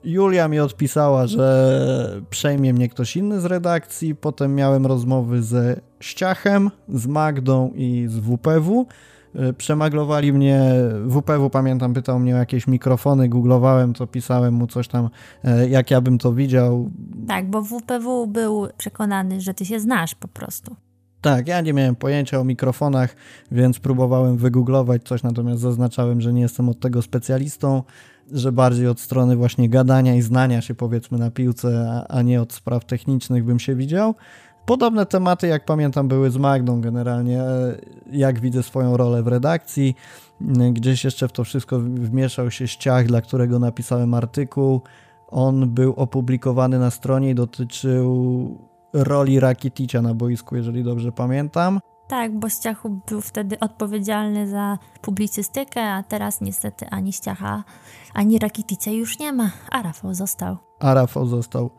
Julia 0.04 0.48
mi 0.48 0.60
odpisała, 0.60 1.26
że 1.26 2.20
przejmie 2.30 2.72
mnie 2.74 2.88
ktoś 2.88 3.16
inny 3.16 3.40
z 3.40 3.44
redakcji. 3.44 4.14
Potem 4.14 4.54
miałem 4.54 4.86
rozmowy 4.86 5.42
ze 5.42 5.80
Ściachem, 6.00 6.70
z 6.88 7.06
Magdą 7.06 7.70
i 7.74 8.06
z 8.08 8.18
WPW. 8.18 8.86
E, 9.34 9.52
przemaglowali 9.52 10.32
mnie, 10.32 10.60
WPW 11.06 11.50
pamiętam, 11.50 11.94
pytał 11.94 12.18
mnie 12.18 12.34
o 12.34 12.38
jakieś 12.38 12.66
mikrofony, 12.66 13.28
googlowałem 13.28 13.92
to, 13.92 14.06
pisałem 14.06 14.54
mu 14.54 14.66
coś 14.66 14.88
tam, 14.88 15.10
e, 15.44 15.68
jak 15.68 15.90
ja 15.90 16.00
bym 16.00 16.18
to 16.18 16.32
widział. 16.32 16.90
Tak, 17.28 17.50
bo 17.50 17.62
WPW 17.62 18.26
był 18.26 18.68
przekonany, 18.76 19.40
że 19.40 19.54
ty 19.54 19.64
się 19.64 19.80
znasz 19.80 20.14
po 20.14 20.28
prostu. 20.28 20.76
Tak, 21.24 21.48
ja 21.48 21.60
nie 21.60 21.72
miałem 21.72 21.96
pojęcia 21.96 22.40
o 22.40 22.44
mikrofonach, 22.44 23.16
więc 23.52 23.78
próbowałem 23.78 24.36
wygooglować 24.36 25.02
coś, 25.02 25.22
natomiast 25.22 25.60
zaznaczałem, 25.60 26.20
że 26.20 26.32
nie 26.32 26.42
jestem 26.42 26.68
od 26.68 26.80
tego 26.80 27.02
specjalistą 27.02 27.82
że 28.32 28.52
bardziej 28.52 28.88
od 28.88 29.00
strony 29.00 29.36
właśnie 29.36 29.68
gadania 29.68 30.14
i 30.14 30.22
znania 30.22 30.60
się 30.60 30.74
powiedzmy 30.74 31.18
na 31.18 31.30
piłce, 31.30 32.02
a, 32.08 32.22
nie 32.22 32.42
od 32.42 32.52
spraw 32.52 32.84
technicznych 32.84 33.44
bym 33.44 33.60
się 33.60 33.74
widział. 33.74 34.14
Podobne 34.66 35.06
tematy, 35.06 35.46
jak 35.46 35.64
pamiętam, 35.64 36.08
były 36.08 36.30
z 36.30 36.36
Magdą 36.36 36.80
generalnie, 36.80 37.42
e, 37.42 37.76
jak 38.12 38.40
widzę 38.40 38.62
swoją 38.62 38.96
rolę 38.96 39.22
w 39.22 39.28
redakcji. 39.28 39.94
Gdzieś 40.72 41.04
jeszcze 41.04 41.28
w 41.28 41.32
to 41.32 41.44
wszystko 41.44 41.80
wmieszał 41.80 42.50
się 42.50 42.68
ściach, 42.68 43.06
dla 43.06 43.20
którego 43.20 43.58
napisałem 43.58 44.14
artykuł. 44.14 44.80
On 45.28 45.70
był 45.70 45.92
opublikowany 45.92 46.78
na 46.78 46.90
stronie 46.90 47.30
i 47.30 47.34
dotyczył 47.34 48.73
roli 48.94 49.40
Rakiticia 49.40 50.02
na 50.02 50.14
boisku, 50.14 50.56
jeżeli 50.56 50.84
dobrze 50.84 51.12
pamiętam. 51.12 51.80
Tak, 52.08 52.38
bo 52.38 52.48
Ściachu 52.48 53.00
był 53.08 53.20
wtedy 53.20 53.60
odpowiedzialny 53.60 54.48
za 54.48 54.78
publicystykę, 55.02 55.82
a 55.82 56.02
teraz 56.02 56.40
niestety 56.40 56.86
ani 56.90 57.12
Ściacha, 57.12 57.64
ani 58.14 58.38
Rakiticia 58.38 58.90
już 58.90 59.18
nie 59.18 59.32
ma, 59.32 59.50
a 59.70 59.82
Rafał 59.82 60.14
został. 60.14 60.56
a 60.80 60.94
Rafał 60.94 61.26
został. 61.26 61.70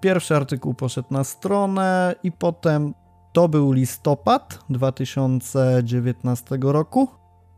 Pierwszy 0.00 0.36
artykuł 0.36 0.74
poszedł 0.74 1.08
na 1.10 1.24
stronę 1.24 2.14
i 2.22 2.32
potem 2.32 2.94
to 3.32 3.48
był 3.48 3.72
listopad 3.72 4.64
2019 4.70 6.58
roku. 6.62 7.08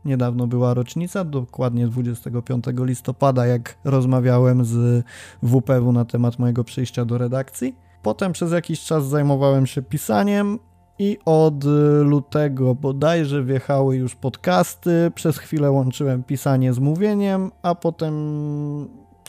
Niedawno 0.05 0.47
była 0.47 0.73
rocznica, 0.73 1.23
dokładnie 1.23 1.87
25 1.87 2.65
listopada, 2.77 3.45
jak 3.45 3.77
rozmawiałem 3.83 4.65
z 4.65 5.05
WPW 5.43 5.91
na 5.91 6.05
temat 6.05 6.39
mojego 6.39 6.63
przyjścia 6.63 7.05
do 7.05 7.17
redakcji. 7.17 7.75
Potem 8.03 8.31
przez 8.31 8.51
jakiś 8.51 8.81
czas 8.81 9.05
zajmowałem 9.05 9.67
się 9.67 9.81
pisaniem 9.81 10.59
i 10.99 11.17
od 11.25 11.63
lutego 12.01 12.75
bodajże 12.75 13.43
wjechały 13.43 13.95
już 13.95 14.15
podcasty. 14.15 15.11
Przez 15.15 15.37
chwilę 15.37 15.71
łączyłem 15.71 16.23
pisanie 16.23 16.73
z 16.73 16.79
mówieniem, 16.79 17.51
a 17.61 17.75
potem 17.75 18.13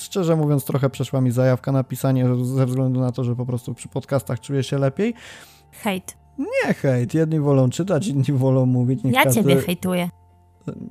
szczerze 0.00 0.36
mówiąc 0.36 0.64
trochę 0.64 0.90
przeszła 0.90 1.20
mi 1.20 1.30
zajawka 1.30 1.72
na 1.72 1.84
pisanie 1.84 2.26
ze 2.42 2.66
względu 2.66 3.00
na 3.00 3.12
to, 3.12 3.24
że 3.24 3.36
po 3.36 3.46
prostu 3.46 3.74
przy 3.74 3.88
podcastach 3.88 4.40
czuję 4.40 4.62
się 4.62 4.78
lepiej. 4.78 5.14
Hejt. 5.72 6.16
Nie 6.38 6.74
hejt, 6.74 7.14
jedni 7.14 7.40
wolą 7.40 7.70
czytać, 7.70 8.06
inni 8.06 8.24
wolą 8.38 8.66
mówić. 8.66 9.04
Niech 9.04 9.14
ja 9.14 9.24
każdy... 9.24 9.42
ciebie 9.42 9.56
hejtuję. 9.56 10.08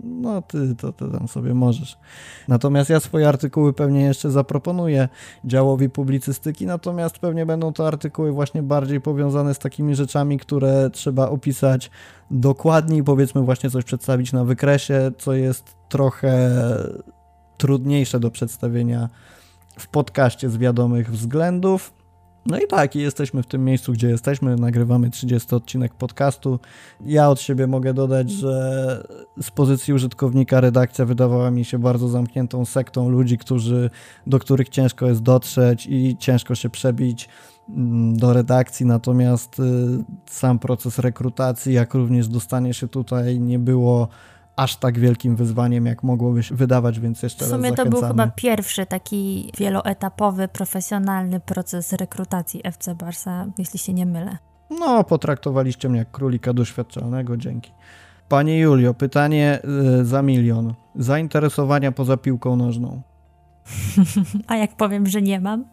No, 0.04 0.42
ty 0.42 0.76
to, 0.76 0.94
to 0.94 1.08
tam 1.08 1.28
sobie 1.28 1.54
możesz. 1.54 1.98
Natomiast 2.48 2.90
ja 2.90 3.00
swoje 3.00 3.30
artykuły 3.30 3.74
pewnie 3.74 4.02
jeszcze 4.02 4.32
zaproponuję 4.32 5.10
działowi 5.46 5.90
publicystyki, 5.90 6.66
natomiast 6.66 7.20
pewnie 7.20 7.46
będą 7.46 7.74
to 7.74 7.88
artykuły 7.88 8.32
właśnie 8.32 8.64
bardziej 8.64 9.02
powiązane 9.02 9.54
z 9.54 9.60
takimi 9.60 9.96
rzeczami, 9.96 10.40
które 10.40 10.90
trzeba 10.90 11.30
opisać 11.30 11.92
dokładniej, 12.32 13.04
powiedzmy 13.04 13.42
właśnie 13.42 13.70
coś 13.70 13.84
przedstawić 13.84 14.34
na 14.34 14.44
wykresie, 14.44 15.12
co 15.18 15.34
jest 15.34 15.76
trochę 15.90 16.50
trudniejsze 17.58 18.20
do 18.20 18.32
przedstawienia 18.32 19.10
w 19.80 19.88
podcaście 19.88 20.50
z 20.50 20.58
wiadomych 20.58 21.12
względów. 21.12 22.03
No 22.46 22.60
i 22.60 22.68
tak, 22.68 22.96
jesteśmy 22.96 23.44
w 23.44 23.48
tym 23.48 23.66
miejscu, 23.66 23.94
gdzie 23.94 24.10
jesteśmy, 24.10 24.56
nagrywamy 24.56 25.10
30 25.10 25.56
odcinek 25.56 25.94
podcastu. 25.94 26.60
Ja 27.06 27.30
od 27.30 27.42
siebie 27.42 27.68
mogę 27.68 27.94
dodać, 27.94 28.32
że 28.32 29.08
z 29.42 29.52
pozycji 29.52 29.94
użytkownika 29.94 30.62
redakcja 30.62 31.06
wydawała 31.06 31.52
mi 31.52 31.66
się 31.66 31.80
bardzo 31.80 32.08
zamkniętą 32.08 32.66
sektą 32.66 33.10
ludzi, 33.10 33.38
którzy, 33.38 33.90
do 34.28 34.40
których 34.40 34.70
ciężko 34.70 35.08
jest 35.08 35.22
dotrzeć 35.22 35.88
i 35.90 36.18
ciężko 36.20 36.56
się 36.56 36.70
przebić 36.70 37.30
mm, 37.70 38.18
do 38.18 38.34
redakcji, 38.34 38.86
natomiast 38.86 39.60
y, 39.60 39.64
sam 40.26 40.60
proces 40.60 41.00
rekrutacji, 41.00 41.74
jak 41.74 41.94
również 41.94 42.28
dostanie 42.28 42.74
się 42.74 42.88
tutaj 42.88 43.40
nie 43.40 43.60
było 43.60 44.08
aż 44.56 44.76
tak 44.76 45.00
wielkim 45.00 45.36
wyzwaniem, 45.36 45.86
jak 45.86 46.04
mogłoby 46.04 46.44
się 46.44 46.56
wydawać, 46.56 47.00
więc 47.00 47.24
jeszcze 47.24 47.46
raz 47.46 47.52
W 47.52 47.56
sumie 47.56 47.72
to 47.72 47.86
był 47.86 48.02
chyba 48.02 48.28
pierwszy 48.28 48.86
taki 48.86 49.52
wieloetapowy, 49.58 50.48
profesjonalny 50.48 51.40
proces 51.40 51.94
rekrutacji 51.94 52.62
FC 52.64 52.96
Barsa, 52.96 53.46
jeśli 53.58 53.80
się 53.80 53.94
nie 53.94 54.06
mylę. 54.06 54.38
No, 54.70 55.04
potraktowaliście 55.04 55.90
mnie 55.90 56.00
jak 56.00 56.12
królika 56.12 56.54
doświadczonego, 56.54 57.38
dzięki. 57.38 57.72
Panie 58.30 58.60
Julio, 58.60 58.94
pytanie 58.94 59.60
y, 60.02 60.06
za 60.06 60.22
milion. 60.22 60.74
Zainteresowania 60.96 61.92
poza 61.92 62.18
piłką 62.18 62.56
nożną? 62.56 63.02
A 64.48 64.56
jak 64.56 64.76
powiem, 64.76 65.08
że 65.08 65.22
nie 65.22 65.40
mam? 65.40 65.66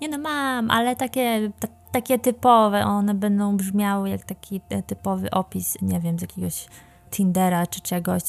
Nie 0.00 0.08
no, 0.08 0.18
mam, 0.18 0.70
ale 0.70 0.96
takie, 0.96 1.52
takie 1.92 2.18
typowe, 2.18 2.84
one 2.84 3.14
będą 3.14 3.56
brzmiały 3.56 4.10
jak 4.10 4.24
taki 4.24 4.60
e, 4.68 4.82
typowy 4.82 5.30
opis, 5.30 5.82
nie 5.82 6.00
wiem, 6.00 6.18
z 6.18 6.22
jakiegoś 6.22 6.66
Tindera 7.14 7.66
czy 7.66 7.80
czegoś. 7.80 8.22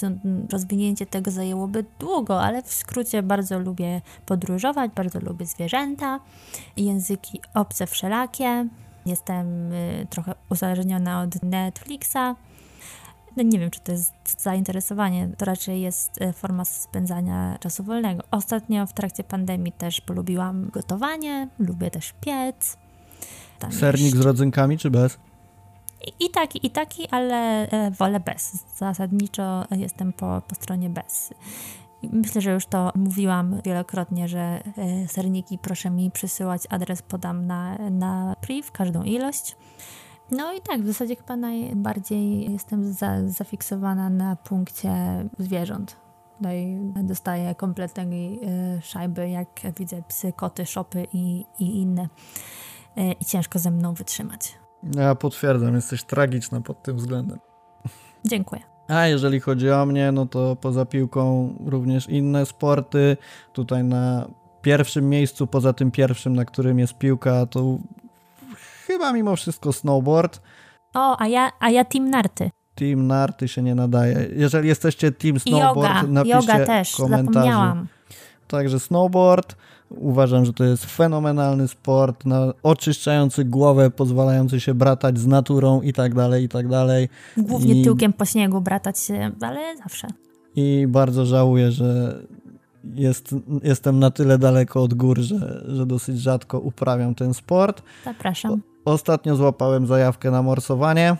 Rozwinięcie 0.52 1.06
tego 1.06 1.32
zajęłoby 1.32 1.86
długo, 2.00 2.44
ale 2.44 2.64
w 2.64 2.74
skrócie 2.74 3.24
bardzo 3.24 3.60
lubię 3.60 4.02
podróżować, 4.26 4.92
bardzo 4.92 5.20
lubię 5.20 5.46
zwierzęta, 5.46 6.20
języki 6.78 7.42
obce 7.54 7.88
wszelakie. 7.88 8.68
Jestem 9.06 9.74
y, 9.74 10.08
trochę 10.10 10.36
uzależniona 10.50 11.22
od 11.22 11.44
Netflixa. 11.44 12.36
No 13.38 13.44
nie 13.44 13.60
wiem, 13.60 13.72
czy 13.72 13.80
to 13.80 13.92
jest 13.92 14.42
zainteresowanie, 14.42 15.30
to 15.38 15.46
raczej 15.46 15.82
jest 15.82 16.22
y, 16.22 16.34
forma 16.34 16.66
spędzania 16.66 17.58
czasu 17.60 17.84
wolnego. 17.84 18.24
Ostatnio 18.32 18.88
w 18.88 18.94
trakcie 18.94 19.24
pandemii 19.24 19.72
też 19.72 20.02
polubiłam 20.02 20.70
gotowanie, 20.70 21.48
lubię 21.60 21.92
też 21.92 22.14
piec. 22.22 22.78
Tam 23.60 23.72
Sernik 23.72 24.06
jeszcze... 24.06 24.22
z 24.22 24.26
rodzynkami 24.26 24.78
czy 24.78 24.92
bez? 24.92 25.18
I, 26.20 26.30
taki, 26.30 26.68
i 26.68 26.70
taki, 26.70 27.08
ale 27.10 27.70
e, 27.70 27.92
wolę 27.92 28.20
bez. 28.20 28.66
Zasadniczo 28.78 29.66
jestem 29.72 30.14
po, 30.14 30.42
po 30.48 30.56
stronie 30.56 30.90
bez. 30.90 31.34
Myślę, 32.04 32.42
że 32.42 32.52
już 32.52 32.66
to 32.66 32.92
mówiłam 32.96 33.62
wielokrotnie, 33.66 34.28
że 34.28 34.40
e, 34.40 35.08
serniki 35.08 35.58
proszę 35.58 35.90
mi 35.90 36.12
przysyłać, 36.12 36.62
adres 36.70 37.02
podam 37.02 37.48
na, 37.48 37.78
na 37.90 38.36
priv, 38.42 38.72
każdą 38.72 39.04
ilość. 39.04 39.56
No 40.32 40.54
i 40.54 40.62
tak, 40.62 40.82
w 40.82 40.88
zasadzie 40.88 41.16
chyba 41.16 41.36
najbardziej 41.36 42.52
jestem 42.52 42.94
za, 42.94 43.30
zafiksowana 43.30 44.10
na 44.10 44.36
punkcie 44.36 44.94
zwierząt. 45.40 45.98
Tutaj 46.38 46.78
dostaję 47.04 47.56
kompletnej 47.56 48.40
e, 48.44 48.82
szajby, 48.82 49.30
jak 49.30 49.62
widzę 49.78 50.04
psy, 50.08 50.34
koty, 50.34 50.66
szopy 50.66 51.08
i, 51.14 51.46
i 51.60 51.82
inne. 51.82 52.08
I 53.20 53.26
ciężko 53.26 53.60
ze 53.60 53.72
mną 53.72 53.94
wytrzymać. 53.94 54.65
Ja 54.96 55.16
potwierdzam, 55.16 55.76
jesteś 55.76 56.04
tragiczna 56.04 56.62
pod 56.62 56.84
tym 56.84 56.98
względem. 56.98 57.40
Dziękuję. 58.26 58.62
A 58.88 59.08
jeżeli 59.08 59.40
chodzi 59.40 59.72
o 59.72 59.86
mnie, 59.86 60.12
no 60.12 60.26
to 60.26 60.56
poza 60.56 60.86
piłką 60.86 61.54
również 61.66 62.10
inne 62.10 62.46
sporty. 62.46 63.18
Tutaj 63.54 63.84
na 63.84 64.28
pierwszym 64.62 65.10
miejscu, 65.10 65.48
poza 65.48 65.74
tym 65.74 65.92
pierwszym, 65.92 66.36
na 66.36 66.46
którym 66.46 66.80
jest 66.80 66.98
piłka, 66.98 67.46
to 67.46 67.78
chyba 68.88 69.14
mimo 69.14 69.36
wszystko 69.36 69.74
snowboard. 69.74 70.42
O, 70.94 71.18
a 71.22 71.28
ja, 71.28 71.52
a 71.60 71.70
ja 71.70 71.86
team 71.86 72.10
narty. 72.10 72.52
Team 72.76 73.08
narty 73.08 73.48
się 73.48 73.62
nie 73.62 73.76
nadaje. 73.76 74.28
Jeżeli 74.36 74.68
jesteście 74.68 75.12
team 75.12 75.40
snowboard, 75.40 75.96
yoga, 75.96 76.04
napiszcie 76.08 76.38
yoga 76.38 76.66
też, 76.66 76.96
komentarzu. 76.96 77.34
Zapomniałam. 77.34 77.88
Także 78.48 78.80
snowboard. 78.80 79.56
Uważam, 79.98 80.46
że 80.46 80.54
to 80.54 80.64
jest 80.64 80.86
fenomenalny 80.86 81.68
sport, 81.68 82.24
oczyszczający 82.64 83.46
głowę, 83.46 83.92
pozwalający 83.92 84.60
się 84.60 84.74
bratać 84.74 85.20
z 85.20 85.28
naturą 85.28 85.82
i 85.82 85.94
tak 85.94 86.14
dalej, 86.14 86.44
i 86.44 86.50
tak 86.50 86.68
dalej. 86.68 87.10
Głównie 87.38 87.82
I, 87.82 87.84
tyłkiem 87.84 88.14
po 88.14 88.26
śniegu 88.26 88.62
bratać 88.62 89.00
się, 89.00 89.32
ale 89.42 89.78
zawsze. 89.78 90.08
I 90.56 90.86
bardzo 90.90 91.26
żałuję, 91.26 91.72
że 91.72 92.20
jest, 92.94 93.36
jestem 93.64 94.00
na 94.00 94.12
tyle 94.12 94.38
daleko 94.38 94.84
od 94.84 94.94
gór, 94.94 95.20
że, 95.20 95.64
że 95.68 95.86
dosyć 95.86 96.20
rzadko 96.20 96.60
uprawiam 96.60 97.16
ten 97.16 97.34
sport. 97.34 97.82
Zapraszam. 98.06 98.62
Ostatnio 98.86 99.36
złapałem 99.36 99.88
zajawkę 99.88 100.32
na 100.32 100.42
morsowanie. 100.42 101.18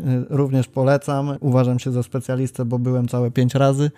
Y, 0.00 0.04
również 0.30 0.68
polecam. 0.68 1.36
Uważam 1.40 1.78
się 1.78 1.92
za 1.92 2.02
specjalistę, 2.02 2.64
bo 2.64 2.78
byłem 2.78 3.08
całe 3.08 3.30
pięć 3.30 3.54
razy. 3.54 3.90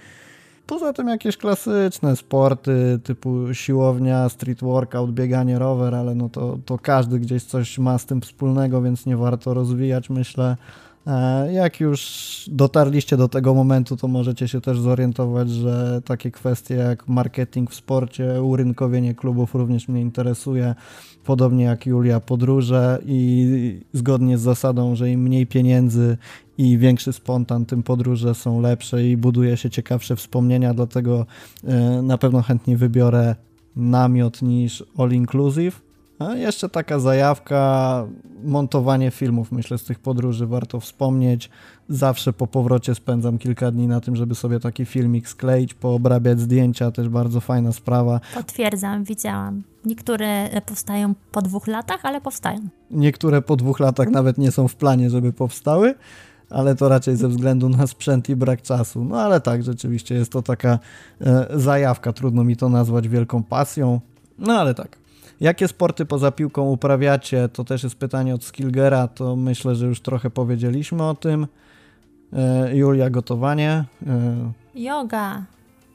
Poza 0.69 0.93
tym 0.93 1.09
jakieś 1.09 1.37
klasyczne 1.37 2.17
sporty 2.17 3.01
typu 3.05 3.55
siłownia, 3.55 4.29
street 4.29 4.61
workout, 4.61 5.13
bieganie 5.13 5.59
rower, 5.59 5.95
ale 5.95 6.15
no 6.15 6.29
to, 6.29 6.59
to 6.65 6.79
każdy 6.79 7.19
gdzieś 7.19 7.45
coś 7.45 7.79
ma 7.79 7.99
z 7.99 8.07
tym 8.07 8.21
wspólnego, 8.21 8.83
więc 8.83 9.07
nie 9.07 9.17
warto 9.17 9.55
rozwijać, 9.55 10.11
myślę. 10.11 10.57
E, 11.07 11.53
jak 11.53 11.81
już 11.81 12.01
dotarliście 12.53 13.17
do 13.17 13.29
tego 13.29 13.55
momentu, 13.55 13.97
to 13.97 14.09
możecie 14.09 14.49
się 14.49 14.61
też 14.61 14.81
zorientować, 14.81 15.51
że 15.51 16.03
takie 16.05 16.31
kwestie 16.31 16.75
jak 16.75 17.09
marketing 17.09 17.71
w 17.71 17.75
sporcie, 17.75 18.43
urynkowienie 18.43 19.15
klubów 19.15 19.55
również 19.55 19.89
mnie 19.89 20.01
interesuje, 20.01 20.75
podobnie 21.25 21.65
jak 21.65 21.87
Julia 21.87 22.21
podróże 22.21 22.99
i 23.07 23.81
zgodnie 23.93 24.39
z 24.39 24.41
zasadą, 24.41 24.97
że 24.97 25.11
im 25.11 25.21
mniej 25.23 25.47
pieniędzy 25.47 26.17
i 26.59 26.79
większy 26.79 27.13
spontan, 27.13 27.67
tym 27.67 27.83
podróże 27.83 28.35
są 28.35 28.61
lepsze 28.61 29.05
i 29.05 29.17
buduje 29.17 29.57
się 29.57 29.71
ciekawsze 29.71 30.17
wspomnienia, 30.17 30.75
dlatego 30.75 31.27
e, 31.65 32.03
na 32.03 32.19
pewno 32.19 32.43
chętniej 32.43 32.77
wybiorę 32.77 33.35
namiot 33.77 34.43
niż 34.43 34.85
all 34.99 35.11
inclusive. 35.11 35.88
A 36.19 36.35
jeszcze 36.35 36.69
taka 36.69 36.99
zajawka, 36.99 38.07
montowanie 38.45 39.11
filmów, 39.11 39.53
myślę, 39.53 39.79
z 39.79 39.85
tych 39.85 39.99
podróży 39.99 40.47
warto 40.47 40.81
wspomnieć. 40.81 41.51
Zawsze 41.89 42.33
po 42.33 42.47
powrocie 42.47 42.95
spędzam 42.95 43.39
kilka 43.39 43.71
dni 43.71 43.87
na 43.87 44.01
tym, 44.01 44.17
żeby 44.17 44.35
sobie 44.35 44.61
taki 44.61 44.85
filmik 44.85 45.29
skleić, 45.29 45.75
poobrabiać 45.75 46.41
zdjęcia, 46.41 46.91
też 46.91 47.09
bardzo 47.09 47.41
fajna 47.41 47.73
sprawa. 47.73 48.21
Potwierdzam, 48.35 49.05
widziałam. 49.05 49.63
Niektóre 49.85 50.61
powstają 50.67 51.15
po 51.33 51.43
dwóch 51.43 51.67
latach, 51.67 52.05
ale 52.05 52.21
powstają. 52.21 52.61
Niektóre 52.91 53.43
po 53.43 53.57
dwóch 53.57 53.81
latach 53.81 54.09
nawet 54.09 54.39
nie 54.39 54.51
są 54.51 54.69
w 54.69 54.75
planie, 54.75 55.11
żeby 55.11 55.33
powstały 55.33 55.95
ale 56.51 56.75
to 56.75 56.89
raczej 56.89 57.17
ze 57.17 57.29
względu 57.29 57.69
na 57.69 57.87
sprzęt 57.87 58.29
i 58.29 58.37
brak 58.37 58.63
czasu. 58.63 59.05
No 59.05 59.21
ale 59.21 59.41
tak, 59.41 59.63
rzeczywiście 59.63 60.15
jest 60.15 60.33
to 60.33 60.43
taka 60.43 60.79
e, 61.21 61.47
zajawka, 61.55 62.13
trudno 62.13 62.45
mi 62.45 62.57
to 62.57 62.69
nazwać 62.69 63.09
wielką 63.09 63.43
pasją, 63.43 64.01
no 64.39 64.53
ale 64.61 64.75
tak. 64.75 64.97
Jakie 65.41 65.69
sporty 65.69 66.07
poza 66.07 66.33
piłką 66.33 66.71
uprawiacie? 66.71 67.49
To 67.49 67.65
też 67.65 67.83
jest 67.83 67.97
pytanie 67.97 68.35
od 68.35 68.45
Skilgera, 68.45 69.09
to 69.09 69.37
myślę, 69.37 69.75
że 69.75 69.87
już 69.87 70.01
trochę 70.01 70.31
powiedzieliśmy 70.31 71.03
o 71.03 71.15
tym. 71.15 71.47
E, 72.33 72.77
Julia, 72.77 73.11
gotowanie. 73.11 73.85
E, 74.07 74.53
Yoga. 74.75 75.45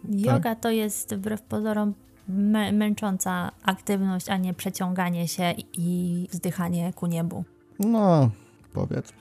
Yoga 0.09 0.39
tak. 0.39 0.59
to 0.59 0.69
jest 0.71 1.15
wbrew 1.15 1.41
pozorom 1.41 1.93
mę- 2.29 2.73
męcząca 2.73 3.51
aktywność, 3.63 4.29
a 4.29 4.37
nie 4.37 4.53
przeciąganie 4.53 5.27
się 5.27 5.53
i 5.73 6.27
wzdychanie 6.31 6.93
ku 6.93 7.07
niebu. 7.07 7.43
No, 7.79 8.29
powiedzmy. 8.73 9.17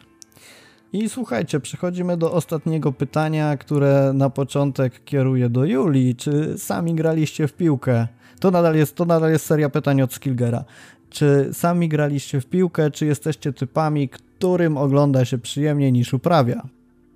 I 0.92 1.08
słuchajcie, 1.08 1.60
przechodzimy 1.60 2.16
do 2.16 2.32
ostatniego 2.32 2.92
pytania, 2.92 3.56
które 3.56 4.12
na 4.14 4.30
początek 4.30 5.04
kieruję 5.04 5.48
do 5.48 5.64
Julii. 5.64 6.16
Czy 6.16 6.58
sami 6.58 6.94
graliście 6.94 7.48
w 7.48 7.52
piłkę? 7.52 8.08
To 8.42 8.50
nadal 8.50 8.76
jest, 8.76 8.96
to 8.96 9.04
nadal 9.04 9.30
jest 9.30 9.46
seria 9.46 9.70
pytań 9.70 10.02
od 10.02 10.14
Skilgera. 10.14 10.64
Czy 11.10 11.48
sami 11.52 11.88
graliście 11.88 12.40
w 12.40 12.46
piłkę, 12.46 12.90
czy 12.90 13.06
jesteście 13.06 13.52
typami, 13.52 14.08
którym 14.08 14.76
ogląda 14.76 15.24
się 15.24 15.38
przyjemniej 15.38 15.92
niż 15.92 16.14
uprawia? 16.14 16.62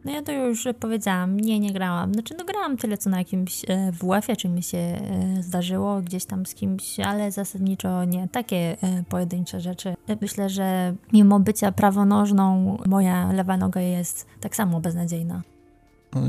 No 0.04 0.12
ja 0.12 0.22
to 0.22 0.32
już 0.32 0.68
powiedziałam, 0.80 1.40
nie, 1.40 1.60
nie 1.60 1.72
grałam. 1.72 2.12
Znaczy, 2.12 2.34
no 2.38 2.44
grałam 2.44 2.76
tyle, 2.76 2.98
co 2.98 3.10
na 3.10 3.18
jakimś 3.18 3.64
e, 3.68 3.92
WF-ie, 3.92 4.36
czy 4.36 4.48
mi 4.48 4.62
się 4.62 4.78
e, 4.78 4.98
zdarzyło 5.42 6.00
gdzieś 6.00 6.24
tam 6.24 6.46
z 6.46 6.54
kimś, 6.54 7.00
ale 7.00 7.32
zasadniczo 7.32 8.04
nie. 8.04 8.28
Takie 8.32 8.56
e, 8.56 8.76
pojedyncze 9.08 9.60
rzeczy. 9.60 9.88
E, 10.08 10.16
Myślę, 10.20 10.48
że 10.48 10.94
mimo 11.12 11.40
bycia 11.40 11.72
prawonożną, 11.72 12.76
moja 12.86 13.32
lewa 13.32 13.56
noga 13.56 13.80
jest 13.80 14.26
tak 14.40 14.56
samo 14.56 14.80
beznadziejna. 14.80 15.42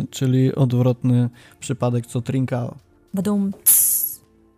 Czyli 0.10 0.56
odwrotny 0.56 1.30
przypadek 1.60 2.06
co 2.06 2.22
Trinkao. 2.22 2.76
Badum, 3.14 3.52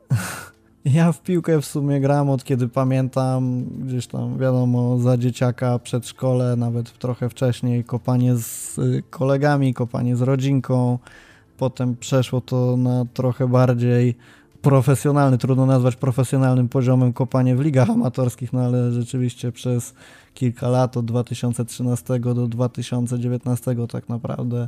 Ja 0.85 1.11
w 1.11 1.21
piłkę 1.21 1.61
w 1.61 1.65
sumie 1.65 2.01
gram 2.01 2.29
od 2.29 2.43
kiedy 2.43 2.67
pamiętam, 2.67 3.65
gdzieś 3.65 4.07
tam 4.07 4.37
wiadomo, 4.37 4.99
za 4.99 5.17
dzieciaka, 5.17 5.79
przedszkole, 5.79 6.55
nawet 6.55 6.97
trochę 6.97 7.29
wcześniej, 7.29 7.83
kopanie 7.83 8.35
z 8.35 8.77
y, 8.77 9.03
kolegami, 9.09 9.73
kopanie 9.73 10.15
z 10.15 10.21
rodzinką. 10.21 10.99
Potem 11.57 11.95
przeszło 11.95 12.41
to 12.41 12.77
na 12.77 13.05
trochę 13.13 13.47
bardziej 13.47 14.15
profesjonalny, 14.61 15.37
trudno 15.37 15.65
nazwać 15.65 15.95
profesjonalnym 15.95 16.69
poziomem 16.69 17.13
kopanie 17.13 17.55
w 17.55 17.61
ligach 17.61 17.89
amatorskich, 17.89 18.53
no 18.53 18.61
ale 18.61 18.91
rzeczywiście 18.91 19.51
przez 19.51 19.93
kilka 20.33 20.69
lat, 20.69 20.97
od 20.97 21.05
2013 21.05 22.19
do 22.19 22.47
2019 22.47 23.75
tak 23.91 24.09
naprawdę 24.09 24.67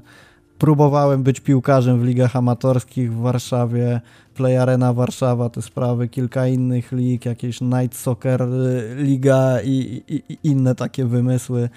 próbowałem 0.61 1.23
być 1.23 1.39
piłkarzem 1.39 1.99
w 1.99 2.03
ligach 2.03 2.35
amatorskich 2.35 3.13
w 3.13 3.21
Warszawie, 3.21 4.01
Play 4.35 4.57
Arena 4.57 4.93
Warszawa, 4.93 5.49
te 5.49 5.61
sprawy, 5.61 6.07
kilka 6.07 6.47
innych 6.47 6.91
lig, 6.91 7.25
jakieś 7.25 7.61
Night 7.61 7.95
Soccer 7.95 8.41
y, 8.41 8.95
Liga 8.97 9.61
i, 9.61 10.03
i, 10.07 10.23
i 10.29 10.37
inne 10.43 10.75
takie 10.75 11.05
wymysły. 11.05 11.69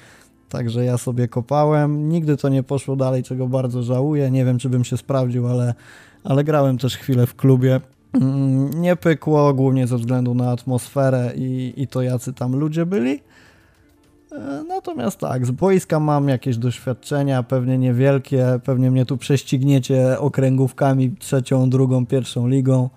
Także 0.49 0.85
ja 0.85 0.99
sobie 0.99 1.29
kopałem. 1.29 2.09
Nigdy 2.09 2.37
to 2.37 2.49
nie 2.49 2.63
poszło 2.63 2.97
dalej, 2.97 3.23
czego 3.23 3.49
bardzo 3.49 3.83
żałuję. 3.83 4.31
Nie 4.31 4.45
wiem, 4.45 4.59
czy 4.59 4.69
bym 4.69 4.85
się 4.85 4.97
sprawdził, 4.97 5.49
ale, 5.49 5.75
ale 6.25 6.45
grałem 6.45 6.79
też 6.79 6.97
chwilę 6.97 7.27
w 7.27 7.35
klubie. 7.35 7.81
Mm, 8.13 8.81
Nie 8.81 8.97
pykło, 8.97 9.55
głównie 9.55 9.87
ze 9.87 9.99
względu 9.99 10.35
na 10.35 10.51
atmosferę 10.51 11.33
i, 11.37 11.75
i 11.77 11.89
to, 11.89 12.03
jacy 12.03 12.33
tam 12.33 12.57
ludzie 12.57 12.87
byli. 12.87 13.21
E, 14.35 14.65
Natomiast 14.69 15.19
tak, 15.19 15.47
z 15.47 15.51
boiska 15.51 16.01
mam 16.01 16.29
jakieś 16.29 16.57
doświadczenia, 16.57 17.43
pewnie 17.43 17.79
niewielkie, 17.79 18.61
pewnie 18.65 18.91
mnie 18.91 19.07
tu 19.07 19.17
prześcigniecie 19.17 20.19
okręgówkami 20.19 21.17
trzecią, 21.17 21.71
drugą, 21.71 22.07
pierwszą 22.07 22.49
ligą, 22.49 22.91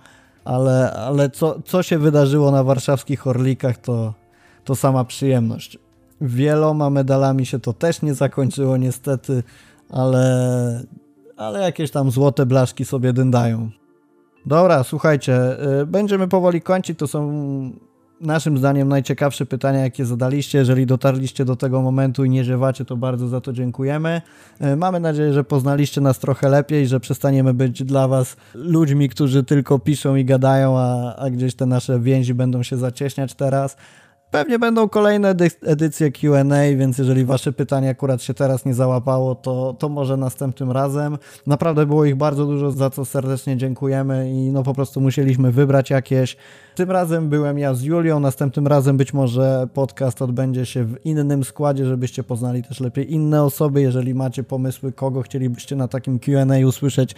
ale, 0.45 0.93
ale 0.93 1.29
co, 1.29 1.61
co 1.65 1.83
się 1.83 1.97
wydarzyło 1.97 2.51
na 2.51 2.63
warszawskich 2.63 3.27
Orlikach, 3.27 3.77
to, 3.77 4.13
to 4.63 4.75
sama 4.75 5.03
przyjemność. 5.03 5.77
Wieloma 6.21 6.89
medalami 6.89 7.45
się 7.45 7.59
to 7.59 7.73
też 7.73 8.01
nie 8.01 8.13
zakończyło 8.13 8.77
niestety, 8.77 9.43
ale, 9.89 10.83
ale 11.37 11.61
jakieś 11.61 11.91
tam 11.91 12.11
złote 12.11 12.45
blaszki 12.45 12.85
sobie 12.85 13.13
dyndają. 13.13 13.69
Dobra, 14.45 14.83
słuchajcie, 14.83 15.57
y, 15.81 15.85
będziemy 15.85 16.27
powoli 16.27 16.61
kończyć, 16.61 16.99
to 16.99 17.07
są 17.07 17.31
naszym 18.21 18.57
zdaniem 18.57 18.87
najciekawsze 18.87 19.45
pytania, 19.45 19.79
jakie 19.79 20.05
zadaliście. 20.05 20.57
Jeżeli 20.57 20.85
dotarliście 20.85 21.45
do 21.45 21.55
tego 21.55 21.81
momentu 21.81 22.25
i 22.25 22.29
nie 22.29 22.43
ziewacie, 22.43 22.85
to 22.85 22.97
bardzo 22.97 23.27
za 23.27 23.41
to 23.41 23.53
dziękujemy. 23.53 24.21
E, 24.59 24.75
Mamy 24.75 24.99
nadzieję, 24.99 25.33
że 25.33 25.43
poznaliście 25.43 26.01
nas 26.01 26.19
trochę 26.19 26.49
lepiej, 26.49 26.87
że 26.87 26.99
przestaniemy 26.99 27.53
być 27.53 27.83
dla 27.83 28.07
Was 28.07 28.35
ludźmi, 28.53 29.09
którzy 29.09 29.43
tylko 29.43 29.79
piszą 29.79 30.15
i 30.15 30.25
gadają, 30.25 30.77
a, 30.77 31.15
a 31.15 31.29
gdzieś 31.29 31.55
te 31.55 31.65
nasze 31.65 31.99
więzi 31.99 32.33
będą 32.33 32.63
się 32.63 32.77
zacieśniać 32.77 33.33
teraz. 33.33 33.77
Pewnie 34.31 34.59
będą 34.59 34.89
kolejne 34.89 35.29
edy- 35.29 35.51
edycje 35.65 36.11
QA, 36.11 36.43
więc 36.77 36.97
jeżeli 36.97 37.25
Wasze 37.25 37.51
pytanie 37.51 37.89
akurat 37.89 38.21
się 38.21 38.33
teraz 38.33 38.65
nie 38.65 38.73
załapało, 38.73 39.35
to, 39.35 39.75
to 39.79 39.89
może 39.89 40.17
następnym 40.17 40.71
razem. 40.71 41.17
Naprawdę 41.47 41.85
było 41.85 42.05
ich 42.05 42.15
bardzo 42.15 42.45
dużo, 42.45 42.71
za 42.71 42.89
co 42.89 43.05
serdecznie 43.05 43.57
dziękujemy 43.57 44.31
i 44.31 44.51
no 44.51 44.63
po 44.63 44.73
prostu 44.73 45.01
musieliśmy 45.01 45.51
wybrać 45.51 45.89
jakieś. 45.89 46.37
Tym 46.75 46.91
razem 46.91 47.29
byłem 47.29 47.59
ja 47.59 47.73
z 47.73 47.81
Julią, 47.81 48.19
następnym 48.19 48.67
razem 48.67 48.97
być 48.97 49.13
może 49.13 49.67
podcast 49.73 50.21
odbędzie 50.21 50.65
się 50.65 50.83
w 50.83 51.05
innym 51.05 51.43
składzie, 51.43 51.85
żebyście 51.85 52.23
poznali 52.23 52.63
też 52.63 52.79
lepiej 52.79 53.13
inne 53.13 53.43
osoby. 53.43 53.81
Jeżeli 53.81 54.15
macie 54.15 54.43
pomysły, 54.43 54.91
kogo 54.91 55.21
chcielibyście 55.21 55.75
na 55.75 55.87
takim 55.87 56.19
QA 56.19 56.45
usłyszeć, 56.67 57.15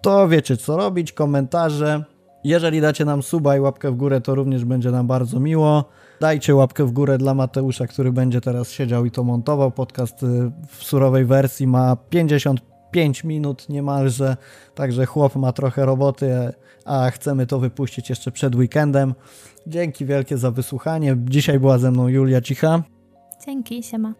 to 0.00 0.28
wiecie 0.28 0.56
co 0.56 0.76
robić, 0.76 1.12
komentarze. 1.12 2.04
Jeżeli 2.44 2.80
dacie 2.80 3.04
nam 3.04 3.22
suba 3.22 3.56
i 3.56 3.60
łapkę 3.60 3.90
w 3.90 3.96
górę, 3.96 4.20
to 4.20 4.34
również 4.34 4.64
będzie 4.64 4.90
nam 4.90 5.06
bardzo 5.06 5.40
miło. 5.40 5.84
Dajcie 6.20 6.54
łapkę 6.54 6.84
w 6.84 6.92
górę 6.92 7.18
dla 7.18 7.34
Mateusza, 7.34 7.86
który 7.86 8.12
będzie 8.12 8.40
teraz 8.40 8.70
siedział 8.70 9.04
i 9.04 9.10
to 9.10 9.24
montował. 9.24 9.70
Podcast 9.70 10.22
y, 10.22 10.26
w 10.68 10.84
surowej 10.84 11.24
wersji 11.24 11.66
ma 11.66 11.96
55 12.10 13.24
minut 13.24 13.68
niemalże, 13.68 14.36
także 14.74 15.06
chłop 15.06 15.36
ma 15.36 15.52
trochę 15.52 15.86
roboty, 15.86 16.52
a 16.84 17.10
chcemy 17.10 17.46
to 17.46 17.58
wypuścić 17.58 18.10
jeszcze 18.10 18.32
przed 18.32 18.54
weekendem. 18.54 19.14
Dzięki 19.66 20.06
wielkie 20.06 20.38
za 20.38 20.50
wysłuchanie. 20.50 21.16
Dzisiaj 21.24 21.60
była 21.60 21.78
ze 21.78 21.90
mną 21.90 22.08
Julia 22.08 22.40
Cicha. 22.40 22.82
dzięki, 23.46 23.82
siema. 23.82 24.14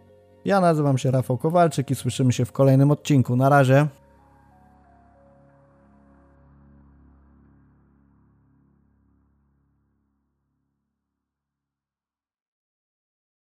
Ja 0.44 0.60
nazywam 0.60 0.98
się 0.98 1.10
Rafał 1.10 1.38
Kowalczyk 1.38 1.90
i 1.90 1.94
słyszymy 1.94 2.32
się 2.32 2.44
w 2.44 2.52
kolejnym 2.52 2.90
odcinku. 2.90 3.36
Na 3.36 3.48
razie. 3.48 3.86